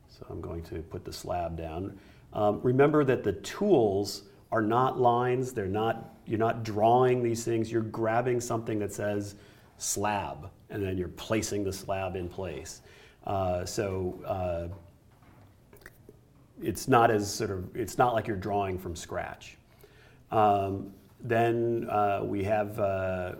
So 0.08 0.24
I'm 0.30 0.40
going 0.40 0.62
to 0.64 0.76
put 0.76 1.04
the 1.04 1.12
slab 1.12 1.56
down. 1.56 1.98
Um, 2.32 2.60
remember 2.62 3.02
that 3.02 3.24
the 3.24 3.32
tools 3.32 4.22
are 4.52 4.62
not 4.62 5.00
lines, 5.00 5.52
they're 5.52 5.66
not, 5.66 6.14
you're 6.24 6.38
not 6.38 6.62
drawing 6.62 7.20
these 7.20 7.44
things, 7.44 7.72
you're 7.72 7.82
grabbing 7.82 8.40
something 8.40 8.78
that 8.78 8.92
says 8.92 9.34
slab, 9.78 10.48
and 10.70 10.80
then 10.80 10.96
you're 10.96 11.08
placing 11.08 11.64
the 11.64 11.72
slab 11.72 12.14
in 12.14 12.28
place. 12.28 12.82
Uh, 13.26 13.64
so 13.64 14.20
uh, 14.24 14.68
it's 16.62 16.86
not 16.86 17.10
as 17.10 17.28
sort 17.28 17.50
of, 17.50 17.74
it's 17.74 17.98
not 17.98 18.14
like 18.14 18.28
you're 18.28 18.36
drawing 18.36 18.78
from 18.78 18.94
scratch. 18.94 19.56
Um, 20.30 20.92
then 21.22 21.88
uh, 21.88 22.20
we 22.24 22.42
have, 22.44 22.78
uh, 22.80 23.34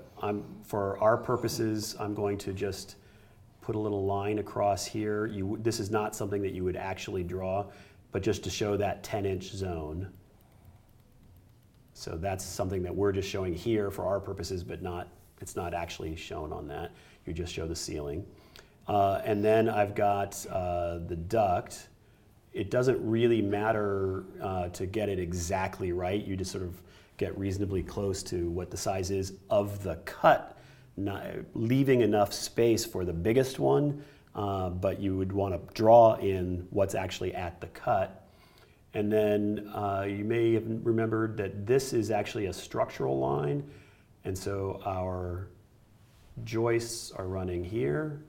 for 0.62 0.98
our 0.98 1.16
purposes, 1.16 1.96
I'm 1.98 2.14
going 2.14 2.38
to 2.38 2.52
just 2.52 2.96
put 3.60 3.74
a 3.74 3.78
little 3.78 4.04
line 4.04 4.38
across 4.38 4.86
here. 4.86 5.26
You, 5.26 5.58
this 5.62 5.80
is 5.80 5.90
not 5.90 6.14
something 6.14 6.42
that 6.42 6.52
you 6.52 6.64
would 6.64 6.76
actually 6.76 7.24
draw, 7.24 7.66
but 8.12 8.22
just 8.22 8.44
to 8.44 8.50
show 8.50 8.76
that 8.76 9.02
10 9.02 9.26
inch 9.26 9.50
zone. 9.50 10.12
So 11.94 12.16
that's 12.16 12.44
something 12.44 12.82
that 12.82 12.94
we're 12.94 13.12
just 13.12 13.28
showing 13.28 13.54
here 13.54 13.90
for 13.90 14.04
our 14.04 14.20
purposes, 14.20 14.64
but 14.64 14.82
not, 14.82 15.08
it's 15.40 15.56
not 15.56 15.74
actually 15.74 16.14
shown 16.16 16.52
on 16.52 16.68
that. 16.68 16.92
You 17.26 17.32
just 17.32 17.52
show 17.52 17.66
the 17.66 17.76
ceiling. 17.76 18.24
Uh, 18.88 19.20
and 19.24 19.44
then 19.44 19.68
I've 19.68 19.94
got 19.94 20.44
uh, 20.50 20.98
the 21.06 21.16
duct. 21.16 21.88
It 22.52 22.70
doesn't 22.70 22.98
really 23.08 23.42
matter 23.42 24.24
uh, 24.40 24.68
to 24.70 24.86
get 24.86 25.08
it 25.08 25.18
exactly 25.18 25.92
right. 25.92 26.24
You 26.24 26.36
just 26.36 26.50
sort 26.50 26.64
of 26.64 26.80
get 27.22 27.38
reasonably 27.38 27.84
close 27.84 28.20
to 28.20 28.50
what 28.50 28.68
the 28.72 28.76
size 28.76 29.12
is 29.12 29.34
of 29.48 29.80
the 29.84 29.94
cut, 30.04 30.58
not, 30.96 31.24
leaving 31.54 32.00
enough 32.00 32.32
space 32.32 32.84
for 32.84 33.04
the 33.04 33.12
biggest 33.12 33.60
one, 33.60 34.02
uh, 34.34 34.68
but 34.68 34.98
you 34.98 35.16
would 35.16 35.30
want 35.30 35.54
to 35.54 35.74
draw 35.74 36.14
in 36.16 36.66
what's 36.70 36.96
actually 36.96 37.32
at 37.32 37.60
the 37.60 37.68
cut. 37.68 38.26
And 38.94 39.12
then 39.12 39.70
uh, 39.72 40.04
you 40.08 40.24
may 40.24 40.54
have 40.54 40.64
remembered 40.66 41.36
that 41.36 41.64
this 41.64 41.92
is 41.92 42.10
actually 42.10 42.46
a 42.46 42.52
structural 42.52 43.20
line, 43.20 43.62
and 44.24 44.36
so 44.36 44.80
our 44.84 45.46
joists 46.42 47.12
are 47.12 47.28
running 47.28 47.62
here 47.62 48.20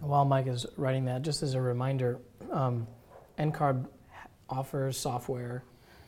While 0.00 0.24
Mike 0.24 0.46
is 0.46 0.66
writing 0.76 1.04
that, 1.06 1.22
just 1.22 1.42
as 1.42 1.54
a 1.54 1.60
reminder, 1.60 2.18
um, 2.50 2.86
NCARB 3.38 3.86
offers 4.48 4.96
software, 4.98 5.62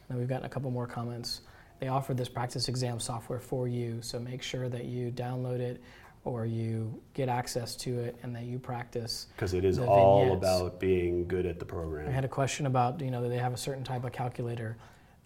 and 0.08 0.18
we've 0.18 0.28
gotten 0.28 0.46
a 0.46 0.48
couple 0.48 0.70
more 0.70 0.86
comments. 0.86 1.42
They 1.78 1.88
offer 1.88 2.14
this 2.14 2.28
practice 2.28 2.68
exam 2.68 3.00
software 3.00 3.38
for 3.38 3.68
you, 3.68 4.00
so 4.00 4.18
make 4.18 4.42
sure 4.42 4.68
that 4.68 4.86
you 4.86 5.10
download 5.10 5.60
it 5.60 5.82
or 6.24 6.46
you 6.46 7.00
get 7.14 7.28
access 7.28 7.74
to 7.74 7.98
it 7.98 8.16
and 8.22 8.34
that 8.34 8.44
you 8.44 8.58
practice. 8.58 9.26
Because 9.34 9.54
it 9.54 9.64
is 9.64 9.78
all 9.78 10.32
about 10.32 10.78
being 10.78 11.26
good 11.26 11.46
at 11.46 11.58
the 11.58 11.64
program. 11.64 12.08
I 12.08 12.12
had 12.12 12.24
a 12.24 12.28
question 12.28 12.66
about, 12.66 13.00
you 13.00 13.10
know, 13.10 13.22
do 13.22 13.28
they 13.28 13.38
have 13.38 13.52
a 13.52 13.56
certain 13.56 13.82
type 13.82 14.04
of 14.04 14.12
calculator 14.12 14.76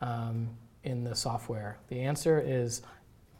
um, 0.01 0.49
in 0.85 1.05
the 1.05 1.15
software? 1.15 1.79
The 1.89 2.01
answer 2.01 2.41
is 2.41 2.81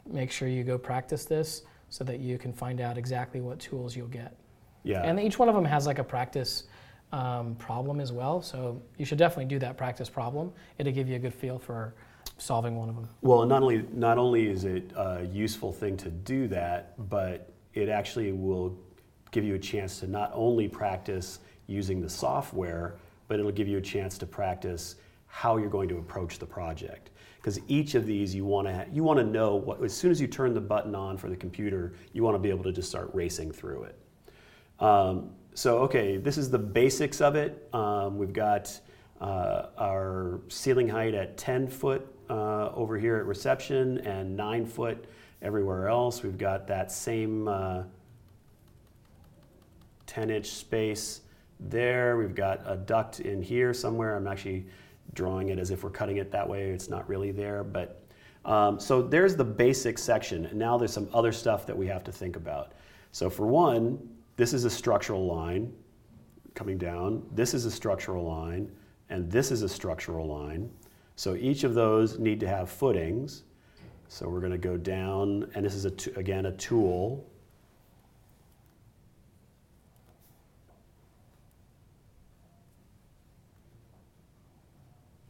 make 0.05 0.31
sure 0.31 0.47
you 0.47 0.63
go 0.63 0.77
practice 0.77 1.25
this 1.25 1.63
so 1.89 2.03
that 2.03 2.19
you 2.19 2.37
can 2.37 2.53
find 2.53 2.79
out 2.79 2.97
exactly 2.97 3.41
what 3.41 3.59
tools 3.59 3.95
you'll 3.95 4.07
get. 4.07 4.37
Yeah. 4.87 5.01
And 5.03 5.19
each 5.19 5.37
one 5.37 5.49
of 5.49 5.55
them 5.55 5.65
has 5.65 5.85
like 5.85 5.99
a 5.99 6.03
practice 6.03 6.63
um, 7.11 7.55
problem 7.55 7.99
as 7.99 8.11
well. 8.11 8.41
So 8.41 8.81
you 8.97 9.05
should 9.05 9.17
definitely 9.17 9.45
do 9.45 9.59
that 9.59 9.77
practice 9.77 10.09
problem. 10.09 10.51
It'll 10.77 10.93
give 10.93 11.09
you 11.09 11.15
a 11.15 11.19
good 11.19 11.33
feel 11.33 11.59
for 11.59 11.93
solving 12.37 12.75
one 12.75 12.89
of 12.89 12.95
them. 12.95 13.09
Well, 13.21 13.45
not 13.45 13.61
only 13.61 13.85
not 13.93 14.17
only 14.17 14.47
is 14.47 14.63
it 14.63 14.91
a 14.95 15.25
useful 15.25 15.73
thing 15.73 15.97
to 15.97 16.09
do 16.09 16.47
that, 16.49 16.93
but 17.09 17.51
it 17.73 17.89
actually 17.89 18.31
will 18.31 18.77
give 19.31 19.43
you 19.43 19.55
a 19.55 19.59
chance 19.59 19.99
to 19.99 20.07
not 20.07 20.31
only 20.33 20.67
practice 20.67 21.39
using 21.67 22.01
the 22.01 22.09
software, 22.09 22.95
but 23.27 23.39
it'll 23.39 23.51
give 23.51 23.67
you 23.67 23.77
a 23.77 23.81
chance 23.81 24.17
to 24.17 24.25
practice 24.25 24.95
how 25.27 25.57
you're 25.57 25.69
going 25.69 25.89
to 25.89 25.97
approach 25.97 26.39
the 26.39 26.45
project. 26.45 27.09
Because 27.37 27.59
each 27.67 27.95
of 27.95 28.05
these 28.05 28.33
you 28.33 28.45
want 28.45 28.67
to 28.67 28.85
you 28.91 29.03
want 29.03 29.19
to 29.19 29.25
know 29.25 29.55
what 29.55 29.83
as 29.83 29.93
soon 29.93 30.11
as 30.11 30.21
you 30.21 30.27
turn 30.27 30.53
the 30.53 30.61
button 30.61 30.95
on 30.95 31.17
for 31.17 31.29
the 31.29 31.35
computer, 31.35 31.93
you 32.13 32.23
want 32.23 32.35
to 32.35 32.39
be 32.39 32.49
able 32.49 32.63
to 32.63 32.71
just 32.71 32.89
start 32.89 33.09
racing 33.13 33.51
through 33.51 33.83
it. 33.83 33.97
Um, 34.79 35.31
so, 35.53 35.79
okay, 35.79 36.17
this 36.17 36.37
is 36.37 36.51
the 36.51 36.59
basics 36.59 37.19
of 37.19 37.35
it. 37.35 37.67
Um, 37.73 38.17
we've 38.17 38.33
got 38.33 38.79
uh, 39.19 39.67
our 39.77 40.41
ceiling 40.49 40.87
height 40.87 41.15
at 41.15 41.37
10 41.37 41.67
foot 41.67 42.07
uh, 42.29 42.69
over 42.73 42.97
here 42.97 43.17
at 43.17 43.25
reception 43.25 43.97
and 43.99 44.37
9 44.37 44.65
foot 44.65 45.05
everywhere 45.41 45.87
else. 45.87 46.21
We've 46.21 46.37
got 46.37 46.67
that 46.67 46.91
same 46.91 47.47
uh, 47.47 47.83
10 50.05 50.29
inch 50.29 50.47
space 50.47 51.21
there. 51.59 52.17
We've 52.17 52.35
got 52.35 52.61
a 52.65 52.75
duct 52.75 53.19
in 53.19 53.41
here 53.41 53.73
somewhere. 53.73 54.15
I'm 54.15 54.27
actually 54.27 54.67
drawing 55.13 55.49
it 55.49 55.57
as 55.57 55.71
if 55.71 55.83
we're 55.83 55.89
cutting 55.89 56.17
it 56.17 56.31
that 56.31 56.47
way. 56.47 56.69
It's 56.69 56.89
not 56.89 57.07
really 57.09 57.31
there, 57.31 57.63
but 57.63 58.03
um, 58.45 58.79
so 58.79 59.01
there's 59.01 59.35
the 59.35 59.43
basic 59.43 59.97
section. 59.97 60.45
And 60.45 60.59
now 60.59 60.77
there's 60.77 60.93
some 60.93 61.09
other 61.13 61.31
stuff 61.31 61.65
that 61.65 61.77
we 61.77 61.87
have 61.87 62.03
to 62.05 62.11
think 62.11 62.35
about. 62.35 62.73
So 63.11 63.29
for 63.29 63.47
one, 63.47 63.99
this 64.37 64.53
is 64.53 64.65
a 64.65 64.69
structural 64.69 65.25
line 65.25 65.73
coming 66.53 66.77
down. 66.77 67.23
This 67.33 67.53
is 67.53 67.65
a 67.65 67.71
structural 67.71 68.23
line, 68.23 68.71
and 69.09 69.29
this 69.29 69.51
is 69.51 69.63
a 69.63 69.69
structural 69.69 70.27
line. 70.27 70.69
So 71.15 71.35
each 71.35 71.63
of 71.63 71.73
those 71.73 72.19
need 72.19 72.39
to 72.41 72.47
have 72.47 72.69
footings. 72.69 73.43
So 74.07 74.29
we're 74.29 74.39
going 74.39 74.51
to 74.51 74.57
go 74.57 74.77
down, 74.77 75.49
and 75.55 75.65
this 75.65 75.73
is 75.73 75.85
a 75.85 75.91
t- 75.91 76.11
again 76.15 76.45
a 76.45 76.51
tool. 76.53 77.27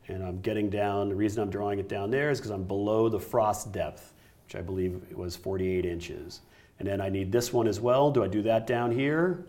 And 0.10 0.24
I'm 0.24 0.42
getting 0.42 0.70
down. 0.70 1.10
The 1.10 1.16
reason 1.16 1.42
I'm 1.42 1.50
drawing 1.50 1.80
it 1.80 1.90
down 1.90 2.12
there 2.12 2.30
is 2.30 2.40
because 2.40 2.52
I'm 2.52 2.64
below 2.64 3.10
the 3.10 3.20
frost 3.20 3.72
depth, 3.72 4.14
which 4.46 4.56
I 4.56 4.62
believe 4.62 5.02
was 5.14 5.36
48 5.36 5.86
inches. 5.86 6.42
And 6.80 6.88
then 6.88 7.02
I 7.02 7.10
need 7.10 7.32
this 7.32 7.52
one 7.52 7.68
as 7.68 7.80
well. 7.80 8.12
Do 8.12 8.24
I 8.24 8.28
do 8.28 8.42
that 8.44 8.68
down 8.68 8.92
here? 8.92 9.46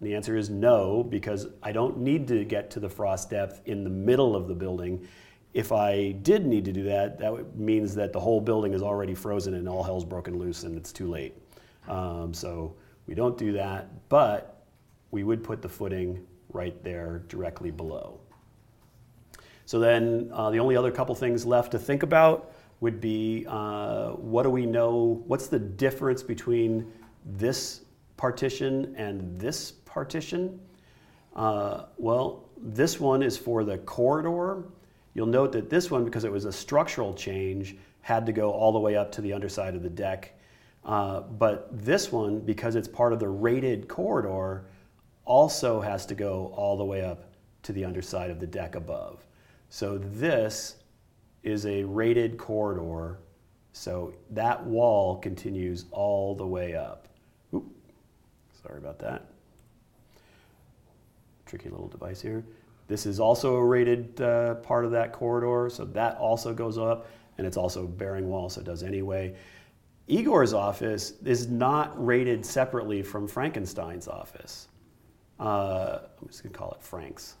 And 0.00 0.08
the 0.08 0.14
answer 0.14 0.36
is 0.36 0.48
no, 0.48 1.02
because 1.02 1.48
I 1.62 1.72
don't 1.72 1.98
need 1.98 2.26
to 2.28 2.44
get 2.44 2.70
to 2.72 2.80
the 2.80 2.88
frost 2.88 3.30
depth 3.30 3.60
in 3.66 3.84
the 3.84 3.90
middle 3.90 4.34
of 4.34 4.48
the 4.48 4.54
building. 4.54 5.06
If 5.52 5.72
I 5.72 6.12
did 6.22 6.46
need 6.46 6.64
to 6.64 6.72
do 6.72 6.84
that, 6.84 7.18
that 7.18 7.56
means 7.56 7.94
that 7.96 8.12
the 8.12 8.20
whole 8.20 8.40
building 8.40 8.72
is 8.72 8.82
already 8.82 9.14
frozen 9.14 9.54
and 9.54 9.68
all 9.68 9.82
hell's 9.82 10.04
broken 10.04 10.38
loose 10.38 10.62
and 10.62 10.76
it's 10.76 10.92
too 10.92 11.08
late. 11.08 11.34
Um, 11.88 12.32
so 12.32 12.74
we 13.06 13.14
don't 13.14 13.36
do 13.36 13.52
that, 13.52 13.88
but 14.08 14.64
we 15.10 15.24
would 15.24 15.42
put 15.42 15.60
the 15.60 15.68
footing 15.68 16.24
right 16.52 16.82
there 16.84 17.24
directly 17.28 17.70
below. 17.70 18.20
So 19.66 19.78
then 19.78 20.30
uh, 20.32 20.50
the 20.50 20.58
only 20.60 20.76
other 20.76 20.90
couple 20.90 21.14
things 21.14 21.44
left 21.44 21.72
to 21.72 21.78
think 21.78 22.02
about 22.02 22.52
would 22.80 23.00
be 23.00 23.46
uh, 23.48 24.10
what 24.12 24.42
do 24.42 24.50
we 24.50 24.66
know? 24.66 25.22
What's 25.26 25.46
the 25.46 25.58
difference 25.58 26.22
between 26.22 26.90
this 27.24 27.82
partition 28.16 28.94
and 28.96 29.38
this 29.38 29.72
partition? 29.72 30.60
Uh, 31.36 31.84
well, 31.96 32.48
this 32.56 32.98
one 32.98 33.22
is 33.22 33.36
for 33.36 33.64
the 33.64 33.78
corridor. 33.78 34.64
You'll 35.14 35.26
note 35.26 35.52
that 35.52 35.70
this 35.70 35.90
one, 35.90 36.04
because 36.04 36.24
it 36.24 36.32
was 36.32 36.44
a 36.44 36.52
structural 36.52 37.14
change, 37.14 37.76
had 38.00 38.24
to 38.26 38.32
go 38.32 38.50
all 38.50 38.72
the 38.72 38.78
way 38.78 38.96
up 38.96 39.12
to 39.12 39.20
the 39.20 39.32
underside 39.32 39.74
of 39.74 39.82
the 39.82 39.90
deck. 39.90 40.38
Uh, 40.84 41.20
but 41.20 41.68
this 41.84 42.10
one, 42.10 42.40
because 42.40 42.74
it's 42.74 42.88
part 42.88 43.12
of 43.12 43.18
the 43.18 43.28
rated 43.28 43.88
corridor, 43.88 44.64
also 45.26 45.80
has 45.80 46.06
to 46.06 46.14
go 46.14 46.52
all 46.56 46.76
the 46.76 46.84
way 46.84 47.04
up 47.04 47.32
to 47.62 47.72
the 47.72 47.84
underside 47.84 48.30
of 48.30 48.40
the 48.40 48.46
deck 48.46 48.74
above. 48.74 49.26
So 49.68 49.98
this 49.98 50.76
is 51.42 51.66
a 51.66 51.84
rated 51.84 52.36
corridor, 52.36 53.18
so 53.72 54.12
that 54.30 54.64
wall 54.64 55.16
continues 55.16 55.86
all 55.90 56.34
the 56.34 56.46
way 56.46 56.74
up. 56.74 57.08
Oop, 57.54 57.64
sorry 58.62 58.78
about 58.78 58.98
that. 58.98 59.26
Tricky 61.46 61.68
little 61.68 61.88
device 61.88 62.20
here. 62.20 62.44
This 62.88 63.06
is 63.06 63.20
also 63.20 63.54
a 63.56 63.64
rated 63.64 64.20
uh, 64.20 64.56
part 64.56 64.84
of 64.84 64.90
that 64.90 65.12
corridor, 65.12 65.70
so 65.70 65.84
that 65.86 66.16
also 66.16 66.52
goes 66.52 66.76
up, 66.76 67.06
and 67.38 67.46
it's 67.46 67.56
also 67.56 67.86
bearing 67.86 68.28
wall, 68.28 68.50
so 68.50 68.60
it 68.60 68.64
does 68.64 68.82
anyway. 68.82 69.34
Igor's 70.08 70.52
office 70.52 71.12
is 71.24 71.46
not 71.46 72.04
rated 72.04 72.44
separately 72.44 73.02
from 73.02 73.28
Frankenstein's 73.28 74.08
office. 74.08 74.66
Uh, 75.38 76.00
I'm 76.20 76.28
just 76.28 76.42
to 76.42 76.48
call 76.48 76.72
it 76.72 76.82
Frank's. 76.82 77.36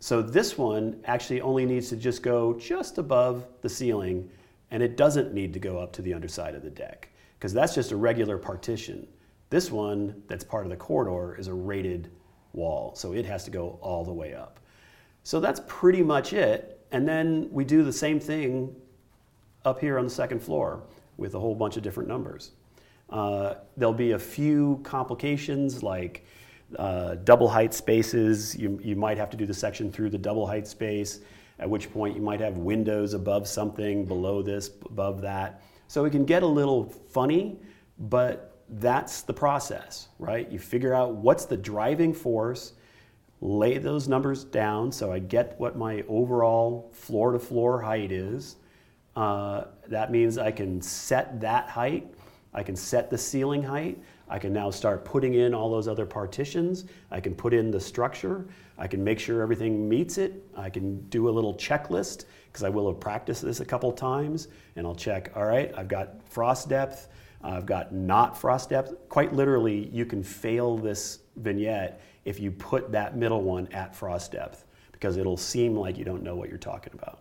So 0.00 0.22
this 0.22 0.56
one 0.56 0.98
actually 1.04 1.42
only 1.42 1.66
needs 1.66 1.90
to 1.90 1.96
just 1.96 2.22
go 2.22 2.54
just 2.54 2.96
above 2.96 3.46
the 3.60 3.68
ceiling 3.68 4.30
and 4.70 4.82
it 4.82 4.96
doesn't 4.96 5.34
need 5.34 5.52
to 5.52 5.58
go 5.58 5.78
up 5.78 5.92
to 5.92 6.02
the 6.02 6.14
underside 6.14 6.54
of 6.54 6.62
the 6.62 6.70
deck 6.70 7.10
because 7.38 7.52
that's 7.52 7.74
just 7.74 7.92
a 7.92 7.96
regular 7.96 8.38
partition. 8.38 9.06
This 9.50 9.70
one 9.70 10.22
that's 10.26 10.42
part 10.42 10.64
of 10.64 10.70
the 10.70 10.76
corridor 10.76 11.38
is 11.38 11.48
a 11.48 11.54
rated 11.54 12.10
wall, 12.54 12.94
so 12.94 13.12
it 13.12 13.26
has 13.26 13.44
to 13.44 13.50
go 13.50 13.78
all 13.82 14.04
the 14.04 14.12
way 14.12 14.32
up. 14.32 14.58
So 15.22 15.38
that's 15.38 15.60
pretty 15.66 16.02
much 16.02 16.32
it. 16.32 16.80
And 16.92 17.06
then 17.06 17.48
we 17.52 17.64
do 17.64 17.82
the 17.82 17.92
same 17.92 18.18
thing 18.18 18.74
up 19.66 19.80
here 19.80 19.98
on 19.98 20.04
the 20.04 20.10
second 20.10 20.40
floor 20.40 20.82
with 21.18 21.34
a 21.34 21.38
whole 21.38 21.54
bunch 21.54 21.76
of 21.76 21.82
different 21.82 22.08
numbers. 22.08 22.52
Uh, 23.10 23.54
there'll 23.76 23.92
be 23.92 24.12
a 24.12 24.18
few 24.18 24.80
complications 24.82 25.82
like 25.82 26.24
uh, 26.78 27.16
double 27.24 27.48
height 27.48 27.74
spaces. 27.74 28.56
You, 28.56 28.78
you 28.82 28.96
might 28.96 29.18
have 29.18 29.30
to 29.30 29.36
do 29.36 29.46
the 29.46 29.54
section 29.54 29.90
through 29.90 30.10
the 30.10 30.18
double 30.18 30.46
height 30.46 30.66
space, 30.66 31.20
at 31.58 31.68
which 31.68 31.92
point 31.92 32.16
you 32.16 32.22
might 32.22 32.40
have 32.40 32.56
windows 32.56 33.14
above 33.14 33.48
something, 33.48 34.04
below 34.04 34.42
this, 34.42 34.70
above 34.86 35.20
that. 35.22 35.62
So 35.88 36.04
it 36.04 36.10
can 36.10 36.24
get 36.24 36.42
a 36.42 36.46
little 36.46 36.84
funny, 36.84 37.58
but 37.98 38.50
that's 38.68 39.22
the 39.22 39.32
process, 39.32 40.08
right? 40.18 40.50
You 40.50 40.58
figure 40.58 40.94
out 40.94 41.14
what's 41.14 41.44
the 41.44 41.56
driving 41.56 42.14
force, 42.14 42.74
lay 43.40 43.78
those 43.78 44.06
numbers 44.06 44.44
down 44.44 44.92
so 44.92 45.10
I 45.12 45.18
get 45.18 45.58
what 45.58 45.76
my 45.76 46.04
overall 46.08 46.90
floor 46.92 47.32
to 47.32 47.38
floor 47.38 47.80
height 47.80 48.12
is. 48.12 48.56
Uh, 49.16 49.64
that 49.88 50.12
means 50.12 50.38
I 50.38 50.52
can 50.52 50.80
set 50.80 51.40
that 51.40 51.68
height, 51.68 52.14
I 52.54 52.62
can 52.62 52.76
set 52.76 53.10
the 53.10 53.18
ceiling 53.18 53.62
height. 53.62 53.98
I 54.30 54.38
can 54.38 54.52
now 54.52 54.70
start 54.70 55.04
putting 55.04 55.34
in 55.34 55.52
all 55.52 55.68
those 55.68 55.88
other 55.88 56.06
partitions. 56.06 56.84
I 57.10 57.18
can 57.20 57.34
put 57.34 57.52
in 57.52 57.72
the 57.72 57.80
structure. 57.80 58.46
I 58.78 58.86
can 58.86 59.02
make 59.02 59.18
sure 59.18 59.42
everything 59.42 59.88
meets 59.88 60.18
it. 60.18 60.42
I 60.56 60.70
can 60.70 61.00
do 61.08 61.28
a 61.28 61.32
little 61.32 61.54
checklist 61.54 62.26
because 62.46 62.62
I 62.62 62.68
will 62.68 62.86
have 62.86 63.00
practiced 63.00 63.42
this 63.42 63.58
a 63.58 63.64
couple 63.64 63.90
times 63.90 64.46
and 64.76 64.86
I'll 64.86 64.94
check, 64.94 65.32
all 65.34 65.44
right, 65.44 65.72
I've 65.76 65.88
got 65.88 66.22
frost 66.30 66.68
depth, 66.68 67.08
I've 67.42 67.66
got 67.66 67.92
not 67.92 68.38
frost 68.38 68.70
depth. 68.70 68.94
Quite 69.08 69.32
literally, 69.32 69.88
you 69.92 70.06
can 70.06 70.22
fail 70.22 70.78
this 70.78 71.18
vignette 71.36 72.00
if 72.24 72.38
you 72.38 72.52
put 72.52 72.92
that 72.92 73.16
middle 73.16 73.42
one 73.42 73.66
at 73.72 73.96
frost 73.96 74.30
depth 74.30 74.64
because 74.92 75.16
it'll 75.16 75.36
seem 75.36 75.74
like 75.74 75.98
you 75.98 76.04
don't 76.04 76.22
know 76.22 76.36
what 76.36 76.48
you're 76.48 76.58
talking 76.58 76.92
about. 76.94 77.18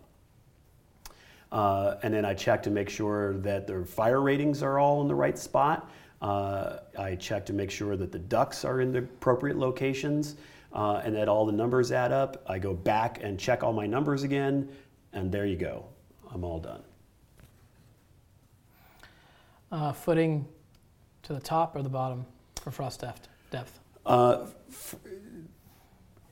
Uh, 1.51 1.95
and 2.03 2.14
then 2.14 2.26
I 2.26 2.36
check 2.36 2.62
to 2.64 2.70
make 2.70 2.89
sure 2.89 3.38
that 3.38 3.66
the 3.66 3.84
fire 3.84 4.22
ratings 4.22 4.62
are 4.62 4.78
all 4.78 5.01
in 5.01 5.07
the 5.07 5.16
right 5.16 5.38
spot. 5.38 5.89
Uh, 6.22 6.80
I 6.97 7.15
check 7.15 7.45
to 7.45 7.53
make 7.53 7.72
sure 7.72 7.95
that 7.95 8.11
the 8.11 8.20
ducts 8.20 8.65
are 8.65 8.82
in 8.82 8.91
the 8.91 8.99
appropriate 8.99 9.57
locations 9.57 10.36
uh, 10.74 11.01
and 11.03 11.15
that 11.15 11.30
all 11.30 11.45
the 11.45 11.51
numbers 11.53 11.91
add 11.91 12.11
up. 12.11 12.43
I 12.47 12.59
go 12.59 12.74
back 12.74 13.20
and 13.24 13.39
check 13.39 13.63
all 13.63 13.72
my 13.74 13.86
numbers 13.88 14.24
again, 14.24 14.70
and 15.13 15.32
there 15.32 15.45
you 15.45 15.55
go. 15.55 15.86
I'm 16.32 16.43
all 16.43 16.59
done. 16.59 16.82
Uh, 19.72 19.91
footing 19.93 20.47
to 21.24 21.34
the 21.34 21.39
top 21.39 21.76
or 21.76 21.84
the 21.84 21.89
bottom 21.89 22.26
for 22.61 22.72
frost 22.72 23.01
depth? 23.01 23.28
depth? 23.51 23.80
Uh, 24.05 24.45
f- 24.70 24.95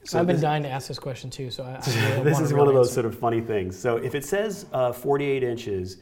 so 0.03 0.19
I've 0.19 0.25
been 0.27 0.38
this- 0.38 0.41
dying 0.41 0.63
to 0.63 0.69
ask 0.69 0.88
this 0.88 0.99
question 0.99 1.29
too, 1.29 1.51
so 1.51 1.63
I, 1.63 1.75
I 1.75 1.79
this 2.23 2.39
is 2.39 2.53
one 2.53 2.67
of 2.67 2.73
those 2.73 2.88
answer. 2.88 3.01
sort 3.01 3.05
of 3.13 3.17
funny 3.19 3.41
things. 3.41 3.77
So 3.77 3.97
if 3.97 4.15
it 4.15 4.25
says 4.25 4.65
uh, 4.73 4.91
48 4.91 5.43
inches, 5.43 5.97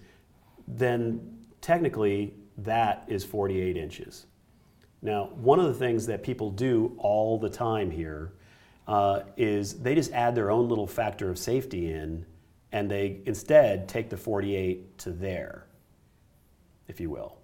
then 0.67 1.37
technically 1.61 2.33
that 2.59 3.03
is 3.07 3.23
48 3.23 3.77
inches. 3.77 4.25
Now, 5.01 5.25
one 5.35 5.59
of 5.59 5.65
the 5.67 5.73
things 5.73 6.05
that 6.07 6.23
people 6.23 6.49
do 6.49 6.95
all 6.97 7.37
the 7.37 7.49
time 7.49 7.91
here 7.91 8.33
uh, 8.87 9.21
is 9.37 9.73
they 9.81 9.95
just 9.95 10.11
add 10.11 10.35
their 10.35 10.51
own 10.51 10.69
little 10.69 10.87
factor 10.87 11.29
of 11.29 11.37
safety 11.37 11.91
in, 11.91 12.25
and 12.71 12.89
they 12.89 13.21
instead 13.25 13.87
take 13.87 14.09
the 14.09 14.17
48 14.17 14.97
to 14.99 15.11
there, 15.11 15.65
if 16.87 16.99
you 16.99 17.09
will. 17.09 17.37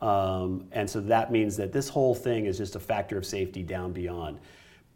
Um, 0.00 0.66
and 0.72 0.88
so 0.88 1.00
that 1.00 1.32
means 1.32 1.56
that 1.56 1.72
this 1.72 1.88
whole 1.88 2.14
thing 2.14 2.46
is 2.46 2.58
just 2.58 2.76
a 2.76 2.80
factor 2.80 3.16
of 3.16 3.24
safety 3.24 3.62
down 3.62 3.92
beyond. 3.92 4.38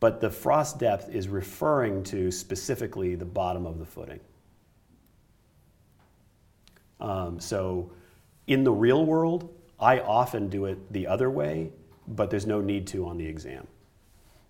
But 0.00 0.20
the 0.20 0.30
frost 0.30 0.78
depth 0.78 1.08
is 1.08 1.28
referring 1.28 2.02
to 2.04 2.30
specifically 2.30 3.14
the 3.14 3.24
bottom 3.24 3.66
of 3.66 3.78
the 3.78 3.86
footing. 3.86 4.20
Um, 7.00 7.40
so 7.40 7.90
in 8.48 8.64
the 8.64 8.72
real 8.72 9.04
world, 9.04 9.54
I 9.78 10.00
often 10.00 10.48
do 10.48 10.64
it 10.64 10.92
the 10.92 11.06
other 11.06 11.30
way, 11.30 11.70
but 12.08 12.30
there's 12.30 12.46
no 12.46 12.60
need 12.60 12.86
to 12.88 13.06
on 13.06 13.18
the 13.18 13.26
exam. 13.26 13.66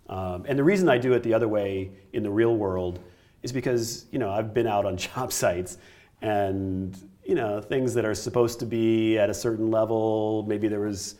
Um, 0.08 0.46
and 0.48 0.58
the 0.58 0.64
reason 0.64 0.88
I 0.88 0.96
do 0.96 1.12
it 1.12 1.22
the 1.22 1.34
other 1.34 1.48
way 1.48 1.90
in 2.14 2.22
the 2.22 2.30
real 2.30 2.56
world 2.56 3.00
is 3.42 3.52
because 3.52 4.06
you 4.10 4.18
know 4.18 4.30
I've 4.30 4.54
been 4.54 4.66
out 4.66 4.86
on 4.86 4.96
job 5.14 5.32
sites 5.32 5.76
and 6.22 6.96
you 7.24 7.34
know 7.34 7.60
things 7.60 7.92
that 7.94 8.06
are 8.06 8.14
supposed 8.14 8.58
to 8.60 8.66
be 8.66 9.18
at 9.18 9.28
a 9.28 9.34
certain 9.34 9.70
level. 9.70 10.44
Maybe 10.48 10.68
there 10.68 10.80
was 10.80 11.16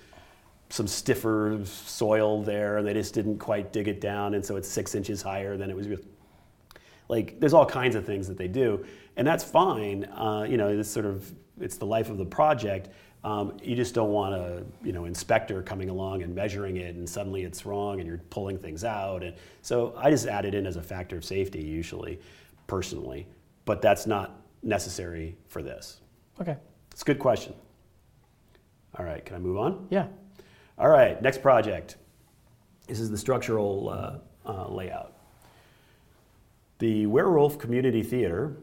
some 0.71 0.87
stiffer 0.87 1.61
soil 1.65 2.43
there, 2.43 2.79
and 2.79 2.87
they 2.87 2.95
just 2.95 3.13
didn't 3.13 3.39
quite 3.39 3.73
dig 3.73 3.89
it 3.89 4.01
down, 4.01 4.35
and 4.35 4.45
so 4.45 4.57
it's 4.57 4.69
six 4.69 4.95
inches 4.95 5.21
higher 5.21 5.57
than 5.57 5.69
it 5.69 5.77
was. 5.77 5.89
Like 7.09 7.41
there's 7.41 7.55
all 7.55 7.67
kinds 7.67 7.95
of 7.95 8.07
things 8.07 8.29
that 8.29 8.39
they 8.39 8.49
do, 8.49 8.87
and 9.17 9.27
that's 9.27 9.45
fine. 9.45 10.05
Uh, 10.05 10.47
you 10.49 10.57
know, 10.57 10.75
this 10.77 10.91
sort 10.91 11.07
of 11.07 11.31
it's 11.61 11.77
the 11.77 11.87
life 11.87 12.11
of 12.11 12.19
the 12.19 12.25
project. 12.25 12.89
Um, 13.25 13.57
you 13.63 13.75
just 13.75 13.95
don't 13.95 14.13
want 14.13 14.35
a 14.35 14.65
you 14.83 14.93
know 14.93 15.05
inspector 15.05 15.63
coming 15.63 15.91
along 15.91 16.23
and 16.23 16.35
measuring 16.35 16.77
it, 16.77 16.95
and 16.95 17.09
suddenly 17.09 17.43
it's 17.43 17.67
wrong, 17.67 18.01
and 18.01 18.09
you're 18.09 18.21
pulling 18.31 18.59
things 18.59 18.85
out. 18.85 19.23
And 19.23 19.35
so 19.63 19.95
I 19.97 20.11
just 20.11 20.27
add 20.27 20.45
it 20.45 20.55
in 20.55 20.67
as 20.67 20.77
a 20.77 20.83
factor 20.83 21.17
of 21.17 21.25
safety 21.25 21.63
usually, 21.63 22.21
personally, 22.67 23.27
but 23.65 23.83
that's 23.83 24.07
not 24.07 24.41
necessary 24.63 25.37
for 25.47 25.63
this. 25.63 26.01
Okay. 26.41 26.57
It's 26.93 27.03
a 27.03 27.05
good 27.05 27.19
question. 27.19 27.55
All 28.99 29.05
right, 29.05 29.25
can 29.25 29.37
I 29.37 29.39
move 29.39 29.59
on? 29.59 29.87
Yeah. 29.91 30.07
All 30.79 30.89
right, 30.89 31.21
next 31.21 31.43
project. 31.43 31.97
This 32.87 33.01
is 33.01 33.11
the 33.11 33.19
structural 33.19 33.91
uh, 33.91 34.19
uh, 34.51 34.69
layout. 34.69 35.15
The 36.79 37.07
Werewolf 37.07 37.59
Community 37.59 38.03
Theater, 38.03 38.57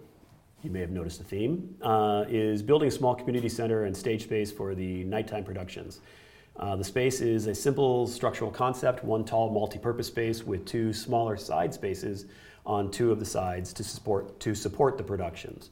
you 0.65 0.71
may 0.71 0.79
have 0.79 0.89
noticed 0.89 1.21
a 1.21 1.23
theme, 1.23 1.75
uh, 1.83 2.25
is 2.27 2.63
building 2.63 2.87
a 2.87 2.91
small 2.91 3.13
community 3.13 3.47
center 3.47 3.85
and 3.85 3.95
stage 3.95 4.23
space 4.23 4.51
for 4.51 4.73
the 4.73 5.03
nighttime 5.03 5.43
productions. 5.43 6.01
Uh, 6.57 6.75
the 6.75 6.83
space 6.83 7.21
is 7.21 7.45
a 7.47 7.53
simple 7.53 8.07
structural 8.07 8.49
concept, 8.49 9.03
one 9.03 9.23
tall 9.23 9.51
multi-purpose 9.51 10.07
space 10.07 10.43
with 10.43 10.65
two 10.65 10.91
smaller 10.91 11.37
side 11.37 11.73
spaces 11.73 12.25
on 12.65 12.89
two 12.89 13.11
of 13.11 13.19
the 13.19 13.25
sides 13.25 13.71
to 13.73 13.83
support, 13.83 14.39
to 14.39 14.55
support 14.55 14.97
the 14.97 15.03
productions. 15.03 15.69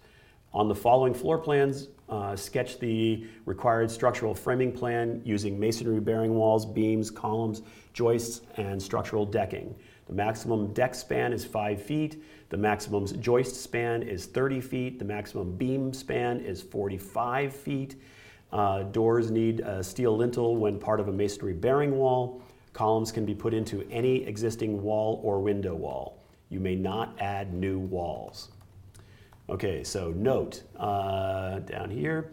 On 0.53 0.67
the 0.67 0.75
following 0.75 1.13
floor 1.13 1.39
plans, 1.39 1.87
uh, 2.09 2.35
sketch 2.35 2.77
the 2.77 3.25
required 3.45 3.89
structural 3.89 4.35
framing 4.35 4.71
plan 4.71 5.19
using 5.25 5.59
masonry 5.59 5.99
bearing 5.99 6.35
walls, 6.35 6.65
beams, 6.65 7.09
columns, 7.09 7.63
joists, 7.93 8.41
and 8.57 8.79
structural 8.79 9.25
decking. 9.25 9.73
The 10.07 10.13
maximum 10.13 10.73
deck 10.73 10.95
span 10.95 11.33
is 11.33 11.45
five 11.45 11.81
feet. 11.81 12.21
The 12.49 12.57
maximum 12.57 13.07
joist 13.21 13.61
span 13.61 14.03
is 14.03 14.25
30 14.25 14.61
feet. 14.61 14.99
The 14.99 15.05
maximum 15.05 15.55
beam 15.55 15.93
span 15.93 16.39
is 16.41 16.61
45 16.61 17.55
feet. 17.55 17.95
Uh, 18.51 18.83
doors 18.83 19.31
need 19.31 19.61
a 19.61 19.83
steel 19.83 20.15
lintel 20.15 20.57
when 20.57 20.77
part 20.79 20.99
of 20.99 21.07
a 21.07 21.11
masonry 21.11 21.53
bearing 21.53 21.97
wall. 21.97 22.41
Columns 22.73 23.11
can 23.11 23.25
be 23.25 23.33
put 23.33 23.53
into 23.53 23.87
any 23.89 24.23
existing 24.25 24.81
wall 24.81 25.21
or 25.23 25.39
window 25.39 25.73
wall. 25.73 26.23
You 26.49 26.59
may 26.59 26.75
not 26.75 27.15
add 27.19 27.53
new 27.53 27.79
walls. 27.79 28.51
Okay, 29.49 29.83
so 29.83 30.11
note 30.11 30.63
uh, 30.77 31.59
down 31.59 31.89
here, 31.89 32.31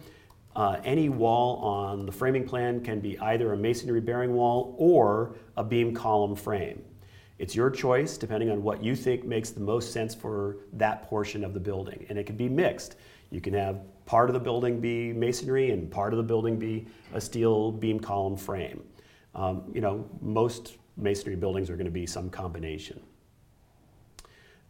uh, 0.54 0.76
any 0.84 1.08
wall 1.08 1.56
on 1.56 2.06
the 2.06 2.12
framing 2.12 2.46
plan 2.46 2.82
can 2.82 3.00
be 3.00 3.18
either 3.20 3.52
a 3.52 3.56
masonry 3.56 4.00
bearing 4.00 4.34
wall 4.34 4.74
or 4.78 5.36
a 5.56 5.64
beam 5.64 5.94
column 5.94 6.34
frame. 6.34 6.82
It's 7.40 7.56
your 7.56 7.70
choice 7.70 8.18
depending 8.18 8.50
on 8.50 8.62
what 8.62 8.84
you 8.84 8.94
think 8.94 9.24
makes 9.24 9.48
the 9.48 9.60
most 9.60 9.94
sense 9.94 10.14
for 10.14 10.58
that 10.74 11.04
portion 11.04 11.42
of 11.42 11.54
the 11.54 11.60
building. 11.60 12.04
And 12.10 12.18
it 12.18 12.26
can 12.26 12.36
be 12.36 12.50
mixed. 12.50 12.96
You 13.30 13.40
can 13.40 13.54
have 13.54 13.80
part 14.04 14.28
of 14.28 14.34
the 14.34 14.40
building 14.40 14.78
be 14.78 15.14
masonry 15.14 15.70
and 15.70 15.90
part 15.90 16.12
of 16.12 16.18
the 16.18 16.22
building 16.22 16.58
be 16.58 16.86
a 17.14 17.20
steel 17.20 17.72
beam 17.72 17.98
column 17.98 18.36
frame. 18.36 18.82
Um, 19.34 19.62
you 19.72 19.80
know, 19.80 20.06
most 20.20 20.76
masonry 20.98 21.34
buildings 21.34 21.70
are 21.70 21.76
going 21.76 21.86
to 21.86 21.90
be 21.90 22.04
some 22.04 22.28
combination. 22.28 23.00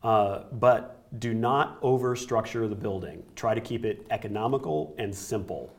Uh, 0.04 0.44
but 0.52 1.18
do 1.18 1.34
not 1.34 1.82
overstructure 1.82 2.68
the 2.68 2.76
building. 2.76 3.24
Try 3.34 3.52
to 3.52 3.60
keep 3.60 3.84
it 3.84 4.06
economical 4.10 4.94
and 4.96 5.12
simple. 5.12 5.74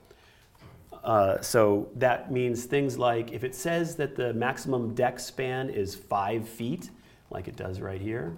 Uh, 1.03 1.41
so 1.41 1.89
that 1.95 2.31
means 2.31 2.65
things 2.65 2.97
like 2.97 3.31
if 3.31 3.43
it 3.43 3.55
says 3.55 3.95
that 3.95 4.15
the 4.15 4.33
maximum 4.33 4.93
deck 4.93 5.19
span 5.19 5.69
is 5.69 5.95
five 5.95 6.47
feet, 6.47 6.89
like 7.29 7.47
it 7.47 7.55
does 7.55 7.79
right 7.79 8.01
here, 8.01 8.37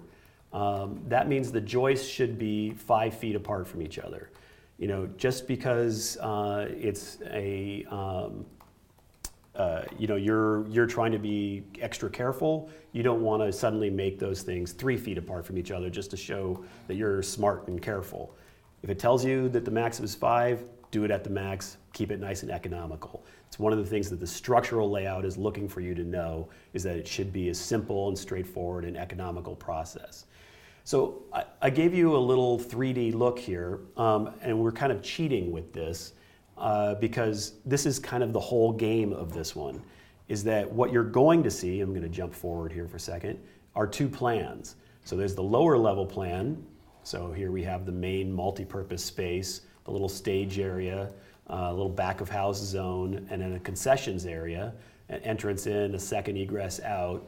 um, 0.52 1.00
that 1.08 1.28
means 1.28 1.52
the 1.52 1.60
joists 1.60 2.08
should 2.08 2.38
be 2.38 2.70
five 2.70 3.12
feet 3.14 3.36
apart 3.36 3.66
from 3.66 3.82
each 3.82 3.98
other. 3.98 4.30
You 4.78 4.88
know, 4.88 5.08
just 5.18 5.46
because 5.46 6.16
uh, 6.18 6.68
it's 6.70 7.18
a 7.30 7.84
um, 7.90 8.46
uh, 9.56 9.82
you 9.98 10.06
know 10.06 10.16
you're 10.16 10.66
you're 10.68 10.86
trying 10.86 11.12
to 11.12 11.18
be 11.18 11.62
extra 11.80 12.10
careful 12.10 12.68
you 12.90 13.04
don't 13.04 13.22
want 13.22 13.40
to 13.40 13.52
suddenly 13.52 13.88
make 13.88 14.18
those 14.18 14.42
things 14.42 14.72
three 14.72 14.96
feet 14.96 15.16
apart 15.16 15.46
from 15.46 15.56
each 15.56 15.70
other 15.70 15.88
just 15.88 16.10
to 16.10 16.16
show 16.16 16.64
that 16.88 16.96
you're 16.96 17.22
smart 17.22 17.68
and 17.68 17.80
careful 17.80 18.34
if 18.82 18.90
it 18.90 18.98
tells 18.98 19.24
you 19.24 19.48
that 19.48 19.64
the 19.64 19.70
max 19.70 20.00
is 20.00 20.12
five 20.12 20.60
do 20.94 21.02
it 21.02 21.10
at 21.10 21.24
the 21.24 21.30
max, 21.30 21.78
keep 21.92 22.12
it 22.12 22.20
nice 22.20 22.44
and 22.44 22.52
economical. 22.52 23.26
It's 23.48 23.58
one 23.58 23.72
of 23.72 23.80
the 23.80 23.84
things 23.84 24.08
that 24.10 24.20
the 24.20 24.26
structural 24.28 24.88
layout 24.88 25.24
is 25.24 25.36
looking 25.36 25.68
for 25.68 25.80
you 25.80 25.92
to 25.92 26.04
know 26.04 26.48
is 26.72 26.84
that 26.84 26.96
it 26.96 27.08
should 27.08 27.32
be 27.32 27.48
a 27.48 27.54
simple 27.54 28.06
and 28.06 28.16
straightforward 28.16 28.84
and 28.84 28.96
economical 28.96 29.56
process. 29.56 30.26
So 30.84 31.24
I, 31.32 31.46
I 31.60 31.70
gave 31.70 31.94
you 31.94 32.16
a 32.16 32.18
little 32.18 32.60
3D 32.60 33.12
look 33.12 33.40
here, 33.40 33.80
um, 33.96 34.34
and 34.40 34.56
we're 34.56 34.70
kind 34.70 34.92
of 34.92 35.02
cheating 35.02 35.50
with 35.50 35.72
this 35.72 36.12
uh, 36.56 36.94
because 36.94 37.54
this 37.66 37.86
is 37.86 37.98
kind 37.98 38.22
of 38.22 38.32
the 38.32 38.38
whole 38.38 38.72
game 38.72 39.12
of 39.12 39.32
this 39.32 39.56
one. 39.56 39.82
Is 40.28 40.44
that 40.44 40.70
what 40.70 40.92
you're 40.92 41.02
going 41.02 41.42
to 41.42 41.50
see? 41.50 41.80
I'm 41.80 41.90
going 41.90 42.02
to 42.02 42.08
jump 42.08 42.32
forward 42.32 42.70
here 42.70 42.86
for 42.86 42.98
a 42.98 43.00
second. 43.00 43.40
Are 43.74 43.88
two 43.88 44.08
plans. 44.08 44.76
So 45.04 45.16
there's 45.16 45.34
the 45.34 45.42
lower 45.42 45.76
level 45.76 46.06
plan. 46.06 46.64
So 47.02 47.32
here 47.32 47.50
we 47.50 47.64
have 47.64 47.84
the 47.84 47.92
main 47.92 48.32
multi-purpose 48.32 49.04
space, 49.04 49.62
the 49.84 49.90
little 49.90 50.08
stage 50.08 50.58
area, 50.58 51.10
uh, 51.50 51.68
a 51.68 51.72
little 51.72 51.88
back 51.88 52.20
of 52.20 52.28
house 52.28 52.58
zone, 52.58 53.26
and 53.30 53.42
then 53.42 53.54
a 53.54 53.60
concessions 53.60 54.26
area, 54.26 54.72
an 55.08 55.20
entrance 55.20 55.66
in, 55.66 55.94
a 55.94 55.98
second 55.98 56.36
egress 56.36 56.80
out, 56.80 57.24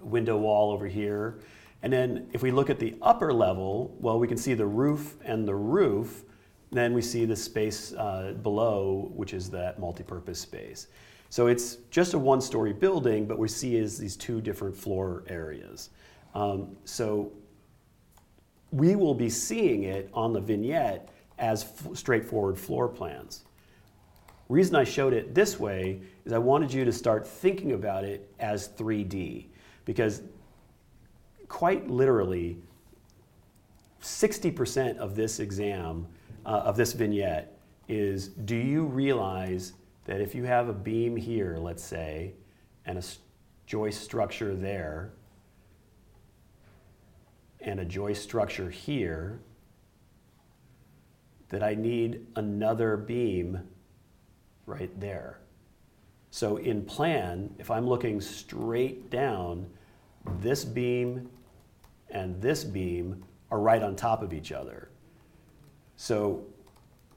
window 0.00 0.36
wall 0.36 0.72
over 0.72 0.86
here. 0.86 1.38
And 1.82 1.92
then 1.92 2.28
if 2.32 2.42
we 2.42 2.50
look 2.50 2.70
at 2.70 2.78
the 2.78 2.94
upper 3.02 3.32
level, 3.32 3.94
well, 4.00 4.18
we 4.18 4.26
can 4.26 4.38
see 4.38 4.54
the 4.54 4.66
roof 4.66 5.16
and 5.24 5.46
the 5.46 5.54
roof. 5.54 6.24
Then 6.72 6.94
we 6.94 7.02
see 7.02 7.24
the 7.24 7.36
space 7.36 7.92
uh, 7.92 8.34
below, 8.42 9.10
which 9.14 9.34
is 9.34 9.50
that 9.50 9.78
multi-purpose 9.78 10.40
space. 10.40 10.88
So 11.30 11.46
it's 11.46 11.76
just 11.90 12.14
a 12.14 12.18
one-story 12.18 12.72
building, 12.72 13.26
but 13.26 13.38
we 13.38 13.48
see 13.48 13.76
is 13.76 13.98
these 13.98 14.16
two 14.16 14.40
different 14.40 14.76
floor 14.76 15.24
areas. 15.28 15.90
Um, 16.34 16.76
so 16.84 17.32
we 18.70 18.96
will 18.96 19.14
be 19.14 19.28
seeing 19.28 19.84
it 19.84 20.10
on 20.14 20.32
the 20.32 20.40
vignette 20.40 21.08
as 21.38 21.64
f- 21.64 21.96
straightforward 21.96 22.58
floor 22.58 22.88
plans. 22.88 23.44
Reason 24.48 24.74
I 24.76 24.84
showed 24.84 25.12
it 25.12 25.34
this 25.34 25.58
way 25.58 26.00
is 26.24 26.32
I 26.32 26.38
wanted 26.38 26.72
you 26.72 26.84
to 26.84 26.92
start 26.92 27.26
thinking 27.26 27.72
about 27.72 28.04
it 28.04 28.30
as 28.38 28.68
3D 28.68 29.46
because 29.84 30.22
quite 31.48 31.88
literally 31.88 32.58
60% 34.02 34.98
of 34.98 35.16
this 35.16 35.40
exam 35.40 36.06
uh, 36.44 36.48
of 36.48 36.76
this 36.76 36.92
vignette 36.92 37.56
is 37.88 38.28
do 38.28 38.56
you 38.56 38.84
realize 38.84 39.72
that 40.04 40.20
if 40.20 40.34
you 40.34 40.44
have 40.44 40.68
a 40.68 40.72
beam 40.72 41.16
here, 41.16 41.56
let's 41.58 41.82
say, 41.82 42.34
and 42.84 42.98
a 42.98 43.02
joist 43.66 44.02
structure 44.02 44.54
there, 44.54 45.12
and 47.60 47.80
a 47.80 47.84
joist 47.84 48.22
structure 48.22 48.68
here, 48.68 49.40
that 51.54 51.62
I 51.62 51.76
need 51.76 52.26
another 52.34 52.96
beam 52.96 53.60
right 54.66 54.90
there. 54.98 55.38
So 56.30 56.56
in 56.56 56.84
plan, 56.84 57.54
if 57.60 57.70
I'm 57.70 57.86
looking 57.86 58.20
straight 58.20 59.08
down, 59.08 59.70
this 60.40 60.64
beam 60.64 61.30
and 62.10 62.42
this 62.42 62.64
beam 62.64 63.24
are 63.52 63.60
right 63.60 63.84
on 63.84 63.94
top 63.94 64.20
of 64.20 64.32
each 64.32 64.50
other. 64.50 64.88
So 65.94 66.44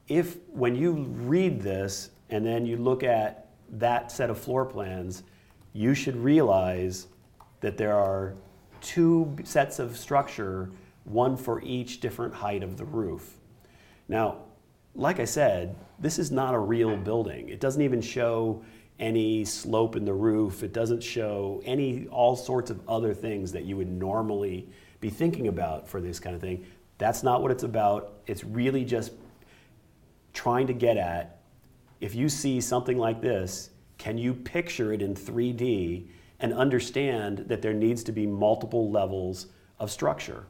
if 0.08 0.38
when 0.52 0.76
you 0.76 0.92
read 0.92 1.60
this 1.60 2.12
and 2.30 2.46
then 2.46 2.68
you 2.68 2.78
look 2.78 3.02
at 3.02 3.48
that 3.72 4.12
set 4.12 4.30
of 4.30 4.38
floor 4.38 4.68
plans, 4.68 5.24
you 5.74 5.96
should 5.96 6.16
realize 6.16 7.08
that 7.62 7.76
there 7.76 7.98
are 7.98 8.36
two 8.82 9.36
sets 9.44 9.80
of 9.80 9.98
structure, 9.98 10.70
one 11.06 11.36
for 11.36 11.60
each 11.64 12.02
different 12.02 12.36
height 12.36 12.62
of 12.62 12.78
the 12.78 12.86
roof. 12.86 13.37
Now, 14.08 14.38
like 14.96 15.20
I 15.20 15.26
said, 15.26 15.76
this 16.00 16.20
is 16.20 16.32
not 16.32 16.54
a 16.54 16.60
real 16.60 16.96
building. 16.98 17.50
It 17.50 17.60
doesn't 17.60 17.82
even 17.82 18.02
show 18.02 18.64
any 19.00 19.46
slope 19.46 19.96
in 19.96 20.06
the 20.06 20.14
roof. 20.14 20.64
It 20.64 20.74
doesn't 20.74 21.04
show 21.04 21.62
any 21.66 22.08
all 22.08 22.36
sorts 22.36 22.72
of 22.72 22.82
other 22.90 23.14
things 23.14 23.52
that 23.52 23.64
you 23.64 23.78
would 23.78 23.92
normally 23.92 24.68
be 25.00 25.10
thinking 25.10 25.48
about 25.48 25.88
for 25.88 26.02
this 26.02 26.20
kind 26.20 26.36
of 26.36 26.42
thing. 26.42 26.66
That's 26.98 27.22
not 27.22 27.42
what 27.44 27.52
it's 27.52 27.64
about. 27.64 28.14
It's 28.26 28.44
really 28.44 28.84
just 28.84 29.12
trying 30.34 30.68
to 30.68 30.74
get 30.74 30.98
at 30.98 31.38
if 32.00 32.14
you 32.14 32.30
see 32.30 32.62
something 32.62 32.98
like 32.98 33.22
this, 33.22 33.72
can 33.98 34.18
you 34.18 34.34
picture 34.34 34.94
it 34.94 35.02
in 35.02 35.16
3D 35.16 36.08
and 36.40 36.54
understand 36.54 37.40
that 37.48 37.62
there 37.62 37.74
needs 37.74 38.04
to 38.04 38.12
be 38.12 38.28
multiple 38.28 38.92
levels 38.92 39.48
of 39.80 39.90
structure? 39.90 40.46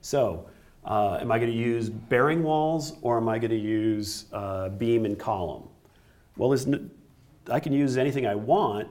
So, 0.00 0.48
uh, 0.86 1.18
am 1.20 1.32
I 1.32 1.38
going 1.38 1.50
to 1.50 1.56
use 1.56 1.90
bearing 1.90 2.42
walls 2.42 2.94
or 3.02 3.16
am 3.16 3.28
I 3.28 3.38
going 3.38 3.50
to 3.50 3.56
use 3.56 4.26
uh, 4.32 4.68
beam 4.70 5.04
and 5.04 5.18
column? 5.18 5.64
Well, 6.36 6.56
I 7.50 7.60
can 7.60 7.72
use 7.72 7.96
anything 7.96 8.26
I 8.26 8.34
want, 8.34 8.88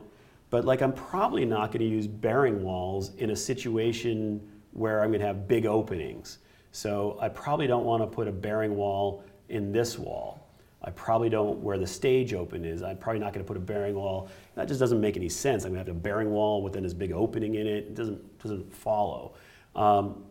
but 0.49 0.65
like 0.65 0.81
I'm 0.81 0.93
probably 0.93 1.45
not 1.45 1.71
going 1.71 1.79
to 1.79 1.87
use 1.87 2.07
bearing 2.07 2.63
walls 2.63 3.15
in 3.15 3.29
a 3.29 3.35
situation 3.35 4.41
where 4.71 5.01
I'm 5.01 5.09
going 5.09 5.21
to 5.21 5.27
have 5.27 5.47
big 5.47 5.65
openings. 5.65 6.39
So 6.71 7.17
I 7.21 7.29
probably 7.29 7.67
don't 7.67 7.85
want 7.85 8.03
to 8.03 8.07
put 8.07 8.27
a 8.27 8.31
bearing 8.31 8.75
wall 8.75 9.23
in 9.47 9.71
this 9.71 9.97
wall. 9.97 10.41
I 10.83 10.91
probably 10.91 11.29
don't 11.29 11.59
where 11.61 11.77
the 11.77 11.87
stage 11.87 12.33
open 12.33 12.65
is. 12.65 12.83
I'm 12.83 12.97
probably 12.97 13.19
not 13.19 13.33
going 13.33 13.43
to 13.43 13.47
put 13.47 13.57
a 13.57 13.61
bearing 13.61 13.95
wall. 13.95 14.29
That 14.55 14.67
just 14.67 14.79
doesn't 14.79 14.99
make 14.99 15.15
any 15.15 15.29
sense. 15.29 15.63
I'm 15.63 15.71
going 15.71 15.83
to 15.83 15.89
have 15.89 15.97
a 15.97 15.99
bearing 15.99 16.29
wall 16.29 16.61
within 16.61 16.83
this 16.83 16.93
big 16.93 17.11
opening 17.11 17.55
in 17.55 17.65
it. 17.65 17.77
It 17.77 17.95
doesn't 17.95 18.39
doesn't 18.39 18.71
follow. 18.73 19.33
Um, 19.75 20.25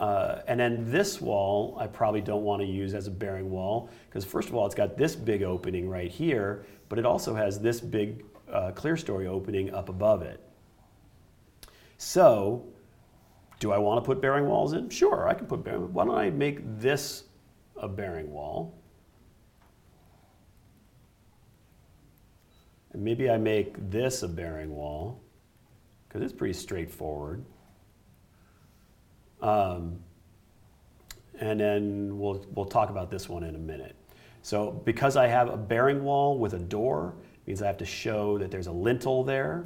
uh, 0.00 0.40
and 0.48 0.58
then 0.58 0.90
this 0.90 1.20
wall, 1.20 1.76
I 1.78 1.86
probably 1.86 2.22
don't 2.22 2.42
want 2.42 2.62
to 2.62 2.66
use 2.66 2.94
as 2.94 3.06
a 3.06 3.10
bearing 3.10 3.50
wall 3.50 3.90
because 4.08 4.24
first 4.24 4.48
of 4.48 4.54
all, 4.54 4.64
it's 4.64 4.74
got 4.74 4.96
this 4.96 5.14
big 5.14 5.42
opening 5.42 5.90
right 5.90 6.10
here, 6.10 6.64
but 6.88 6.98
it 6.98 7.04
also 7.04 7.34
has 7.34 7.60
this 7.60 7.80
big 7.80 8.24
uh, 8.50 8.72
clerestory 8.74 9.26
opening 9.26 9.74
up 9.74 9.90
above 9.90 10.22
it. 10.22 10.40
So, 11.98 12.66
do 13.58 13.72
I 13.72 13.78
want 13.78 14.02
to 14.02 14.06
put 14.06 14.22
bearing 14.22 14.46
walls 14.46 14.72
in? 14.72 14.88
Sure, 14.88 15.28
I 15.28 15.34
can 15.34 15.46
put 15.46 15.62
bearing. 15.62 15.82
Walls. 15.82 15.92
Why 15.92 16.06
don't 16.06 16.16
I 16.16 16.30
make 16.30 16.60
this 16.80 17.24
a 17.76 17.86
bearing 17.86 18.32
wall? 18.32 18.78
And 22.94 23.04
maybe 23.04 23.28
I 23.28 23.36
make 23.36 23.90
this 23.90 24.22
a 24.22 24.28
bearing 24.28 24.74
wall 24.74 25.20
because 26.08 26.22
it's 26.22 26.32
pretty 26.32 26.54
straightforward. 26.54 27.44
Um, 29.42 29.98
and 31.38 31.58
then 31.58 32.18
we'll, 32.18 32.44
we'll 32.54 32.66
talk 32.66 32.90
about 32.90 33.10
this 33.10 33.28
one 33.28 33.42
in 33.42 33.54
a 33.54 33.58
minute. 33.58 33.96
So 34.42 34.70
because 34.70 35.16
I 35.16 35.26
have 35.26 35.48
a 35.48 35.56
bearing 35.56 36.04
wall 36.04 36.38
with 36.38 36.54
a 36.54 36.58
door, 36.58 37.14
means 37.46 37.62
I 37.62 37.66
have 37.66 37.78
to 37.78 37.84
show 37.84 38.38
that 38.38 38.50
there's 38.50 38.68
a 38.68 38.72
lintel 38.72 39.24
there. 39.24 39.64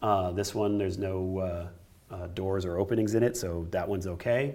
Uh, 0.00 0.32
this 0.32 0.54
one, 0.54 0.78
there's 0.78 0.98
no 0.98 1.38
uh, 1.38 2.14
uh, 2.14 2.26
doors 2.28 2.64
or 2.64 2.78
openings 2.78 3.14
in 3.14 3.22
it, 3.22 3.36
so 3.36 3.66
that 3.70 3.86
one's 3.86 4.06
okay. 4.06 4.54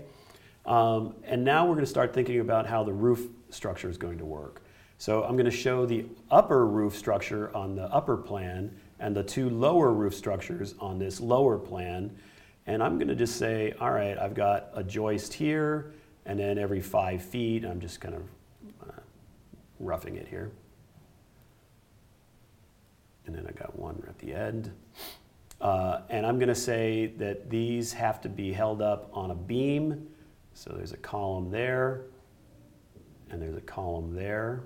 Um, 0.66 1.16
and 1.24 1.44
now 1.44 1.66
we're 1.66 1.76
going 1.76 1.86
to 1.86 1.90
start 1.90 2.14
thinking 2.14 2.40
about 2.40 2.66
how 2.66 2.84
the 2.84 2.94
roof 2.94 3.28
structure 3.50 3.90
is 3.90 3.98
going 3.98 4.18
to 4.18 4.26
work. 4.26 4.62
So 4.98 5.24
I'm 5.24 5.36
going 5.36 5.46
to 5.46 5.52
show 5.52 5.86
the 5.86 6.06
upper 6.30 6.66
roof 6.66 6.96
structure 6.98 7.56
on 7.56 7.76
the 7.76 7.84
upper 7.86 8.18
plan 8.18 8.76
and 9.00 9.16
the 9.16 9.24
two 9.24 9.50
lower 9.50 9.94
roof 9.94 10.14
structures 10.14 10.76
on 10.80 11.00
this 11.00 11.22
lower 11.22 11.58
plan. 11.58 12.16
And 12.70 12.84
I'm 12.84 13.00
going 13.00 13.08
to 13.08 13.16
just 13.16 13.38
say, 13.38 13.74
all 13.80 13.90
right, 13.90 14.16
I've 14.16 14.36
got 14.36 14.70
a 14.76 14.84
joist 14.84 15.34
here, 15.34 15.92
and 16.28 16.40
then 16.40 16.60
every 16.60 16.82
five 16.82 17.20
feet, 17.24 17.66
I'm 17.66 17.80
just 17.80 18.00
kind 18.00 18.14
of 18.14 18.22
uh, 18.88 19.00
roughing 19.80 20.18
it 20.18 20.28
here. 20.28 20.52
And 23.26 23.36
then 23.36 23.48
I 23.48 23.54
got 23.54 23.76
one 23.76 24.04
at 24.08 24.20
the 24.20 24.36
end. 24.36 24.72
Uh, 25.60 26.02
and 26.10 26.28
I'm 26.28 26.38
going 26.38 26.50
to 26.50 26.54
say 26.54 27.08
that 27.18 27.50
these 27.50 27.92
have 27.94 28.22
to 28.22 28.30
be 28.30 28.54
held 28.54 28.84
up 28.84 29.10
on 29.14 29.32
a 29.32 29.36
beam. 29.36 30.08
So 30.54 30.72
there's 30.78 30.94
a 30.94 30.98
column 30.98 31.50
there, 31.50 32.02
and 33.32 33.42
there's 33.42 33.58
a 33.58 33.62
column 33.62 34.14
there. 34.14 34.62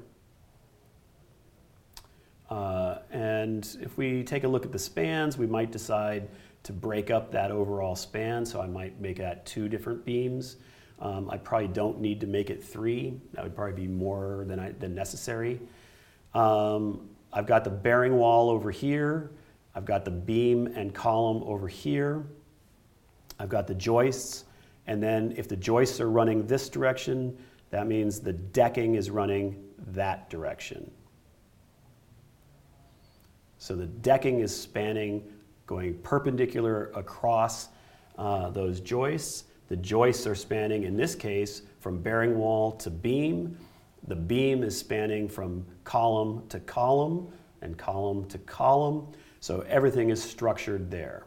Uh, 2.50 2.98
and 3.12 3.78
if 3.82 3.98
we 3.98 4.24
take 4.24 4.44
a 4.44 4.48
look 4.48 4.66
at 4.66 4.74
the 4.74 4.80
spans, 4.80 5.38
we 5.38 5.48
might 5.48 5.72
decide 5.72 6.28
to 6.64 6.74
break 6.74 7.12
up 7.12 7.32
that 7.32 7.52
overall 7.52 7.96
span. 7.96 8.46
So 8.46 8.62
I 8.62 8.68
might 8.68 9.00
make 9.00 9.18
that 9.18 9.46
two 9.46 9.68
different 9.68 10.04
beams. 10.06 10.58
Um, 11.00 11.30
I 11.30 11.38
probably 11.38 11.68
don't 11.68 12.00
need 12.00 12.22
to 12.22 12.28
make 12.28 12.50
it 12.50 12.64
three. 12.64 13.20
That 13.34 13.44
would 13.44 13.56
probably 13.56 13.76
be 13.76 13.88
more 13.88 14.46
than, 14.48 14.60
I, 14.60 14.72
than 14.72 14.96
necessary. 14.96 15.60
Um, 16.34 17.10
I've 17.32 17.48
got 17.48 17.64
the 17.64 17.70
bearing 17.70 18.16
wall 18.16 18.50
over 18.50 18.72
here. 18.72 19.32
I've 19.76 19.86
got 19.86 20.06
the 20.06 20.12
beam 20.12 20.68
and 20.68 20.94
column 20.94 21.44
over 21.44 21.68
here. 21.68 22.24
I've 23.40 23.50
got 23.50 23.68
the 23.68 23.74
joists. 23.74 24.46
And 24.88 25.02
then 25.02 25.34
if 25.38 25.48
the 25.48 25.56
joists 25.56 26.00
are 26.00 26.10
running 26.10 26.46
this 26.46 26.70
direction, 26.70 27.38
that 27.72 27.88
means 27.88 28.20
the 28.20 28.34
decking 28.34 28.96
is 28.96 29.10
running 29.10 29.64
that 29.88 30.30
direction. 30.30 30.90
So 33.58 33.76
the 33.76 33.88
decking 33.88 34.42
is 34.42 34.56
spanning, 34.56 35.24
going 35.66 35.96
perpendicular 36.00 36.92
across 36.96 37.70
uh, 38.18 38.50
those 38.50 38.80
joists. 38.80 39.46
The 39.70 39.78
joists 39.78 40.28
are 40.28 40.36
spanning, 40.36 40.84
in 40.84 40.98
this 40.98 41.16
case, 41.16 41.64
from 41.80 42.02
bearing 42.02 42.38
wall 42.38 42.74
to 42.74 42.90
beam. 42.90 43.58
The 44.08 44.16
beam 44.16 44.64
is 44.64 44.78
spanning 44.78 45.30
from 45.30 45.66
column 45.84 46.44
to 46.50 46.60
column 46.60 47.32
and 47.62 47.78
column 47.78 48.28
to 48.28 48.38
column. 48.40 49.08
So 49.40 49.62
everything 49.62 50.10
is 50.10 50.22
structured 50.22 50.92
there. 50.92 51.24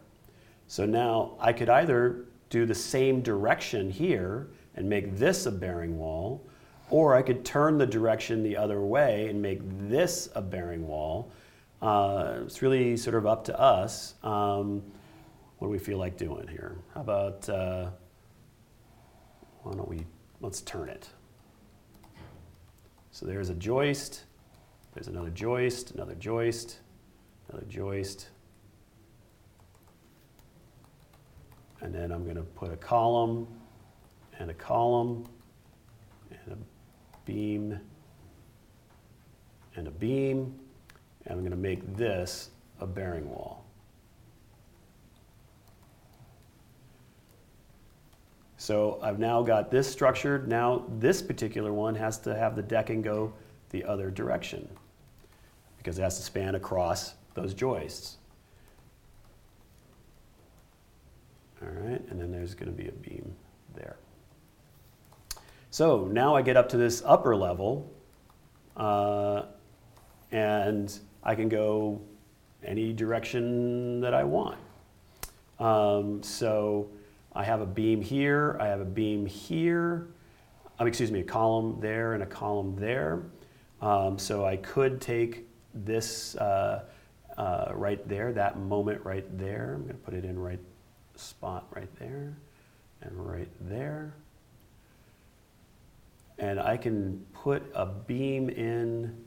So 0.68 0.84
now 0.84 1.36
I 1.40 1.52
could 1.52 1.68
either 1.68 2.26
do 2.50 2.66
the 2.66 2.74
same 2.74 3.22
direction 3.22 3.90
here 3.90 4.48
and 4.74 4.88
make 4.88 5.16
this 5.16 5.46
a 5.46 5.50
bearing 5.50 5.98
wall, 5.98 6.46
or 6.90 7.14
I 7.14 7.22
could 7.22 7.44
turn 7.44 7.78
the 7.78 7.86
direction 7.86 8.42
the 8.42 8.56
other 8.56 8.80
way 8.80 9.28
and 9.28 9.40
make 9.40 9.60
this 9.88 10.28
a 10.34 10.42
bearing 10.42 10.86
wall. 10.86 11.32
Uh, 11.82 12.38
it's 12.44 12.62
really 12.62 12.96
sort 12.96 13.16
of 13.16 13.26
up 13.26 13.44
to 13.44 13.58
us. 13.58 14.14
Um, 14.22 14.82
what 15.58 15.68
do 15.68 15.72
we 15.72 15.78
feel 15.78 15.98
like 15.98 16.16
doing 16.16 16.48
here? 16.48 16.76
How 16.94 17.00
about, 17.00 17.48
uh, 17.48 17.90
why 19.62 19.72
don't 19.72 19.88
we, 19.88 20.06
let's 20.40 20.60
turn 20.62 20.88
it. 20.88 21.08
So 23.10 23.24
there's 23.24 23.48
a 23.48 23.54
joist, 23.54 24.24
there's 24.94 25.08
another 25.08 25.30
joist, 25.30 25.92
another 25.92 26.14
joist, 26.14 26.80
another 27.48 27.66
joist. 27.66 28.28
And 31.80 31.94
then 31.94 32.10
I'm 32.10 32.24
going 32.24 32.36
to 32.36 32.42
put 32.42 32.72
a 32.72 32.76
column 32.76 33.46
and 34.38 34.50
a 34.50 34.54
column 34.54 35.26
and 36.30 36.52
a 36.52 36.58
beam 37.24 37.78
and 39.76 39.88
a 39.88 39.90
beam. 39.90 40.58
And 41.26 41.34
I'm 41.34 41.40
going 41.40 41.50
to 41.50 41.56
make 41.56 41.96
this 41.96 42.50
a 42.80 42.86
bearing 42.86 43.28
wall. 43.28 43.64
So 48.56 48.98
I've 49.02 49.18
now 49.18 49.42
got 49.42 49.70
this 49.70 49.90
structured. 49.90 50.48
Now 50.48 50.84
this 50.98 51.22
particular 51.22 51.72
one 51.72 51.94
has 51.94 52.18
to 52.20 52.34
have 52.34 52.56
the 52.56 52.62
decking 52.62 53.02
go 53.02 53.32
the 53.70 53.84
other 53.84 54.10
direction 54.10 54.68
because 55.78 55.98
it 55.98 56.02
has 56.02 56.16
to 56.16 56.24
span 56.24 56.54
across 56.54 57.14
those 57.34 57.54
joists. 57.54 58.16
All 61.62 61.68
right, 61.68 62.02
and 62.10 62.20
then 62.20 62.32
there's 62.32 62.54
going 62.54 62.74
to 62.74 62.76
be 62.76 62.88
a 62.88 62.92
beam 62.92 63.34
there. 63.74 63.96
So 65.70 66.06
now 66.06 66.34
I 66.34 66.42
get 66.42 66.56
up 66.56 66.68
to 66.70 66.76
this 66.76 67.02
upper 67.04 67.36
level, 67.36 67.90
uh, 68.76 69.42
and 70.32 70.98
I 71.26 71.34
can 71.34 71.48
go 71.48 72.00
any 72.64 72.92
direction 72.92 74.00
that 74.00 74.14
I 74.14 74.22
want. 74.22 74.58
Um, 75.58 76.22
so 76.22 76.88
I 77.34 77.42
have 77.42 77.60
a 77.60 77.66
beam 77.66 78.00
here, 78.00 78.56
I 78.60 78.68
have 78.68 78.80
a 78.80 78.84
beam 78.84 79.26
here, 79.26 80.06
um, 80.78 80.86
excuse 80.86 81.10
me, 81.10 81.20
a 81.20 81.24
column 81.24 81.78
there 81.80 82.14
and 82.14 82.22
a 82.22 82.26
column 82.26 82.76
there. 82.76 83.24
Um, 83.82 84.20
so 84.20 84.46
I 84.46 84.56
could 84.56 85.00
take 85.00 85.48
this 85.74 86.36
uh, 86.36 86.84
uh, 87.36 87.72
right 87.74 88.08
there, 88.08 88.32
that 88.32 88.60
moment 88.60 89.04
right 89.04 89.26
there. 89.36 89.74
I'm 89.74 89.82
going 89.82 89.96
to 89.96 90.02
put 90.04 90.14
it 90.14 90.24
in 90.24 90.38
right 90.38 90.60
spot 91.16 91.66
right 91.74 91.92
there 91.98 92.36
and 93.02 93.12
right 93.12 93.50
there. 93.62 94.14
And 96.38 96.60
I 96.60 96.76
can 96.76 97.26
put 97.32 97.64
a 97.74 97.86
beam 97.86 98.48
in 98.48 99.25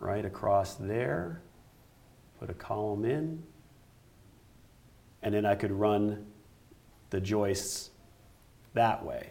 right 0.00 0.24
across 0.24 0.74
there, 0.74 1.42
put 2.38 2.50
a 2.50 2.54
column 2.54 3.04
in, 3.04 3.42
and 5.22 5.34
then 5.34 5.44
I 5.44 5.54
could 5.54 5.72
run 5.72 6.26
the 7.10 7.20
joists 7.20 7.90
that 8.74 9.04
way. 9.04 9.30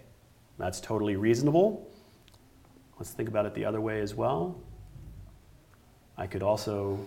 That's 0.57 0.82
totally 0.82 1.15
reasonable. 1.15 1.89
Let's 2.97 3.11
think 3.11 3.30
about 3.30 3.45
it 3.45 3.53
the 3.53 3.65
other 3.65 3.80
way 3.80 4.01
as 4.01 4.15
well. 4.15 4.59
I 6.18 6.26
could 6.26 6.41
also 6.41 6.99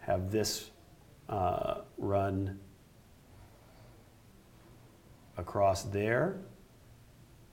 have 0.00 0.30
this 0.30 0.70
uh, 1.28 1.82
run 1.96 2.58
across 5.38 5.84
there 5.84 6.36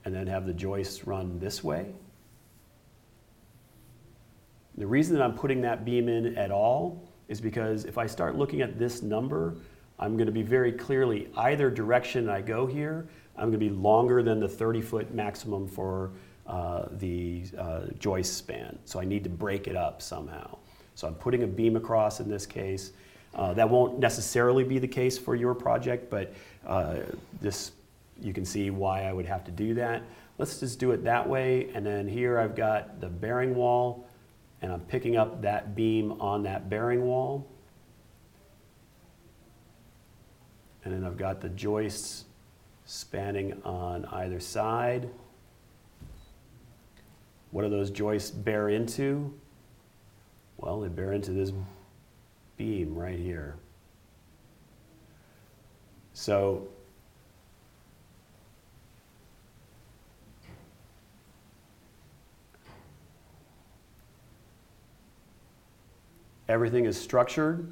and 0.03 0.13
then 0.13 0.27
have 0.27 0.45
the 0.45 0.53
joists 0.53 1.07
run 1.07 1.39
this 1.39 1.63
way. 1.63 1.93
The 4.77 4.85
reason 4.85 5.15
that 5.15 5.23
I'm 5.23 5.33
putting 5.33 5.61
that 5.61 5.85
beam 5.85 6.09
in 6.09 6.37
at 6.37 6.51
all 6.51 7.01
is 7.27 7.39
because 7.39 7.85
if 7.85 7.97
I 7.97 8.07
start 8.07 8.35
looking 8.35 8.61
at 8.61 8.77
this 8.77 9.01
number, 9.01 9.55
I'm 9.97 10.17
going 10.17 10.27
to 10.27 10.33
be 10.33 10.41
very 10.41 10.71
clearly 10.71 11.29
either 11.37 11.69
direction 11.71 12.29
I 12.29 12.41
go 12.41 12.65
here, 12.65 13.07
I'm 13.37 13.49
going 13.49 13.59
to 13.59 13.69
be 13.69 13.69
longer 13.69 14.21
than 14.21 14.39
the 14.39 14.49
30 14.49 14.81
foot 14.81 15.13
maximum 15.13 15.67
for 15.67 16.11
uh, 16.45 16.87
the 16.93 17.45
uh, 17.57 17.81
joist 17.99 18.37
span. 18.37 18.77
So 18.85 18.99
I 18.99 19.05
need 19.05 19.23
to 19.23 19.29
break 19.29 19.67
it 19.67 19.75
up 19.75 20.01
somehow. 20.01 20.57
So 20.95 21.07
I'm 21.07 21.15
putting 21.15 21.43
a 21.43 21.47
beam 21.47 21.75
across 21.75 22.19
in 22.19 22.29
this 22.29 22.45
case. 22.45 22.91
Uh, 23.33 23.53
that 23.53 23.69
won't 23.69 23.99
necessarily 23.99 24.63
be 24.63 24.79
the 24.79 24.87
case 24.87 25.17
for 25.17 25.35
your 25.35 25.53
project, 25.53 26.09
but 26.09 26.33
uh, 26.65 26.97
this 27.41 27.71
you 28.21 28.33
can 28.33 28.45
see 28.45 28.69
why 28.69 29.03
I 29.03 29.11
would 29.11 29.25
have 29.25 29.43
to 29.45 29.51
do 29.51 29.73
that. 29.73 30.03
Let's 30.37 30.59
just 30.59 30.79
do 30.79 30.91
it 30.91 31.03
that 31.03 31.27
way. 31.27 31.69
And 31.73 31.85
then 31.85 32.07
here 32.07 32.39
I've 32.39 32.55
got 32.55 33.01
the 33.01 33.07
bearing 33.07 33.55
wall, 33.55 34.04
and 34.65 34.73
I'm 34.73 34.81
picking 34.81 35.15
up 35.15 35.43
that 35.43 35.75
beam 35.75 36.13
on 36.19 36.41
that 36.41 36.71
bearing 36.71 37.05
wall. 37.05 37.47
And 40.83 40.91
then 40.91 41.03
I've 41.03 41.17
got 41.17 41.39
the 41.39 41.49
joists 41.49 42.25
spanning 42.85 43.61
on 43.63 44.05
either 44.05 44.39
side. 44.39 45.07
What 47.51 47.61
do 47.61 47.69
those 47.69 47.91
joists 47.91 48.31
bear 48.31 48.69
into? 48.69 49.31
Well, 50.57 50.81
they 50.81 50.87
bear 50.87 51.13
into 51.13 51.29
this 51.29 51.51
beam 52.57 52.95
right 52.95 53.19
here. 53.19 53.57
So 56.13 56.67
everything 66.47 66.85
is 66.85 66.99
structured. 66.99 67.71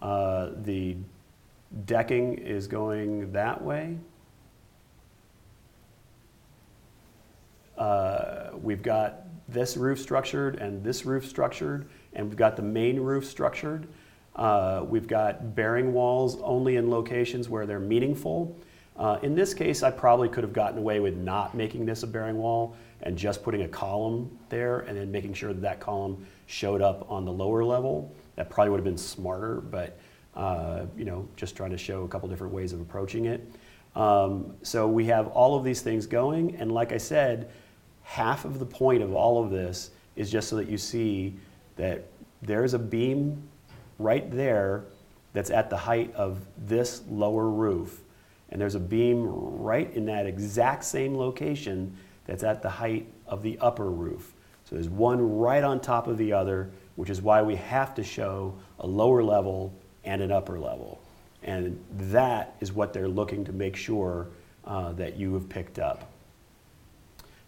Uh, 0.00 0.50
the 0.62 0.96
decking 1.84 2.34
is 2.34 2.66
going 2.66 3.32
that 3.32 3.62
way. 3.62 3.98
Uh, 7.76 8.50
we've 8.62 8.82
got 8.82 9.24
this 9.48 9.76
roof 9.76 10.00
structured 10.00 10.56
and 10.56 10.82
this 10.82 11.04
roof 11.04 11.26
structured, 11.26 11.86
and 12.14 12.26
we've 12.28 12.36
got 12.36 12.56
the 12.56 12.62
main 12.62 12.98
roof 12.98 13.24
structured. 13.24 13.86
Uh, 14.34 14.84
we've 14.86 15.06
got 15.06 15.54
bearing 15.54 15.92
walls 15.92 16.38
only 16.42 16.76
in 16.76 16.90
locations 16.90 17.48
where 17.48 17.66
they're 17.66 17.80
meaningful. 17.80 18.56
Uh, 18.98 19.18
in 19.22 19.34
this 19.34 19.52
case, 19.52 19.82
I 19.82 19.90
probably 19.90 20.28
could 20.28 20.42
have 20.42 20.52
gotten 20.52 20.78
away 20.78 21.00
with 21.00 21.16
not 21.16 21.54
making 21.54 21.84
this 21.84 22.02
a 22.02 22.06
bearing 22.06 22.36
wall 22.36 22.74
and 23.02 23.16
just 23.16 23.42
putting 23.42 23.62
a 23.62 23.68
column 23.68 24.38
there 24.48 24.80
and 24.80 24.96
then 24.96 25.10
making 25.10 25.34
sure 25.34 25.52
that 25.52 25.60
that 25.60 25.80
column 25.80 26.26
showed 26.46 26.80
up 26.80 27.10
on 27.10 27.24
the 27.24 27.32
lower 27.32 27.62
level. 27.62 28.14
That 28.36 28.48
probably 28.48 28.70
would 28.70 28.78
have 28.78 28.84
been 28.84 28.96
smarter, 28.96 29.60
but 29.60 29.98
uh, 30.34 30.86
you 30.96 31.04
know, 31.04 31.28
just 31.36 31.56
trying 31.56 31.70
to 31.70 31.78
show 31.78 32.04
a 32.04 32.08
couple 32.08 32.28
different 32.28 32.52
ways 32.52 32.72
of 32.72 32.80
approaching 32.80 33.26
it. 33.26 33.46
Um, 33.94 34.54
so 34.62 34.86
we 34.86 35.06
have 35.06 35.28
all 35.28 35.56
of 35.56 35.64
these 35.64 35.80
things 35.80 36.06
going, 36.06 36.56
and 36.56 36.72
like 36.72 36.92
I 36.92 36.98
said, 36.98 37.50
half 38.02 38.44
of 38.44 38.58
the 38.58 38.66
point 38.66 39.02
of 39.02 39.14
all 39.14 39.42
of 39.42 39.50
this 39.50 39.90
is 40.14 40.30
just 40.30 40.48
so 40.48 40.56
that 40.56 40.68
you 40.68 40.78
see 40.78 41.34
that 41.76 42.04
there's 42.42 42.74
a 42.74 42.78
beam 42.78 43.42
right 43.98 44.30
there 44.30 44.84
that's 45.32 45.50
at 45.50 45.70
the 45.70 45.76
height 45.76 46.14
of 46.14 46.40
this 46.66 47.02
lower 47.08 47.48
roof. 47.48 48.02
And 48.50 48.60
there's 48.60 48.74
a 48.74 48.80
beam 48.80 49.26
right 49.26 49.92
in 49.94 50.06
that 50.06 50.26
exact 50.26 50.84
same 50.84 51.16
location 51.16 51.96
that's 52.24 52.42
at 52.42 52.62
the 52.62 52.70
height 52.70 53.06
of 53.26 53.42
the 53.42 53.58
upper 53.60 53.90
roof. 53.90 54.32
So 54.64 54.74
there's 54.74 54.88
one 54.88 55.38
right 55.38 55.62
on 55.62 55.80
top 55.80 56.06
of 56.06 56.18
the 56.18 56.32
other, 56.32 56.70
which 56.96 57.10
is 57.10 57.22
why 57.22 57.42
we 57.42 57.56
have 57.56 57.94
to 57.94 58.04
show 58.04 58.54
a 58.80 58.86
lower 58.86 59.22
level 59.22 59.72
and 60.04 60.22
an 60.22 60.32
upper 60.32 60.58
level. 60.58 61.00
And 61.42 61.82
that 61.98 62.56
is 62.60 62.72
what 62.72 62.92
they're 62.92 63.08
looking 63.08 63.44
to 63.44 63.52
make 63.52 63.76
sure 63.76 64.28
uh, 64.64 64.92
that 64.92 65.16
you 65.16 65.34
have 65.34 65.48
picked 65.48 65.78
up. 65.78 66.10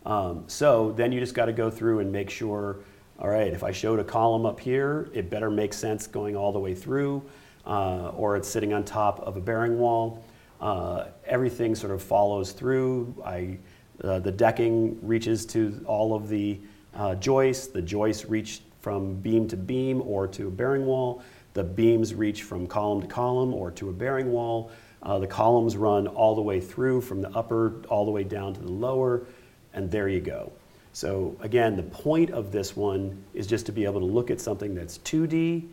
Um, 0.07 0.45
so 0.47 0.93
then 0.93 1.11
you 1.11 1.21
just 1.21 1.35
got 1.35 1.47
to 1.47 1.53
go 1.53 1.71
through 1.71 1.99
and 2.01 2.13
make 2.13 2.31
sure 2.31 2.79
all 3.21 3.29
right, 3.29 3.53
if 3.53 3.65
I 3.65 3.73
showed 3.73 3.99
a 3.99 4.05
column 4.05 4.47
up 4.47 4.61
here, 4.61 5.09
it 5.13 5.29
better 5.29 5.51
make 5.51 5.73
sense 5.73 6.07
going 6.07 6.37
all 6.37 6.53
the 6.53 6.61
way 6.61 6.73
through, 6.73 7.25
uh, 7.67 8.11
or 8.11 8.37
it's 8.37 8.49
sitting 8.49 8.73
on 8.73 8.85
top 8.85 9.19
of 9.21 9.37
a 9.37 9.41
bearing 9.41 9.77
wall. 9.77 10.23
Uh, 10.61 11.07
everything 11.27 11.75
sort 11.75 11.93
of 11.93 12.03
follows 12.03 12.53
through. 12.53 13.15
I, 13.25 13.59
uh, 14.03 14.19
the 14.19 14.33
decking 14.33 14.99
reaches 15.07 15.47
to 15.47 15.85
all 15.87 16.15
of 16.15 16.29
the 16.29 16.61
uh, 16.95 17.15
joists. 17.17 17.69
The 17.69 17.83
joists 17.83 18.27
reach 18.27 18.63
from 18.81 19.15
beam 19.15 19.49
to 19.49 19.57
beam 19.57 20.03
or 20.03 20.27
to 20.29 20.49
a 20.49 20.51
bearing 20.51 20.87
wall. 20.87 21.23
The 21.55 21.65
beams 21.65 22.15
reach 22.15 22.43
from 22.43 22.67
column 22.67 23.03
to 23.03 23.09
column 23.09 23.55
or 23.55 23.71
to 23.73 23.89
a 23.89 23.93
bearing 23.93 24.33
wall. 24.33 24.71
Uh, 25.03 25.19
the 25.19 25.27
columns 25.27 25.77
run 25.77 26.07
all 26.07 26.35
the 26.35 26.43
way 26.43 26.61
through 26.61 27.01
from 27.01 27.21
the 27.21 27.31
upper 27.31 27.83
all 27.89 28.05
the 28.05 28.11
way 28.11 28.25
down 28.25 28.53
to 28.55 28.61
the 28.61 28.71
lower, 28.71 29.27
and 29.75 29.91
there 29.91 30.09
you 30.09 30.21
go. 30.21 30.53
So 30.93 31.37
again, 31.41 31.77
the 31.77 31.85
point 31.85 32.31
of 32.31 32.51
this 32.51 32.77
one 32.77 33.23
is 33.33 33.47
just 33.47 33.67
to 33.67 33.73
be 33.73 33.85
able 33.85 34.01
to 34.01 34.07
look 34.07 34.31
at 34.31 34.41
something 34.41 34.75
that's 34.75 34.99
2D 34.99 35.69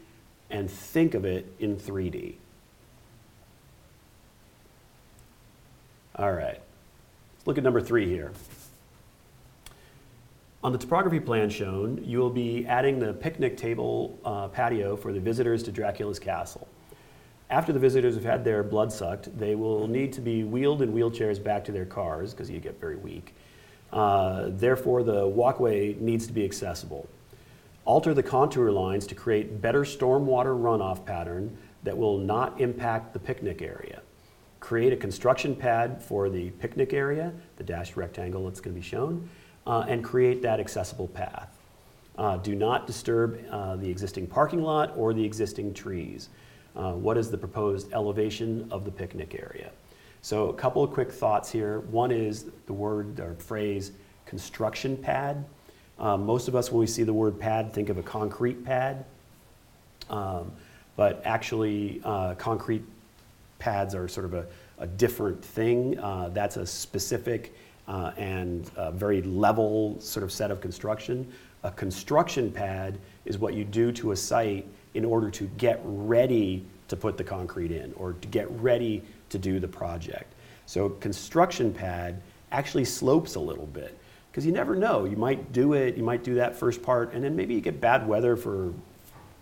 and 0.52 0.70
think 0.70 1.16
of 1.16 1.26
it 1.26 1.52
in 1.60 1.76
3D. 1.76 2.36
All 6.18 6.32
right, 6.32 6.62
let's 7.36 7.48
look 7.48 7.58
at 7.58 7.64
number 7.66 7.82
three 7.82 8.08
here. 8.08 8.32
On 10.64 10.72
the 10.72 10.78
topography 10.78 11.20
plan 11.20 11.50
shown, 11.50 12.02
you 12.06 12.20
will 12.20 12.30
be 12.30 12.66
adding 12.66 13.00
the 13.00 13.14
picnic 13.14 13.58
table 13.58 14.18
uh, 14.24 14.48
patio 14.48 14.96
for 14.96 15.12
the 15.12 15.20
visitors 15.20 15.62
to 15.64 15.74
Dracula's 15.74 16.18
castle. 16.18 16.70
After 17.50 17.74
the 17.74 17.80
visitors 17.80 18.16
have 18.16 18.24
had 18.24 18.46
their 18.46 18.64
blood 18.64 18.94
sucked, 18.94 19.38
they 19.38 19.56
will 19.56 19.90
need 19.90 20.14
to 20.14 20.22
be 20.22 20.46
wheeled 20.46 20.82
in 20.82 20.94
wheelchairs 20.94 21.44
back 21.44 21.66
to 21.66 21.74
their 21.74 21.86
cars 21.86 22.32
because 22.32 22.50
you 22.50 22.62
get 22.62 22.80
very 22.80 22.96
weak. 22.96 23.36
Uh, 23.92 24.46
therefore, 24.48 25.04
the 25.04 25.28
walkway 25.28 25.96
needs 25.96 26.26
to 26.28 26.34
be 26.34 26.46
accessible. 26.46 27.10
Alter 27.84 28.14
the 28.14 28.24
contour 28.24 28.72
lines 28.72 29.06
to 29.08 29.16
create 29.16 29.62
better 29.62 29.82
stormwater 29.82 30.58
runoff 30.58 31.06
pattern 31.06 31.58
that 31.84 31.98
will 31.98 32.18
not 32.18 32.60
impact 32.62 33.12
the 33.12 33.20
picnic 33.20 33.62
area. 33.62 34.02
Create 34.66 34.92
a 34.92 34.98
construction 34.98 35.56
pad 35.56 36.02
for 36.02 36.28
the 36.28 36.50
picnic 36.50 36.92
area, 36.92 37.32
the 37.58 37.64
dashed 37.64 37.96
rectangle 37.96 38.46
that's 38.46 38.60
going 38.60 38.74
to 38.74 38.82
be 38.82 38.84
shown, 38.84 39.30
uh, 39.68 39.86
and 39.88 40.04
create 40.04 40.42
that 40.42 40.60
accessible 40.60 41.08
path. 41.08 41.56
Uh, 42.18 42.38
do 42.38 42.56
not 42.56 42.88
disturb 42.88 43.40
uh, 43.52 43.76
the 43.76 43.88
existing 43.88 44.26
parking 44.26 44.64
lot 44.64 44.92
or 44.98 45.14
the 45.14 45.24
existing 45.24 45.72
trees. 45.72 46.30
Uh, 46.76 46.94
what 46.94 47.16
is 47.16 47.30
the 47.30 47.38
proposed 47.38 47.94
elevation 47.94 48.68
of 48.72 48.86
the 48.86 48.90
picnic 48.90 49.36
area? 49.40 49.70
So, 50.24 50.50
a 50.50 50.54
couple 50.56 50.84
of 50.84 50.92
quick 50.92 51.12
thoughts 51.12 51.52
here. 51.52 51.82
One 51.82 52.10
is 52.10 52.46
the 52.66 52.74
word 52.74 53.20
or 53.20 53.36
phrase 53.36 53.92
construction 54.26 54.98
pad. 54.98 55.46
Um, 56.00 56.26
most 56.26 56.48
of 56.48 56.56
us, 56.56 56.72
when 56.72 56.80
we 56.80 56.88
see 56.88 57.04
the 57.04 57.14
word 57.14 57.40
pad, 57.40 57.72
think 57.72 57.90
of 57.90 58.00
a 58.00 58.04
concrete 58.04 58.66
pad. 58.66 59.06
Um, 60.10 60.52
but 60.96 61.22
actually, 61.24 62.02
uh, 62.04 62.34
concrete 62.34 62.84
pads 63.66 63.96
are 63.96 64.08
sort 64.08 64.28
of 64.28 64.36
a, 64.36 64.46
a 64.78 64.86
different 64.86 65.44
thing. 65.44 65.98
Uh, 65.98 66.30
that's 66.32 66.56
a 66.58 66.68
specific 66.68 67.56
uh, 67.88 68.12
and 68.16 68.70
very 68.94 69.24
level 69.24 70.00
sort 70.00 70.24
of 70.24 70.32
set 70.32 70.52
of 70.52 70.62
construction. 70.62 71.28
A 71.64 71.72
construction 71.72 72.52
pad 72.52 73.00
is 73.26 73.40
what 73.40 73.56
you 73.56 73.64
do 73.64 73.92
to 73.94 74.12
a 74.12 74.16
site 74.16 74.68
in 74.94 75.04
order 75.04 75.32
to 75.32 75.46
get 75.58 75.82
ready 75.84 76.64
to 76.90 76.96
put 76.96 77.18
the 77.18 77.24
concrete 77.24 77.72
in 77.72 77.92
or 77.94 78.14
to 78.14 78.28
get 78.28 78.48
ready 78.62 79.02
to 79.30 79.40
do 79.40 79.60
the 79.60 79.68
project. 79.68 80.32
So, 80.68 80.90
construction 80.90 81.74
pad 81.74 82.22
actually 82.52 82.86
slopes 82.86 83.34
a 83.34 83.40
little 83.40 83.66
bit 83.66 83.98
because 84.30 84.46
you 84.46 84.52
never 84.52 84.76
know. 84.76 85.06
You 85.06 85.18
might 85.18 85.52
do 85.54 85.74
it, 85.74 85.98
you 85.98 86.04
might 86.04 86.24
do 86.24 86.36
that 86.36 86.56
first 86.56 86.84
part, 86.84 87.14
and 87.14 87.24
then 87.24 87.36
maybe 87.36 87.56
you 87.56 87.62
get 87.62 87.82
bad 87.82 88.08
weather 88.08 88.36
for 88.36 88.74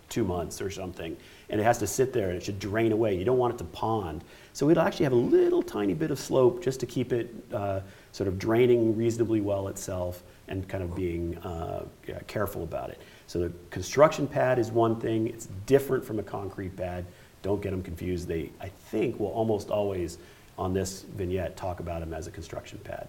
two 0.08 0.24
months 0.24 0.60
or 0.60 0.70
something, 0.70 1.16
and 1.50 1.60
it 1.60 1.64
has 1.64 1.78
to 1.78 1.86
sit 1.86 2.12
there 2.12 2.28
and 2.28 2.36
it 2.36 2.44
should 2.44 2.58
drain 2.58 2.92
away. 2.92 3.16
You 3.16 3.24
don't 3.24 3.38
want 3.38 3.54
it 3.54 3.58
to 3.58 3.64
pond. 3.64 4.24
So, 4.52 4.70
it'll 4.70 4.84
actually 4.84 5.04
have 5.04 5.12
a 5.12 5.16
little 5.16 5.62
tiny 5.62 5.94
bit 5.94 6.10
of 6.10 6.18
slope 6.18 6.62
just 6.62 6.80
to 6.80 6.86
keep 6.86 7.12
it 7.12 7.34
uh, 7.52 7.80
sort 8.12 8.28
of 8.28 8.38
draining 8.38 8.96
reasonably 8.96 9.40
well 9.40 9.68
itself 9.68 10.22
and 10.48 10.68
kind 10.68 10.84
of 10.84 10.94
being 10.94 11.36
uh, 11.38 11.84
careful 12.26 12.62
about 12.62 12.90
it. 12.90 13.00
So 13.26 13.38
the 13.38 13.52
construction 13.70 14.26
pad 14.26 14.58
is 14.58 14.70
one 14.70 15.00
thing. 15.00 15.28
It's 15.28 15.48
different 15.66 16.04
from 16.04 16.18
a 16.18 16.22
concrete 16.22 16.76
pad. 16.76 17.06
Don't 17.42 17.60
get 17.62 17.70
them 17.70 17.82
confused. 17.82 18.28
They, 18.28 18.50
I 18.60 18.68
think, 18.68 19.18
will 19.18 19.28
almost 19.28 19.70
always 19.70 20.18
on 20.56 20.72
this 20.72 21.02
vignette 21.16 21.56
talk 21.56 21.80
about 21.80 22.00
them 22.00 22.14
as 22.14 22.26
a 22.26 22.30
construction 22.30 22.78
pad. 22.84 23.08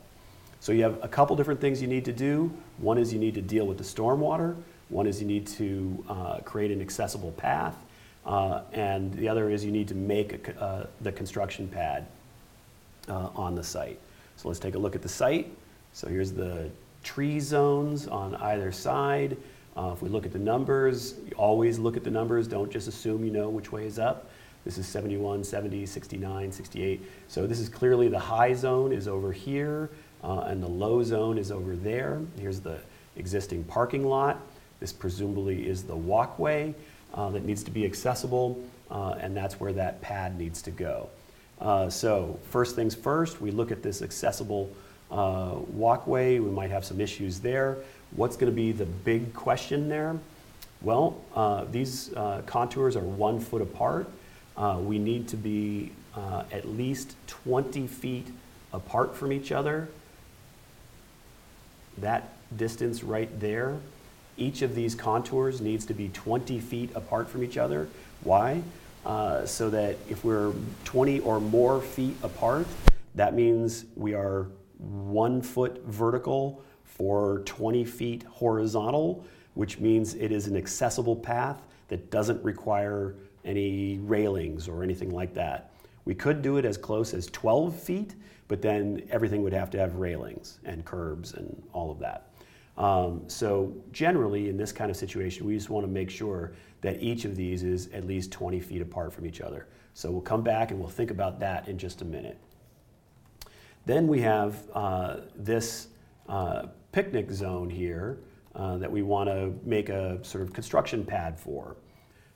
So 0.59 0.71
you 0.71 0.83
have 0.83 0.97
a 1.03 1.07
couple 1.07 1.35
different 1.35 1.61
things 1.61 1.81
you 1.81 1.87
need 1.87 2.05
to 2.05 2.13
do. 2.13 2.51
One 2.77 2.97
is 2.97 3.13
you 3.13 3.19
need 3.19 3.35
to 3.35 3.41
deal 3.41 3.67
with 3.67 3.77
the 3.77 3.83
stormwater. 3.83 4.55
One 4.89 5.07
is 5.07 5.21
you 5.21 5.27
need 5.27 5.47
to 5.47 6.03
uh, 6.07 6.37
create 6.39 6.71
an 6.71 6.81
accessible 6.81 7.31
path. 7.31 7.75
Uh, 8.25 8.61
and 8.73 9.13
the 9.13 9.29
other 9.29 9.49
is 9.49 9.63
you 9.63 9.71
need 9.71 9.87
to 9.87 9.95
make 9.95 10.47
a, 10.47 10.61
uh, 10.61 10.87
the 11.01 11.11
construction 11.11 11.67
pad 11.67 12.07
uh, 13.07 13.29
on 13.35 13.55
the 13.55 13.63
site. 13.63 13.99
So 14.37 14.47
let's 14.47 14.59
take 14.59 14.75
a 14.75 14.79
look 14.79 14.95
at 14.95 15.01
the 15.01 15.09
site. 15.09 15.51
So 15.93 16.07
here's 16.07 16.31
the 16.31 16.69
tree 17.03 17.39
zones 17.39 18.07
on 18.07 18.35
either 18.35 18.71
side. 18.71 19.37
Uh, 19.77 19.91
if 19.93 20.01
we 20.01 20.09
look 20.09 20.25
at 20.25 20.33
the 20.33 20.39
numbers, 20.39 21.15
always 21.37 21.77
look 21.77 21.97
at 21.97 22.03
the 22.03 22.11
numbers. 22.11 22.47
Don't 22.47 22.71
just 22.71 22.87
assume 22.87 23.23
you 23.23 23.31
know 23.31 23.49
which 23.49 23.71
way 23.71 23.85
is 23.85 23.99
up. 23.99 24.29
This 24.63 24.79
is 24.79 24.87
71, 24.87 25.43
70, 25.43 25.85
69, 25.85 26.51
68. 26.51 27.01
So 27.27 27.45
this 27.45 27.59
is 27.59 27.69
clearly 27.69 28.07
the 28.07 28.19
high 28.19 28.53
zone 28.53 28.91
is 28.91 29.07
over 29.07 29.31
here, 29.31 29.91
uh, 30.23 30.39
and 30.47 30.63
the 30.63 30.67
low 30.67 31.03
zone 31.03 31.37
is 31.37 31.51
over 31.51 31.75
there. 31.75 32.19
Here's 32.39 32.59
the 32.59 32.79
existing 33.15 33.63
parking 33.65 34.05
lot. 34.07 34.41
This 34.79 34.91
presumably 34.91 35.67
is 35.67 35.83
the 35.83 35.95
walkway 35.95 36.73
uh, 37.13 37.29
that 37.29 37.45
needs 37.45 37.63
to 37.63 37.71
be 37.71 37.85
accessible, 37.85 38.61
uh, 38.91 39.15
and 39.19 39.35
that's 39.35 39.59
where 39.59 39.73
that 39.73 40.01
pad 40.01 40.37
needs 40.37 40.61
to 40.63 40.71
go. 40.71 41.09
Uh, 41.59 41.89
so 41.89 42.37
first 42.51 42.75
things 42.75 42.93
first, 42.93 43.39
we 43.41 43.51
look 43.51 43.71
at 43.71 43.81
this 43.81 44.01
accessible 44.01 44.69
uh, 45.11 45.55
walkway. 45.69 46.39
We 46.39 46.51
might 46.51 46.71
have 46.71 46.83
some 46.83 46.99
issues 46.99 47.39
there. 47.39 47.77
What's 48.15 48.35
going 48.35 48.51
to 48.51 48.55
be 48.55 48.71
the 48.71 48.85
big 48.85 49.33
question 49.33 49.87
there? 49.87 50.17
Well, 50.81 51.21
uh, 51.35 51.65
these 51.71 52.13
uh, 52.13 52.41
contours 52.45 52.95
are 52.95 53.03
one 53.03 53.39
foot 53.39 53.61
apart. 53.61 54.09
We 54.79 54.99
need 54.99 55.27
to 55.29 55.37
be 55.37 55.91
at 56.51 56.67
least 56.67 57.15
20 57.27 57.87
feet 57.87 58.27
apart 58.73 59.15
from 59.15 59.31
each 59.31 59.51
other. 59.51 59.89
That 61.97 62.29
distance 62.55 63.03
right 63.03 63.39
there, 63.39 63.79
each 64.37 64.61
of 64.61 64.75
these 64.75 64.95
contours 64.95 65.61
needs 65.61 65.85
to 65.85 65.93
be 65.93 66.09
20 66.09 66.59
feet 66.59 66.91
apart 66.95 67.29
from 67.29 67.43
each 67.43 67.57
other. 67.57 67.87
Why? 68.23 68.61
Uh, 69.05 69.45
so 69.45 69.69
that 69.69 69.97
if 70.09 70.23
we're 70.25 70.51
20 70.83 71.19
or 71.19 71.39
more 71.39 71.81
feet 71.81 72.15
apart, 72.23 72.67
that 73.13 73.33
means 73.33 73.85
we 73.95 74.13
are 74.13 74.47
one 74.77 75.41
foot 75.41 75.83
vertical 75.85 76.63
for 76.83 77.39
20 77.45 77.85
feet 77.85 78.23
horizontal, 78.23 79.25
which 79.53 79.79
means 79.79 80.15
it 80.15 80.31
is 80.31 80.47
an 80.47 80.57
accessible 80.57 81.15
path 81.15 81.61
that 81.87 82.09
doesn't 82.09 82.43
require 82.43 83.15
any 83.43 83.99
railings 83.99 84.67
or 84.67 84.83
anything 84.83 85.11
like 85.11 85.33
that. 85.33 85.71
We 86.05 86.15
could 86.15 86.41
do 86.41 86.57
it 86.57 86.65
as 86.65 86.77
close 86.77 87.13
as 87.13 87.27
12 87.27 87.79
feet, 87.79 88.15
but 88.47 88.61
then 88.61 89.03
everything 89.09 89.43
would 89.43 89.53
have 89.53 89.69
to 89.71 89.79
have 89.79 89.95
railings 89.95 90.59
and 90.65 90.83
curbs 90.83 91.33
and 91.33 91.63
all 91.73 91.91
of 91.91 91.99
that. 91.99 92.29
Um, 92.77 93.23
so, 93.27 93.73
generally, 93.91 94.49
in 94.49 94.57
this 94.57 94.71
kind 94.71 94.91
of 94.91 94.97
situation, 94.97 95.45
we 95.45 95.55
just 95.55 95.69
want 95.69 95.85
to 95.85 95.91
make 95.91 96.09
sure 96.09 96.53
that 96.81 97.01
each 97.01 97.23
of 97.23 97.35
these 97.35 97.63
is 97.63 97.87
at 97.93 98.05
least 98.05 98.31
20 98.31 98.59
feet 98.59 98.81
apart 98.81 99.13
from 99.13 99.25
each 99.25 99.39
other. 99.39 99.67
So, 99.93 100.11
we'll 100.11 100.21
come 100.21 100.43
back 100.43 100.71
and 100.71 100.79
we'll 100.79 100.89
think 100.89 101.09
about 101.09 101.39
that 101.39 101.67
in 101.69 101.77
just 101.77 102.01
a 102.01 102.05
minute. 102.05 102.37
Then 103.85 104.07
we 104.07 104.19
have 104.21 104.63
uh, 104.73 105.17
this 105.35 105.87
uh, 106.27 106.67
picnic 106.91 107.31
zone 107.31 107.69
here 107.69 108.19
uh, 108.55 108.77
that 108.77 108.91
we 108.91 109.03
want 109.03 109.29
to 109.29 109.53
make 109.63 109.89
a 109.89 110.23
sort 110.23 110.43
of 110.43 110.53
construction 110.53 111.05
pad 111.05 111.39
for. 111.39 111.77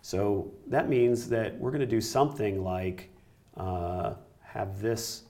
So 0.01 0.51
that 0.67 0.89
means 0.89 1.27
that 1.29 1.57
we're 1.57 1.71
going 1.71 1.81
to 1.81 1.87
do 1.87 2.01
something 2.01 2.63
like 2.63 3.09
uh, 3.57 4.13
have 4.41 4.79
this 4.79 5.23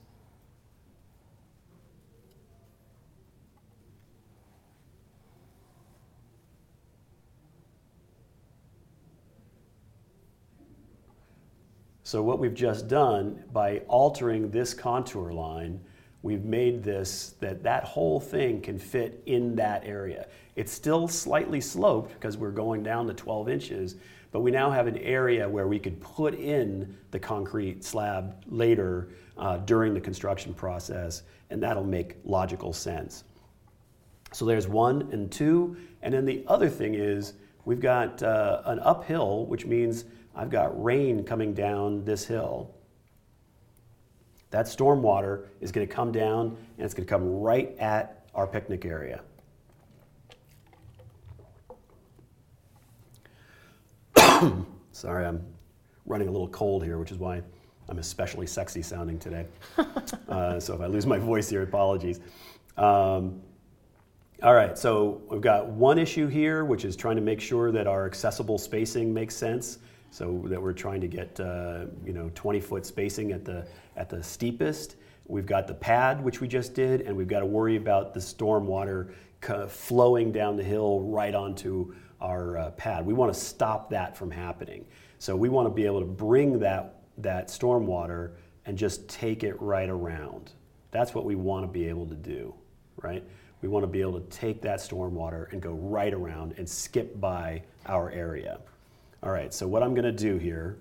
So 12.10 12.24
what 12.24 12.40
we've 12.40 12.52
just 12.52 12.88
done 12.88 13.44
by 13.52 13.82
altering 13.86 14.50
this 14.50 14.74
contour 14.74 15.30
line 15.30 15.78
we've 16.22 16.44
made 16.44 16.82
this 16.82 17.36
that 17.38 17.62
that 17.62 17.84
whole 17.84 18.18
thing 18.18 18.60
can 18.60 18.80
fit 18.80 19.22
in 19.26 19.54
that 19.54 19.84
area. 19.86 20.26
It's 20.56 20.72
still 20.72 21.06
slightly 21.06 21.60
sloped 21.60 22.12
because 22.14 22.36
we're 22.36 22.50
going 22.50 22.82
down 22.82 23.06
to 23.06 23.14
12 23.14 23.48
inches, 23.48 23.94
but 24.32 24.40
we 24.40 24.50
now 24.50 24.72
have 24.72 24.88
an 24.88 24.98
area 24.98 25.48
where 25.48 25.68
we 25.68 25.78
could 25.78 26.00
put 26.00 26.34
in 26.34 26.96
the 27.12 27.18
concrete 27.20 27.84
slab 27.84 28.42
later 28.48 29.10
uh, 29.38 29.58
during 29.58 29.94
the 29.94 30.00
construction 30.00 30.52
process, 30.52 31.22
and 31.50 31.62
that'll 31.62 31.84
make 31.84 32.16
logical 32.24 32.72
sense. 32.72 33.22
So 34.32 34.44
there's 34.44 34.66
one 34.66 35.08
and 35.12 35.30
two, 35.30 35.76
and 36.02 36.12
then 36.12 36.24
the 36.24 36.42
other 36.48 36.68
thing 36.68 36.94
is 36.96 37.34
we've 37.64 37.78
got 37.78 38.20
uh, 38.24 38.62
an 38.64 38.80
uphill, 38.80 39.46
which 39.46 39.64
means 39.64 40.06
I've 40.34 40.50
got 40.50 40.82
rain 40.82 41.24
coming 41.24 41.54
down 41.54 42.04
this 42.04 42.24
hill. 42.24 42.74
That 44.50 44.66
storm 44.66 45.02
water 45.02 45.48
is 45.60 45.70
going 45.72 45.86
to 45.86 45.92
come 45.92 46.12
down 46.12 46.56
and 46.76 46.84
it's 46.84 46.94
going 46.94 47.06
to 47.06 47.10
come 47.10 47.40
right 47.40 47.76
at 47.78 48.26
our 48.34 48.46
picnic 48.46 48.84
area. 48.84 49.20
Sorry, 54.92 55.24
I'm 55.24 55.44
running 56.06 56.28
a 56.28 56.30
little 56.30 56.48
cold 56.48 56.84
here, 56.84 56.98
which 56.98 57.12
is 57.12 57.18
why 57.18 57.42
I'm 57.88 57.98
especially 57.98 58.46
sexy 58.46 58.82
sounding 58.82 59.18
today. 59.18 59.46
uh, 60.28 60.58
so 60.60 60.74
if 60.74 60.80
I 60.80 60.86
lose 60.86 61.06
my 61.06 61.18
voice 61.18 61.48
here, 61.48 61.62
apologies. 61.62 62.20
Um, 62.76 63.40
All 64.42 64.54
right, 64.54 64.78
so 64.78 65.20
we've 65.28 65.40
got 65.40 65.68
one 65.68 65.98
issue 65.98 66.26
here, 66.26 66.64
which 66.64 66.84
is 66.84 66.96
trying 66.96 67.16
to 67.16 67.22
make 67.22 67.40
sure 67.40 67.70
that 67.72 67.86
our 67.86 68.06
accessible 68.06 68.58
spacing 68.58 69.12
makes 69.12 69.36
sense. 69.36 69.78
So 70.10 70.42
that 70.46 70.60
we're 70.60 70.72
trying 70.72 71.00
to 71.00 71.08
get 71.08 71.38
uh, 71.38 71.86
you 72.04 72.12
know 72.12 72.30
20 72.34 72.60
foot 72.60 72.84
spacing 72.84 73.32
at 73.32 73.44
the 73.44 73.66
at 73.96 74.08
the 74.08 74.22
steepest. 74.22 74.96
We've 75.26 75.46
got 75.46 75.68
the 75.68 75.74
pad, 75.74 76.24
which 76.24 76.40
we 76.40 76.48
just 76.48 76.74
did, 76.74 77.02
and 77.02 77.16
we've 77.16 77.28
got 77.28 77.40
to 77.40 77.46
worry 77.46 77.76
about 77.76 78.14
the 78.14 78.20
storm 78.20 78.66
water 78.66 79.14
flowing 79.68 80.32
down 80.32 80.56
the 80.56 80.64
hill 80.64 81.00
right 81.02 81.34
onto 81.34 81.94
our 82.20 82.58
uh, 82.58 82.70
pad. 82.72 83.06
We 83.06 83.14
want 83.14 83.32
to 83.32 83.38
stop 83.38 83.88
that 83.90 84.16
from 84.16 84.30
happening. 84.30 84.84
So 85.18 85.36
we 85.36 85.48
want 85.48 85.66
to 85.66 85.70
be 85.70 85.86
able 85.86 86.00
to 86.00 86.06
bring 86.06 86.58
that 86.58 86.96
that 87.18 87.50
storm 87.50 87.86
water 87.86 88.32
and 88.66 88.76
just 88.76 89.08
take 89.08 89.44
it 89.44 89.60
right 89.60 89.88
around. 89.88 90.52
That's 90.90 91.14
what 91.14 91.24
we 91.24 91.34
want 91.34 91.64
to 91.64 91.68
be 91.68 91.86
able 91.88 92.06
to 92.06 92.14
do, 92.14 92.54
right? 92.96 93.24
We 93.62 93.68
want 93.68 93.82
to 93.84 93.88
be 93.88 94.00
able 94.00 94.20
to 94.20 94.26
take 94.28 94.62
that 94.62 94.80
stormwater 94.80 95.52
and 95.52 95.60
go 95.60 95.72
right 95.72 96.12
around 96.12 96.54
and 96.56 96.68
skip 96.68 97.20
by 97.20 97.62
our 97.86 98.10
area. 98.10 98.60
All 99.22 99.30
right, 99.30 99.52
so 99.52 99.68
what 99.68 99.82
I'm 99.82 99.94
going 99.94 100.04
to 100.04 100.12
do 100.12 100.38
here, 100.38 100.78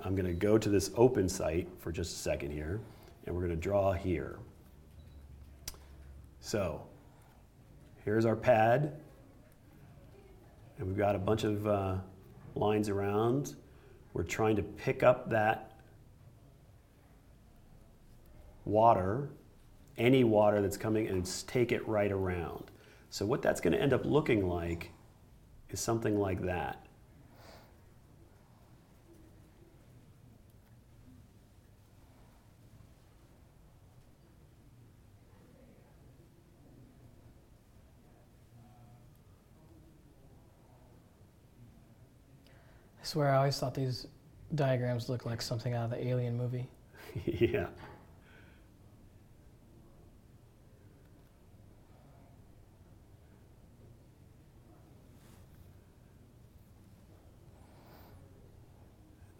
I'm 0.00 0.14
going 0.14 0.26
to 0.26 0.32
go 0.32 0.58
to 0.58 0.68
this 0.68 0.90
open 0.94 1.28
site 1.28 1.68
for 1.78 1.90
just 1.90 2.12
a 2.12 2.18
second 2.18 2.52
here, 2.52 2.80
and 3.26 3.34
we're 3.34 3.42
going 3.42 3.54
to 3.54 3.60
draw 3.60 3.92
here. 3.92 4.38
So 6.40 6.82
here's 8.04 8.24
our 8.24 8.36
pad, 8.36 9.00
and 10.78 10.86
we've 10.86 10.96
got 10.96 11.16
a 11.16 11.18
bunch 11.18 11.42
of 11.42 11.66
uh, 11.66 11.96
lines 12.54 12.88
around. 12.88 13.56
We're 14.12 14.22
trying 14.22 14.56
to 14.56 14.62
pick 14.62 15.02
up 15.02 15.28
that 15.30 15.72
water 18.64 19.30
any 19.98 20.24
water 20.24 20.60
that's 20.60 20.76
coming 20.76 21.08
and 21.08 21.26
take 21.46 21.72
it 21.72 21.86
right 21.88 22.12
around. 22.12 22.70
So 23.10 23.24
what 23.24 23.42
that's 23.42 23.60
going 23.60 23.72
to 23.72 23.80
end 23.80 23.92
up 23.92 24.04
looking 24.04 24.48
like 24.48 24.90
is 25.70 25.80
something 25.80 26.18
like 26.18 26.42
that. 26.42 26.85
I 43.06 43.08
swear 43.08 43.30
I 43.30 43.36
always 43.36 43.56
thought 43.56 43.72
these 43.72 44.08
diagrams 44.56 45.08
looked 45.08 45.26
like 45.26 45.40
something 45.40 45.74
out 45.74 45.84
of 45.84 45.90
the 45.90 46.08
Alien 46.08 46.36
movie. 46.36 46.66
yeah. 47.24 47.68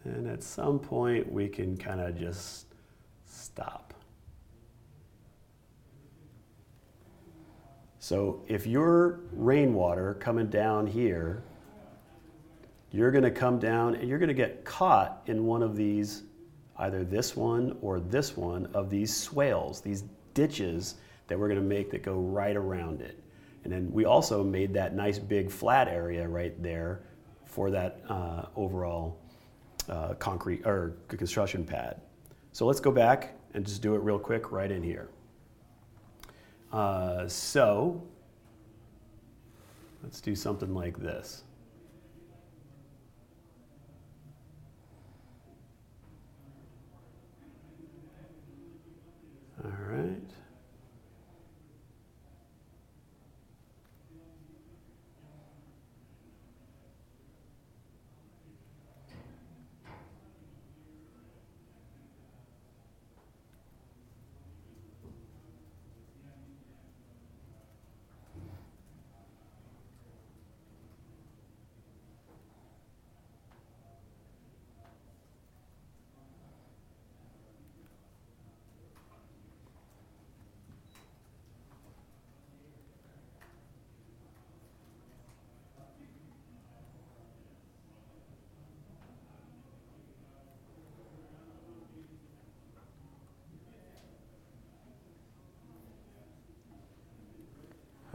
And 0.05 0.29
at 0.29 0.41
some 0.41 0.79
point, 0.79 1.29
we 1.29 1.49
can 1.49 1.75
kind 1.75 1.99
of 1.99 2.17
just 2.17 2.67
stop. 3.25 3.93
So 7.99 8.45
if 8.47 8.65
your 8.65 9.19
rainwater 9.33 10.13
coming 10.13 10.47
down 10.47 10.87
here, 10.87 11.43
you're 12.97 13.11
going 13.11 13.23
to 13.23 13.31
come 13.31 13.59
down 13.59 13.95
and 13.95 14.09
you're 14.09 14.19
going 14.19 14.27
to 14.27 14.33
get 14.33 14.65
caught 14.65 15.21
in 15.27 15.45
one 15.45 15.61
of 15.61 15.75
these, 15.75 16.23
either 16.77 17.03
this 17.03 17.35
one 17.35 17.77
or 17.81 17.99
this 17.99 18.35
one 18.35 18.65
of 18.73 18.89
these 18.89 19.15
swales, 19.15 19.81
these 19.81 20.03
ditches 20.33 20.95
that 21.27 21.37
we're 21.37 21.47
going 21.47 21.59
to 21.59 21.65
make 21.65 21.91
that 21.91 22.03
go 22.03 22.15
right 22.15 22.55
around 22.55 23.01
it. 23.01 23.19
And 23.63 23.73
then 23.73 23.91
we 23.91 24.05
also 24.05 24.43
made 24.43 24.73
that 24.73 24.95
nice 24.95 25.19
big 25.19 25.51
flat 25.51 25.87
area 25.87 26.27
right 26.27 26.61
there 26.63 27.01
for 27.45 27.69
that 27.71 28.01
uh, 28.07 28.45
overall 28.55 29.19
uh, 29.89 30.13
concrete 30.15 30.65
or 30.65 30.95
construction 31.07 31.65
pad. 31.65 32.01
So 32.51 32.65
let's 32.65 32.79
go 32.79 32.91
back 32.91 33.33
and 33.53 33.65
just 33.65 33.81
do 33.81 33.95
it 33.95 33.99
real 33.99 34.19
quick 34.19 34.51
right 34.51 34.71
in 34.71 34.81
here. 34.81 35.09
Uh, 36.71 37.27
so 37.27 38.03
let's 40.03 40.21
do 40.21 40.35
something 40.35 40.73
like 40.73 40.97
this. 40.97 41.43
All 49.63 49.71
right. 49.89 50.36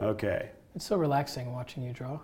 Okay. 0.02 0.50
It's 0.74 0.86
so 0.86 0.96
relaxing 0.96 1.52
watching 1.52 1.84
you 1.84 1.92
draw. 1.92 2.18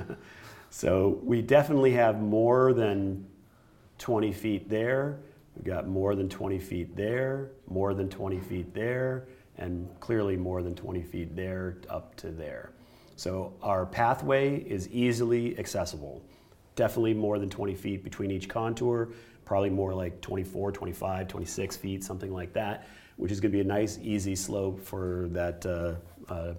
so 0.70 1.18
we 1.24 1.42
definitely 1.42 1.92
have 1.92 2.20
more 2.20 2.72
than 2.72 3.26
20 3.98 4.32
feet 4.32 4.68
there. 4.68 5.18
We've 5.56 5.64
got 5.64 5.88
more 5.88 6.14
than 6.14 6.28
20 6.28 6.60
feet 6.60 6.94
there, 6.94 7.50
more 7.68 7.94
than 7.94 8.08
20 8.08 8.38
feet 8.38 8.72
there, 8.72 9.26
and 9.58 9.88
clearly 9.98 10.36
more 10.36 10.62
than 10.62 10.76
20 10.76 11.02
feet 11.02 11.34
there 11.34 11.78
up 11.88 12.14
to 12.16 12.30
there. 12.30 12.70
So 13.16 13.54
our 13.60 13.86
pathway 13.86 14.60
is 14.60 14.88
easily 14.90 15.58
accessible. 15.58 16.22
Definitely 16.76 17.14
more 17.14 17.40
than 17.40 17.50
20 17.50 17.74
feet 17.74 18.04
between 18.04 18.30
each 18.30 18.48
contour, 18.48 19.08
probably 19.44 19.70
more 19.70 19.92
like 19.92 20.20
24, 20.20 20.70
25, 20.70 21.26
26 21.26 21.76
feet, 21.76 22.04
something 22.04 22.32
like 22.32 22.52
that, 22.52 22.86
which 23.16 23.32
is 23.32 23.40
going 23.40 23.50
to 23.50 23.56
be 23.56 23.62
a 23.62 23.64
nice, 23.64 23.98
easy 24.00 24.36
slope 24.36 24.80
for 24.80 25.26
that 25.32 25.66
uh, 25.66 26.32
uh, 26.32 26.54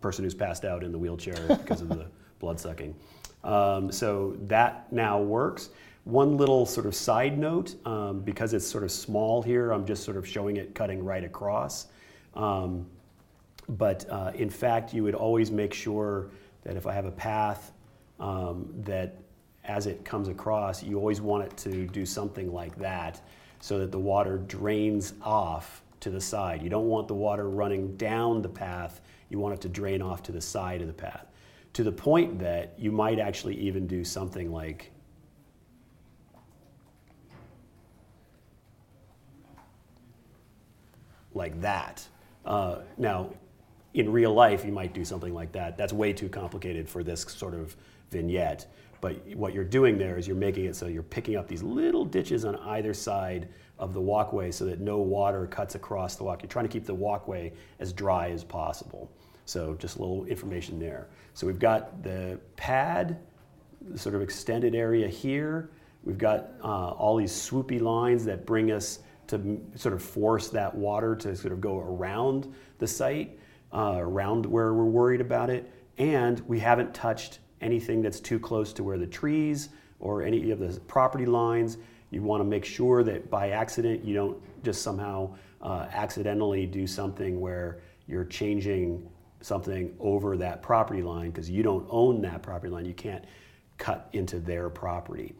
person 0.00 0.24
who's 0.24 0.34
passed 0.34 0.64
out 0.64 0.82
in 0.82 0.92
the 0.92 0.98
wheelchair 0.98 1.46
because 1.48 1.80
of 1.80 1.88
the 1.88 2.06
blood 2.38 2.58
sucking. 2.58 2.94
Um, 3.44 3.90
so 3.90 4.36
that 4.46 4.92
now 4.92 5.20
works. 5.20 5.70
One 6.04 6.36
little 6.36 6.66
sort 6.66 6.86
of 6.86 6.94
side 6.94 7.38
note, 7.38 7.74
um, 7.86 8.20
because 8.20 8.54
it's 8.54 8.66
sort 8.66 8.84
of 8.84 8.90
small 8.90 9.42
here, 9.42 9.70
I'm 9.70 9.86
just 9.86 10.02
sort 10.02 10.16
of 10.16 10.26
showing 10.26 10.56
it 10.56 10.74
cutting 10.74 11.04
right 11.04 11.24
across. 11.24 11.86
Um, 12.34 12.86
but 13.68 14.08
uh, 14.10 14.32
in 14.34 14.50
fact, 14.50 14.92
you 14.94 15.02
would 15.04 15.14
always 15.14 15.50
make 15.50 15.74
sure 15.74 16.30
that 16.64 16.76
if 16.76 16.86
I 16.86 16.92
have 16.92 17.04
a 17.04 17.12
path 17.12 17.72
um, 18.18 18.68
that 18.80 19.16
as 19.64 19.86
it 19.86 20.04
comes 20.04 20.28
across, 20.28 20.82
you 20.82 20.96
always 20.98 21.20
want 21.20 21.44
it 21.44 21.56
to 21.58 21.86
do 21.86 22.04
something 22.06 22.52
like 22.52 22.76
that 22.78 23.20
so 23.60 23.78
that 23.78 23.92
the 23.92 23.98
water 23.98 24.38
drains 24.38 25.12
off 25.22 25.82
to 26.00 26.10
the 26.10 26.20
side. 26.20 26.62
You 26.62 26.70
don't 26.70 26.88
want 26.88 27.08
the 27.08 27.14
water 27.14 27.48
running 27.48 27.96
down 27.96 28.42
the 28.42 28.48
path 28.48 29.00
you 29.30 29.38
want 29.38 29.54
it 29.54 29.60
to 29.62 29.68
drain 29.68 30.02
off 30.02 30.22
to 30.24 30.32
the 30.32 30.40
side 30.40 30.82
of 30.82 30.86
the 30.86 30.92
path 30.92 31.26
to 31.72 31.84
the 31.84 31.92
point 31.92 32.38
that 32.38 32.74
you 32.78 32.90
might 32.90 33.18
actually 33.18 33.56
even 33.56 33.86
do 33.86 34.04
something 34.04 34.52
like 34.52 34.90
like 41.32 41.60
that. 41.60 42.04
Uh, 42.44 42.80
now, 42.98 43.30
in 43.94 44.10
real 44.10 44.34
life, 44.34 44.64
you 44.64 44.72
might 44.72 44.92
do 44.92 45.04
something 45.04 45.32
like 45.32 45.52
that. 45.52 45.78
That's 45.78 45.92
way 45.92 46.12
too 46.12 46.28
complicated 46.28 46.88
for 46.88 47.04
this 47.04 47.22
sort 47.22 47.54
of 47.54 47.76
vignette. 48.10 48.66
But 49.00 49.24
what 49.36 49.54
you're 49.54 49.64
doing 49.64 49.96
there 49.96 50.18
is 50.18 50.26
you're 50.26 50.36
making 50.36 50.64
it 50.64 50.74
so 50.74 50.86
you're 50.86 51.04
picking 51.04 51.36
up 51.36 51.46
these 51.46 51.62
little 51.62 52.04
ditches 52.04 52.44
on 52.44 52.56
either 52.56 52.92
side 52.92 53.48
of 53.78 53.94
the 53.94 54.00
walkway 54.00 54.50
so 54.50 54.64
that 54.66 54.80
no 54.80 54.98
water 54.98 55.46
cuts 55.46 55.76
across 55.76 56.16
the 56.16 56.24
walk. 56.24 56.42
You're 56.42 56.50
trying 56.50 56.66
to 56.66 56.72
keep 56.72 56.84
the 56.84 56.94
walkway 56.94 57.52
as 57.78 57.92
dry 57.92 58.30
as 58.30 58.42
possible. 58.42 59.10
So 59.50 59.74
just 59.74 59.96
a 59.96 60.00
little 60.00 60.24
information 60.26 60.78
there. 60.78 61.08
So 61.34 61.44
we've 61.44 61.58
got 61.58 62.04
the 62.04 62.38
pad, 62.54 63.18
the 63.90 63.98
sort 63.98 64.14
of 64.14 64.22
extended 64.22 64.76
area 64.76 65.08
here. 65.08 65.70
We've 66.04 66.18
got 66.18 66.52
uh, 66.62 66.90
all 66.90 67.16
these 67.16 67.32
swoopy 67.32 67.80
lines 67.80 68.24
that 68.26 68.46
bring 68.46 68.70
us 68.70 69.00
to 69.26 69.60
sort 69.74 69.92
of 69.92 70.02
force 70.02 70.48
that 70.50 70.72
water 70.72 71.16
to 71.16 71.34
sort 71.34 71.52
of 71.52 71.60
go 71.60 71.78
around 71.78 72.54
the 72.78 72.86
site. 72.86 73.38
uh, 73.72 73.96
around 73.98 74.46
where 74.46 74.74
we're 74.74 74.84
worried 74.84 75.20
about 75.20 75.50
it, 75.50 75.70
and 75.98 76.40
we 76.48 76.58
haven't 76.58 76.94
touched 76.94 77.38
anything 77.60 78.02
that's 78.02 78.20
too 78.20 78.38
close 78.38 78.72
to 78.72 78.82
where 78.82 78.98
the 78.98 79.06
trees 79.06 79.68
or 80.00 80.22
any 80.22 80.50
of 80.50 80.58
the 80.58 80.80
property 80.80 81.26
lines. 81.26 81.78
You 82.10 82.22
want 82.22 82.40
to 82.40 82.44
make 82.44 82.64
sure 82.64 83.02
that 83.04 83.30
by 83.30 83.50
accident 83.50 84.04
you 84.04 84.14
don't 84.14 84.64
just 84.64 84.82
somehow 84.82 85.36
uh, 85.62 85.86
accidentally 85.92 86.66
do 86.66 86.86
something 86.86 87.40
where 87.40 87.80
you're 88.08 88.24
changing 88.24 89.08
something 89.40 89.94
over 89.98 90.36
that 90.36 90.62
property 90.62 91.02
line 91.02 91.30
because 91.30 91.48
you 91.48 91.62
don't 91.62 91.86
own 91.90 92.20
that 92.22 92.42
property 92.42 92.72
line. 92.72 92.84
You 92.84 92.94
can't 92.94 93.24
cut 93.78 94.08
into 94.12 94.38
their 94.38 94.68
property. 94.68 95.34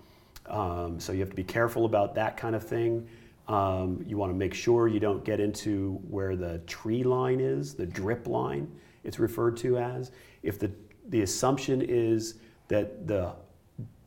Um, 0.47 0.99
so 0.99 1.13
you 1.13 1.21
have 1.21 1.31
to 1.31 1.37
be 1.37 1.45
careful 1.45 1.85
about 1.85 2.15
that 2.15 2.37
kind 2.37 2.55
of 2.55 2.67
thing. 2.67 3.09
Um, 3.49 4.05
you 4.07 4.17
want 4.17 4.31
to 4.31 4.37
make 4.37 4.55
sure 4.55 4.89
you 4.89 5.01
don't 5.01 5.25
get 5.25 5.41
into 5.41 6.01
where 6.09 6.37
the 6.37 6.59
tree 6.67 7.03
line 7.03 7.41
is, 7.41 7.75
the 7.75 7.87
drip 7.87 8.27
line, 8.27 8.71
it's 9.05 9.19
referred 9.19 9.57
to 9.59 9.79
as. 9.79 10.13
If 10.43 10.59
the, 10.59 10.71
the 11.09 11.23
assumption 11.23 11.83
is 11.83 12.35
that 12.69 13.07
the 13.07 13.35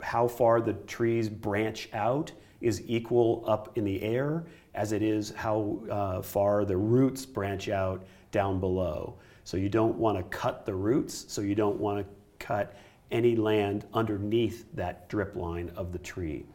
how 0.02 0.28
far 0.28 0.62
the 0.62 0.74
trees 0.74 1.30
branch 1.30 1.90
out 1.94 2.32
is 2.62 2.82
equal 2.88 3.44
up 3.48 3.78
in 3.78 3.84
the 3.84 4.02
air 4.02 4.46
as 4.74 4.92
it 4.92 5.02
is 5.02 5.32
how 5.32 5.80
uh, 5.90 6.22
far 6.22 6.66
the 6.66 6.76
roots 6.76 7.26
branch 7.26 7.70
out 7.70 8.06
down 8.32 8.60
below. 8.60 9.18
So 9.44 9.58
you 9.58 9.70
don't 9.70 9.98
want 9.98 10.18
to 10.18 10.24
cut 10.38 10.66
the 10.66 10.74
roots, 10.74 11.26
so 11.28 11.42
you 11.42 11.56
don't 11.56 11.80
want 11.80 12.00
to 12.00 12.06
cut 12.46 12.76
any 13.12 13.36
land 13.36 13.86
underneath 13.94 14.66
that 14.74 15.08
drip 15.10 15.36
line 15.36 15.72
of 15.76 15.92
the 15.92 16.00
tree. 16.00 16.46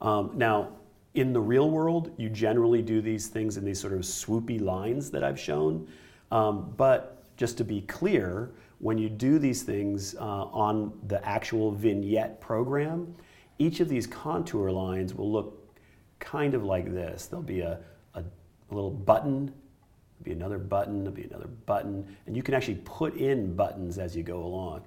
Um, 0.00 0.32
now, 0.34 0.70
in 1.14 1.32
the 1.32 1.40
real 1.40 1.70
world, 1.70 2.12
you 2.16 2.28
generally 2.28 2.82
do 2.82 3.00
these 3.00 3.28
things 3.28 3.56
in 3.56 3.64
these 3.64 3.80
sort 3.80 3.92
of 3.92 4.00
swoopy 4.00 4.60
lines 4.60 5.10
that 5.10 5.22
I've 5.22 5.38
shown. 5.38 5.88
Um, 6.30 6.72
but 6.76 7.22
just 7.36 7.58
to 7.58 7.64
be 7.64 7.82
clear, 7.82 8.50
when 8.78 8.98
you 8.98 9.08
do 9.08 9.38
these 9.38 9.62
things 9.62 10.14
uh, 10.16 10.20
on 10.20 10.92
the 11.06 11.24
actual 11.26 11.70
vignette 11.70 12.40
program, 12.40 13.14
each 13.58 13.80
of 13.80 13.88
these 13.88 14.06
contour 14.06 14.70
lines 14.70 15.14
will 15.14 15.30
look 15.30 15.76
kind 16.18 16.54
of 16.54 16.64
like 16.64 16.92
this. 16.92 17.26
There'll 17.26 17.42
be 17.42 17.60
a, 17.60 17.78
a, 18.14 18.20
a 18.20 18.74
little 18.74 18.90
button, 18.90 19.52
be 20.24 20.32
another 20.32 20.58
button, 20.58 21.04
there'll 21.04 21.16
be 21.16 21.24
another 21.24 21.48
button, 21.66 22.06
and 22.26 22.36
you 22.36 22.42
can 22.42 22.54
actually 22.54 22.80
put 22.84 23.16
in 23.16 23.54
buttons 23.54 23.98
as 23.98 24.16
you 24.16 24.22
go 24.22 24.44
along. 24.44 24.82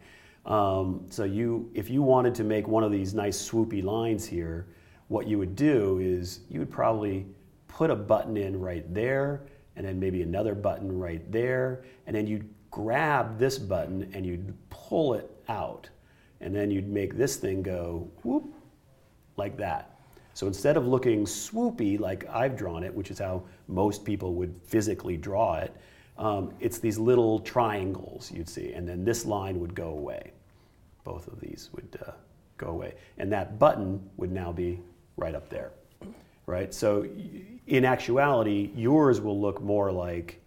Um, 0.45 1.05
so 1.09 1.23
you, 1.23 1.69
if 1.73 1.89
you 1.89 2.03
wanted 2.03 2.35
to 2.35 2.43
make 2.43 2.67
one 2.67 2.83
of 2.83 2.91
these 2.91 3.13
nice 3.13 3.37
swoopy 3.49 3.83
lines 3.83 4.25
here, 4.25 4.67
what 5.07 5.27
you 5.27 5.37
would 5.37 5.55
do 5.55 5.99
is 5.99 6.41
you 6.49 6.59
would 6.59 6.71
probably 6.71 7.25
put 7.67 7.89
a 7.89 7.95
button 7.95 8.37
in 8.37 8.59
right 8.59 8.91
there, 8.93 9.45
and 9.75 9.85
then 9.85 9.99
maybe 9.99 10.21
another 10.21 10.55
button 10.55 10.97
right 10.97 11.31
there, 11.31 11.83
and 12.07 12.15
then 12.15 12.27
you'd 12.27 12.47
grab 12.71 13.39
this 13.39 13.57
button 13.57 14.09
and 14.13 14.25
you'd 14.25 14.53
pull 14.69 15.13
it 15.13 15.31
out. 15.47 15.89
And 16.41 16.53
then 16.53 16.69
you'd 16.69 16.89
make 16.89 17.15
this 17.15 17.37
thing 17.37 17.63
go 17.63 18.09
whoop, 18.23 18.53
like 19.37 19.57
that. 19.57 19.94
So 20.35 20.47
instead 20.47 20.75
of 20.75 20.85
looking 20.85 21.23
swoopy 21.23 21.97
like 21.97 22.27
I've 22.29 22.57
drawn 22.57 22.83
it, 22.83 22.93
which 22.93 23.09
is 23.09 23.19
how 23.19 23.43
most 23.69 24.03
people 24.03 24.33
would 24.33 24.53
physically 24.65 25.15
draw 25.15 25.55
it, 25.55 25.73
um, 26.17 26.53
it's 26.59 26.77
these 26.77 26.97
little 26.97 27.39
triangles 27.39 28.33
you'd 28.33 28.49
see, 28.49 28.73
and 28.73 28.85
then 28.87 29.05
this 29.05 29.25
line 29.25 29.61
would 29.61 29.73
go 29.73 29.91
away. 29.91 30.33
Both 31.05 31.29
of 31.29 31.39
these 31.39 31.69
would 31.73 31.97
uh, 32.05 32.11
go 32.57 32.67
away. 32.67 32.95
And 33.17 33.31
that 33.31 33.59
button 33.59 34.09
would 34.17 34.29
now 34.29 34.51
be 34.51 34.81
right 35.15 35.33
up 35.33 35.49
there, 35.49 35.71
right? 36.47 36.73
So 36.73 37.07
in 37.67 37.85
actuality, 37.85 38.71
yours 38.75 39.21
will 39.21 39.39
look 39.39 39.61
more 39.61 39.89
like 39.89 40.41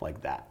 like 0.00 0.22
that. 0.22 0.48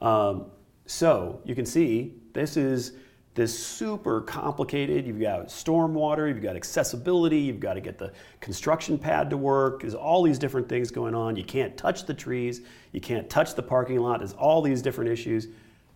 Um, 0.00 0.46
so 0.86 1.40
you 1.44 1.56
can 1.56 1.66
see 1.66 2.14
this 2.32 2.56
is 2.56 2.92
this 3.36 3.56
super 3.56 4.22
complicated. 4.22 5.06
You've 5.06 5.20
got 5.20 5.48
stormwater, 5.48 6.26
you've 6.26 6.42
got 6.42 6.56
accessibility, 6.56 7.38
you've 7.38 7.60
got 7.60 7.74
to 7.74 7.82
get 7.82 7.98
the 7.98 8.10
construction 8.40 8.98
pad 8.98 9.28
to 9.30 9.36
work. 9.36 9.82
There's 9.82 9.94
all 9.94 10.22
these 10.22 10.38
different 10.38 10.68
things 10.68 10.90
going 10.90 11.14
on. 11.14 11.36
You 11.36 11.44
can't 11.44 11.76
touch 11.76 12.06
the 12.06 12.14
trees, 12.14 12.62
you 12.92 13.00
can't 13.00 13.28
touch 13.28 13.54
the 13.54 13.62
parking 13.62 14.00
lot. 14.00 14.20
There's 14.20 14.32
all 14.32 14.62
these 14.62 14.80
different 14.80 15.10
issues. 15.10 15.48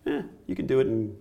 Eh, 0.05 0.21
you 0.45 0.55
can 0.55 0.67
do 0.67 0.79
it 0.79 0.87
in, 0.87 1.17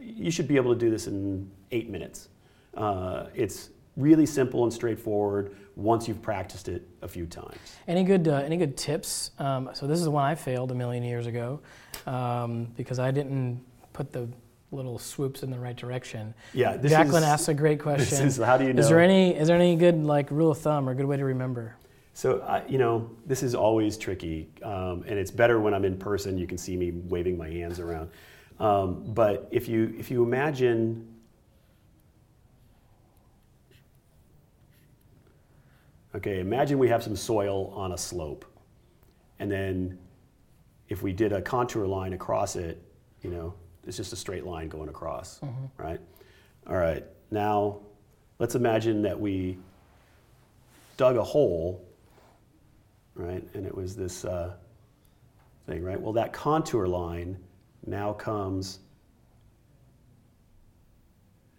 you 0.00 0.32
should 0.32 0.48
be 0.48 0.56
able 0.56 0.74
to 0.74 0.78
do 0.78 0.90
this 0.90 1.06
in 1.06 1.48
eight 1.70 1.88
minutes. 1.88 2.28
Uh, 2.76 3.26
it's 3.32 3.70
really 3.96 4.26
simple 4.26 4.64
and 4.64 4.72
straightforward 4.72 5.56
once 5.76 6.08
you've 6.08 6.22
practiced 6.22 6.68
it 6.68 6.88
a 7.02 7.08
few 7.08 7.24
times. 7.24 7.56
Any 7.86 8.02
good 8.02 8.26
uh, 8.26 8.36
any 8.38 8.56
good 8.56 8.76
tips? 8.76 9.30
Um, 9.38 9.70
so 9.74 9.86
this 9.86 9.98
is 9.98 10.04
the 10.04 10.10
one 10.10 10.24
I 10.24 10.34
failed 10.34 10.72
a 10.72 10.74
million 10.74 11.04
years 11.04 11.26
ago 11.26 11.60
um, 12.06 12.64
because 12.76 12.98
I 12.98 13.12
didn't 13.12 13.62
put 13.92 14.12
the 14.12 14.28
little 14.72 14.98
swoops 14.98 15.42
in 15.42 15.50
the 15.50 15.58
right 15.58 15.76
direction. 15.76 16.34
Yeah, 16.52 16.76
this 16.76 16.90
Jacqueline 16.90 17.22
is, 17.22 17.28
asks 17.28 17.48
a 17.48 17.54
great 17.54 17.80
question. 17.88 18.26
Is, 18.26 18.38
how 18.38 18.56
do 18.56 18.64
you 18.64 18.72
know? 18.72 18.80
Is 18.80 18.88
there 18.88 19.00
any 19.00 19.36
is 19.36 19.48
there 19.48 19.56
any 19.56 19.76
good 19.76 20.02
like 20.02 20.30
rule 20.30 20.50
of 20.50 20.58
thumb 20.58 20.88
or 20.88 20.94
good 20.94 21.06
way 21.06 21.16
to 21.16 21.24
remember? 21.24 21.76
So 22.14 22.62
you 22.68 22.78
know, 22.78 23.10
this 23.26 23.42
is 23.42 23.54
always 23.54 23.96
tricky, 23.96 24.50
um, 24.62 25.04
and 25.06 25.18
it's 25.18 25.30
better 25.30 25.60
when 25.60 25.72
I'm 25.74 25.84
in 25.84 25.96
person. 25.96 26.36
You 26.36 26.46
can 26.46 26.58
see 26.58 26.76
me 26.76 26.90
waving 26.90 27.38
my 27.38 27.48
hands 27.48 27.80
around. 27.80 28.10
Um, 28.60 29.02
but 29.14 29.48
if 29.50 29.68
you 29.68 29.94
if 29.98 30.10
you 30.10 30.22
imagine 30.22 31.08
Okay, 36.14 36.40
imagine 36.40 36.78
we 36.78 36.88
have 36.88 37.02
some 37.02 37.16
soil 37.16 37.72
on 37.74 37.92
a 37.92 37.98
slope. 37.98 38.44
And 39.38 39.50
then 39.50 39.98
if 40.88 41.02
we 41.02 41.12
did 41.12 41.32
a 41.32 41.40
contour 41.40 41.86
line 41.86 42.12
across 42.12 42.54
it, 42.54 42.82
you 43.22 43.30
know, 43.30 43.54
it's 43.86 43.96
just 43.96 44.12
a 44.12 44.16
straight 44.16 44.44
line 44.44 44.68
going 44.68 44.88
across, 44.88 45.40
mm-hmm. 45.40 45.66
right? 45.76 46.00
All 46.66 46.76
right, 46.76 47.04
now 47.30 47.80
let's 48.38 48.54
imagine 48.54 49.02
that 49.02 49.18
we 49.18 49.58
dug 50.96 51.16
a 51.16 51.22
hole, 51.22 51.84
right? 53.14 53.44
And 53.54 53.66
it 53.66 53.74
was 53.74 53.96
this 53.96 54.24
uh, 54.24 54.54
thing, 55.66 55.82
right? 55.82 56.00
Well, 56.00 56.12
that 56.12 56.32
contour 56.32 56.86
line 56.86 57.36
now 57.86 58.12
comes 58.12 58.78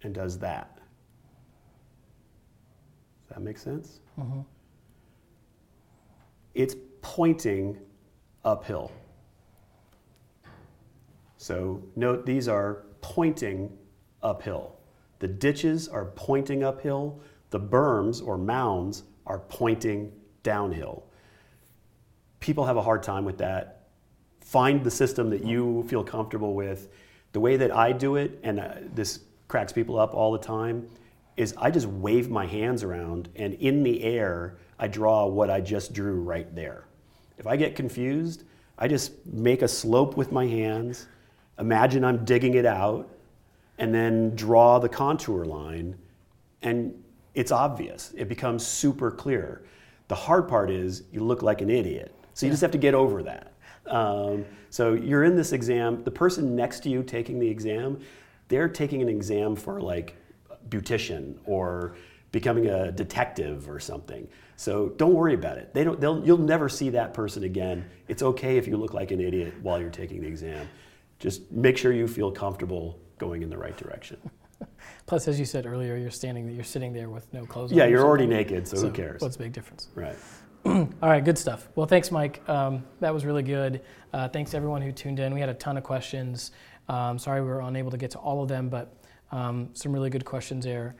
and 0.03 0.13
does 0.13 0.37
that. 0.39 0.77
Does 3.27 3.35
that 3.37 3.41
make 3.41 3.57
sense? 3.57 3.99
Mm-hmm. 4.19 4.41
It's 6.53 6.75
pointing 7.01 7.79
uphill. 8.45 8.91
So 11.43 11.83
note 11.97 12.25
these 12.25 12.47
are 12.47 12.85
pointing 13.01 13.77
uphill. 14.21 14.77
The 15.19 15.27
ditches 15.27 15.89
are 15.89 16.05
pointing 16.15 16.63
uphill. 16.63 17.19
The 17.49 17.59
berms 17.59 18.25
or 18.25 18.37
mounds 18.37 19.03
are 19.27 19.39
pointing 19.39 20.13
downhill. 20.43 21.03
People 22.39 22.63
have 22.63 22.77
a 22.77 22.81
hard 22.81 23.03
time 23.03 23.25
with 23.25 23.39
that. 23.39 23.89
Find 24.39 24.85
the 24.85 24.89
system 24.89 25.29
that 25.31 25.43
you 25.43 25.83
feel 25.89 26.01
comfortable 26.01 26.53
with. 26.53 26.87
The 27.33 27.41
way 27.41 27.57
that 27.57 27.75
I 27.75 27.91
do 27.91 28.15
it, 28.15 28.39
and 28.43 28.61
uh, 28.61 28.75
this 28.93 29.19
cracks 29.49 29.73
people 29.73 29.99
up 29.99 30.13
all 30.13 30.31
the 30.31 30.39
time, 30.39 30.87
is 31.35 31.53
I 31.57 31.71
just 31.71 31.87
wave 31.87 32.29
my 32.29 32.45
hands 32.45 32.83
around 32.83 33.27
and 33.35 33.55
in 33.55 33.83
the 33.83 34.01
air, 34.01 34.59
I 34.79 34.87
draw 34.87 35.25
what 35.25 35.49
I 35.49 35.59
just 35.59 35.91
drew 35.91 36.21
right 36.21 36.55
there. 36.55 36.85
If 37.37 37.47
I 37.47 37.57
get 37.57 37.75
confused, 37.75 38.45
I 38.77 38.87
just 38.87 39.25
make 39.25 39.61
a 39.61 39.67
slope 39.67 40.15
with 40.15 40.31
my 40.31 40.47
hands, 40.47 41.07
imagine 41.59 42.03
I'm 42.03 42.25
digging 42.25 42.55
it 42.55 42.65
out, 42.65 43.09
and 43.77 43.93
then 43.93 44.35
draw 44.35 44.79
the 44.79 44.89
contour 44.89 45.45
line, 45.45 45.97
and 46.61 46.93
it's 47.33 47.51
obvious. 47.51 48.13
It 48.15 48.29
becomes 48.29 48.65
super 48.65 49.11
clear. 49.11 49.63
The 50.07 50.15
hard 50.15 50.47
part 50.47 50.69
is 50.69 51.03
you 51.11 51.21
look 51.23 51.41
like 51.41 51.61
an 51.61 51.69
idiot. 51.69 52.13
So 52.33 52.45
you 52.45 52.49
yeah. 52.49 52.53
just 52.53 52.61
have 52.61 52.71
to 52.71 52.77
get 52.77 52.93
over 52.93 53.23
that. 53.23 53.53
Um, 53.87 54.45
so 54.69 54.93
you're 54.93 55.23
in 55.23 55.35
this 55.35 55.51
exam, 55.51 56.03
the 56.03 56.11
person 56.11 56.55
next 56.55 56.81
to 56.81 56.89
you 56.89 57.03
taking 57.03 57.39
the 57.39 57.47
exam, 57.47 57.99
they're 58.47 58.69
taking 58.69 59.01
an 59.01 59.09
exam 59.09 59.55
for 59.55 59.81
like 59.81 60.15
beautician 60.69 61.35
or 61.45 61.95
becoming 62.31 62.67
a 62.67 62.91
detective 62.91 63.69
or 63.69 63.79
something. 63.79 64.27
So 64.55 64.89
don't 64.89 65.13
worry 65.13 65.33
about 65.33 65.57
it. 65.57 65.73
They 65.73 65.83
don't, 65.83 65.99
they'll, 65.99 66.23
you'll 66.25 66.37
never 66.37 66.69
see 66.69 66.89
that 66.91 67.13
person 67.13 67.43
again. 67.43 67.85
It's 68.07 68.23
okay 68.23 68.57
if 68.57 68.67
you 68.67 68.77
look 68.77 68.93
like 68.93 69.11
an 69.11 69.19
idiot 69.19 69.53
while 69.61 69.79
you're 69.79 69.89
taking 69.89 70.21
the 70.21 70.27
exam. 70.27 70.67
Just 71.23 71.49
make 71.53 71.77
sure 71.77 71.93
you 71.93 72.05
feel 72.05 72.29
comfortable 72.29 72.99
going 73.17 73.43
in 73.43 73.49
the 73.49 73.57
right 73.57 73.77
direction. 73.77 74.17
Plus, 75.05 75.29
as 75.29 75.39
you 75.39 75.45
said 75.45 75.65
earlier, 75.65 75.95
you're 75.95 76.11
standing, 76.11 76.49
you're 76.49 76.65
sitting 76.65 76.91
there 76.91 77.09
with 77.09 77.33
no 77.33 77.45
clothes 77.45 77.71
yeah, 77.71 77.83
on. 77.83 77.89
Yeah, 77.89 77.95
you're 77.95 78.05
already 78.05 78.27
naked, 78.27 78.67
so, 78.67 78.75
so, 78.75 78.87
who 78.87 78.91
cares? 78.91 79.21
What's 79.21 79.37
the 79.37 79.43
big 79.43 79.53
difference? 79.53 79.87
Right. 79.95 80.17
All 80.65 80.89
right, 81.01 81.23
good 81.23 81.37
stuff. 81.37 81.69
Well, 81.75 81.85
thanks, 81.85 82.11
Mike. 82.11 82.41
Um, 82.49 82.83
that 82.99 83.13
was 83.13 83.23
really 83.23 83.41
good. 83.41 83.79
Uh, 84.11 84.27
thanks 84.27 84.53
everyone 84.53 84.81
who 84.81 84.91
tuned 84.91 85.21
in. 85.21 85.33
We 85.33 85.39
had 85.39 85.47
a 85.47 85.53
ton 85.53 85.77
of 85.77 85.83
questions. 85.85 86.51
Um, 86.89 87.17
sorry 87.17 87.39
we 87.39 87.47
were 87.47 87.61
unable 87.61 87.91
to 87.91 87.97
get 87.97 88.11
to 88.11 88.17
all 88.17 88.43
of 88.43 88.49
them, 88.49 88.67
but 88.67 88.93
um, 89.31 89.69
some 89.71 89.93
really 89.93 90.09
good 90.09 90.25
questions 90.25 90.65
there. 90.65 90.93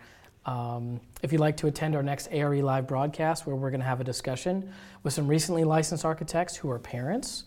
Um, 0.45 1.02
if 1.22 1.34
you'd 1.34 1.41
like 1.41 1.58
to 1.58 1.68
attend 1.68 1.98
our 1.98 2.04
next 2.04 2.30
ARE 2.32 2.64
live 2.64 2.88
broadcast, 2.88 3.45
where 3.45 3.58
we're 3.58 3.72
going 3.72 3.82
to 3.82 3.86
have 3.86 4.00
a 4.00 4.06
discussion 4.06 4.72
with 5.04 5.12
some 5.12 5.28
recently 5.28 5.66
licensed 5.66 6.06
architects 6.06 6.56
who 6.56 6.72
are 6.72 6.80
parents 6.80 7.44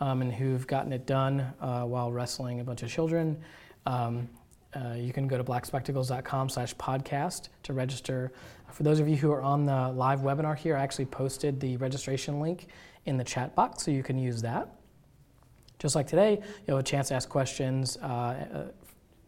um, 0.00 0.22
and 0.22 0.32
who've 0.32 0.66
gotten 0.66 0.92
it 0.92 1.06
done 1.06 1.52
uh, 1.60 1.82
while 1.82 2.12
wrestling 2.12 2.60
a 2.60 2.64
bunch 2.64 2.82
of 2.82 2.90
children, 2.90 3.40
um, 3.86 4.28
uh, 4.74 4.94
you 4.94 5.12
can 5.12 5.26
go 5.26 5.38
to 5.38 5.44
blackspectacles.com 5.44 6.48
slash 6.48 6.74
podcast 6.76 7.48
to 7.62 7.72
register. 7.72 8.32
For 8.70 8.82
those 8.82 9.00
of 9.00 9.08
you 9.08 9.16
who 9.16 9.32
are 9.32 9.42
on 9.42 9.64
the 9.64 9.88
live 9.90 10.20
webinar 10.20 10.56
here, 10.56 10.76
I 10.76 10.82
actually 10.82 11.06
posted 11.06 11.58
the 11.58 11.76
registration 11.78 12.40
link 12.40 12.68
in 13.06 13.16
the 13.16 13.24
chat 13.24 13.54
box, 13.54 13.84
so 13.84 13.90
you 13.90 14.02
can 14.02 14.18
use 14.18 14.42
that. 14.42 14.68
Just 15.78 15.94
like 15.94 16.06
today, 16.06 16.42
you'll 16.66 16.76
have 16.76 16.84
a 16.84 16.88
chance 16.88 17.08
to 17.08 17.14
ask 17.14 17.28
questions 17.28 17.96
uh, 17.98 18.66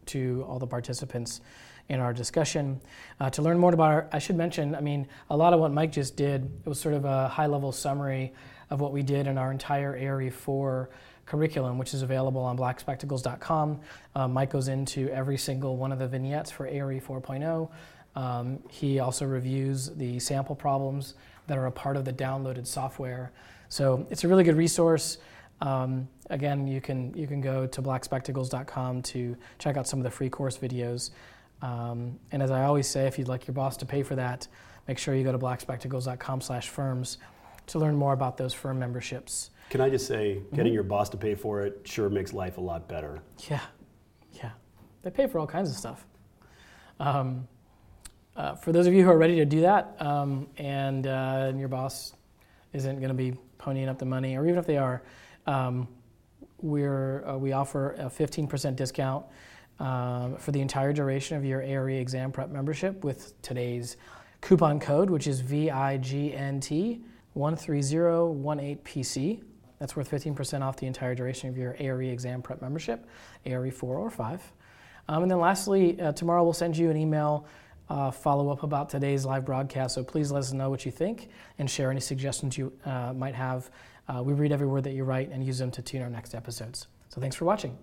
to 0.06 0.44
all 0.48 0.58
the 0.58 0.66
participants 0.66 1.40
in 1.88 2.00
our 2.00 2.12
discussion. 2.12 2.80
Uh, 3.18 3.30
to 3.30 3.42
learn 3.42 3.58
more 3.58 3.72
about 3.72 3.90
our, 3.90 4.08
I 4.12 4.18
should 4.18 4.36
mention, 4.36 4.74
I 4.74 4.80
mean, 4.80 5.08
a 5.30 5.36
lot 5.36 5.52
of 5.52 5.60
what 5.60 5.72
Mike 5.72 5.92
just 5.92 6.16
did, 6.16 6.44
it 6.44 6.68
was 6.68 6.78
sort 6.78 6.94
of 6.94 7.04
a 7.04 7.28
high 7.28 7.46
level 7.46 7.72
summary 7.72 8.32
of 8.70 8.80
what 8.80 8.92
we 8.92 9.02
did 9.02 9.26
in 9.26 9.36
our 9.36 9.50
entire 9.50 9.96
ARE 9.96 10.30
4 10.30 10.90
curriculum, 11.26 11.78
which 11.78 11.94
is 11.94 12.02
available 12.02 12.40
on 12.40 12.56
blackspectacles.com. 12.56 13.80
Uh, 14.14 14.28
Mike 14.28 14.50
goes 14.50 14.68
into 14.68 15.08
every 15.10 15.36
single 15.36 15.76
one 15.76 15.92
of 15.92 15.98
the 15.98 16.08
vignettes 16.08 16.50
for 16.50 16.66
ARE 16.66 17.00
4.0. 17.00 17.68
Um, 18.16 18.58
he 18.68 18.98
also 18.98 19.24
reviews 19.26 19.90
the 19.90 20.18
sample 20.18 20.56
problems 20.56 21.14
that 21.46 21.56
are 21.56 21.66
a 21.66 21.72
part 21.72 21.96
of 21.96 22.04
the 22.04 22.12
downloaded 22.12 22.66
software. 22.66 23.32
So 23.68 24.06
it's 24.10 24.24
a 24.24 24.28
really 24.28 24.42
good 24.42 24.56
resource. 24.56 25.18
Um, 25.60 26.08
again, 26.30 26.66
you 26.66 26.80
can 26.80 27.14
you 27.14 27.26
can 27.26 27.40
go 27.40 27.66
to 27.66 27.82
blackspectacles.com 27.82 29.02
to 29.02 29.36
check 29.58 29.76
out 29.76 29.86
some 29.86 30.00
of 30.00 30.04
the 30.04 30.10
free 30.10 30.30
course 30.30 30.56
videos. 30.58 31.10
Um, 31.62 32.18
and 32.32 32.42
as 32.42 32.50
I 32.50 32.64
always 32.64 32.88
say, 32.88 33.06
if 33.06 33.18
you'd 33.18 33.28
like 33.28 33.46
your 33.46 33.54
boss 33.54 33.76
to 33.78 33.86
pay 33.86 34.02
for 34.02 34.16
that, 34.16 34.48
make 34.88 34.98
sure 34.98 35.14
you 35.14 35.22
go 35.22 35.32
to 35.32 35.38
blackspectacles.com/firms 35.38 37.18
to 37.70 37.78
learn 37.78 37.96
more 37.96 38.12
about 38.12 38.36
those 38.36 38.52
firm 38.52 38.78
memberships. 38.78 39.50
Can 39.70 39.80
I 39.80 39.88
just 39.88 40.06
say, 40.06 40.42
getting 40.50 40.66
mm-hmm. 40.66 40.74
your 40.74 40.82
boss 40.82 41.08
to 41.10 41.16
pay 41.16 41.34
for 41.34 41.62
it 41.62 41.80
sure 41.84 42.08
makes 42.08 42.32
life 42.32 42.58
a 42.58 42.60
lot 42.60 42.88
better. 42.88 43.20
Yeah, 43.48 43.60
yeah, 44.32 44.50
they 45.02 45.10
pay 45.10 45.26
for 45.26 45.38
all 45.38 45.46
kinds 45.46 45.70
of 45.70 45.76
stuff. 45.76 46.06
Um, 46.98 47.46
uh, 48.36 48.54
for 48.54 48.72
those 48.72 48.86
of 48.86 48.94
you 48.94 49.04
who 49.04 49.10
are 49.10 49.18
ready 49.18 49.36
to 49.36 49.44
do 49.44 49.60
that, 49.62 49.96
um, 50.00 50.48
and, 50.56 51.06
uh, 51.06 51.46
and 51.48 51.58
your 51.58 51.68
boss 51.68 52.14
isn't 52.72 52.96
going 52.96 53.08
to 53.08 53.14
be 53.14 53.36
ponying 53.58 53.88
up 53.88 53.98
the 53.98 54.06
money, 54.06 54.36
or 54.36 54.46
even 54.46 54.58
if 54.58 54.66
they 54.66 54.76
are, 54.76 55.02
um, 55.46 55.88
we're, 56.60 57.26
uh, 57.26 57.36
we 57.36 57.52
offer 57.52 57.92
a 57.92 58.06
15% 58.06 58.76
discount 58.76 59.24
um, 59.78 60.36
for 60.36 60.52
the 60.52 60.60
entire 60.60 60.92
duration 60.92 61.36
of 61.36 61.44
your 61.44 61.62
ARE 61.62 61.90
exam 61.90 62.32
prep 62.32 62.50
membership 62.50 63.02
with 63.04 63.40
today's 63.42 63.96
coupon 64.40 64.80
code, 64.80 65.10
which 65.10 65.26
is 65.26 65.42
VIGNT 65.42 67.00
13018PC. 67.36 69.42
That's 69.78 69.96
worth 69.96 70.10
15% 70.10 70.62
off 70.62 70.76
the 70.76 70.86
entire 70.86 71.14
duration 71.14 71.48
of 71.48 71.56
your 71.56 71.74
ARE 71.80 72.02
exam 72.02 72.42
prep 72.42 72.60
membership, 72.60 73.06
ARE 73.46 73.70
4 73.70 73.96
or 73.96 74.10
5. 74.10 74.52
Um, 75.08 75.22
and 75.22 75.30
then 75.30 75.40
lastly, 75.40 76.00
uh, 76.00 76.12
tomorrow 76.12 76.44
we'll 76.44 76.52
send 76.52 76.76
you 76.76 76.90
an 76.90 76.96
email 76.96 77.46
uh, 77.90 78.10
follow 78.10 78.50
up 78.50 78.62
about 78.62 78.88
today's 78.88 79.26
live 79.26 79.44
broadcast. 79.44 79.96
So 79.96 80.04
please 80.04 80.30
let 80.30 80.38
us 80.38 80.52
know 80.52 80.70
what 80.70 80.86
you 80.86 80.92
think 80.92 81.28
and 81.58 81.68
share 81.68 81.90
any 81.90 82.00
suggestions 82.00 82.56
you 82.56 82.72
uh, 82.84 83.12
might 83.12 83.34
have. 83.34 83.70
Uh, 84.08 84.22
we 84.22 84.32
read 84.32 84.52
every 84.52 84.66
word 84.66 84.84
that 84.84 84.92
you 84.92 85.04
write 85.04 85.30
and 85.30 85.44
use 85.44 85.58
them 85.58 85.70
to 85.72 85.82
tune 85.82 86.02
our 86.02 86.10
next 86.10 86.34
episodes. 86.34 86.86
So 87.08 87.20
thanks 87.20 87.36
for 87.36 87.44
watching. 87.44 87.76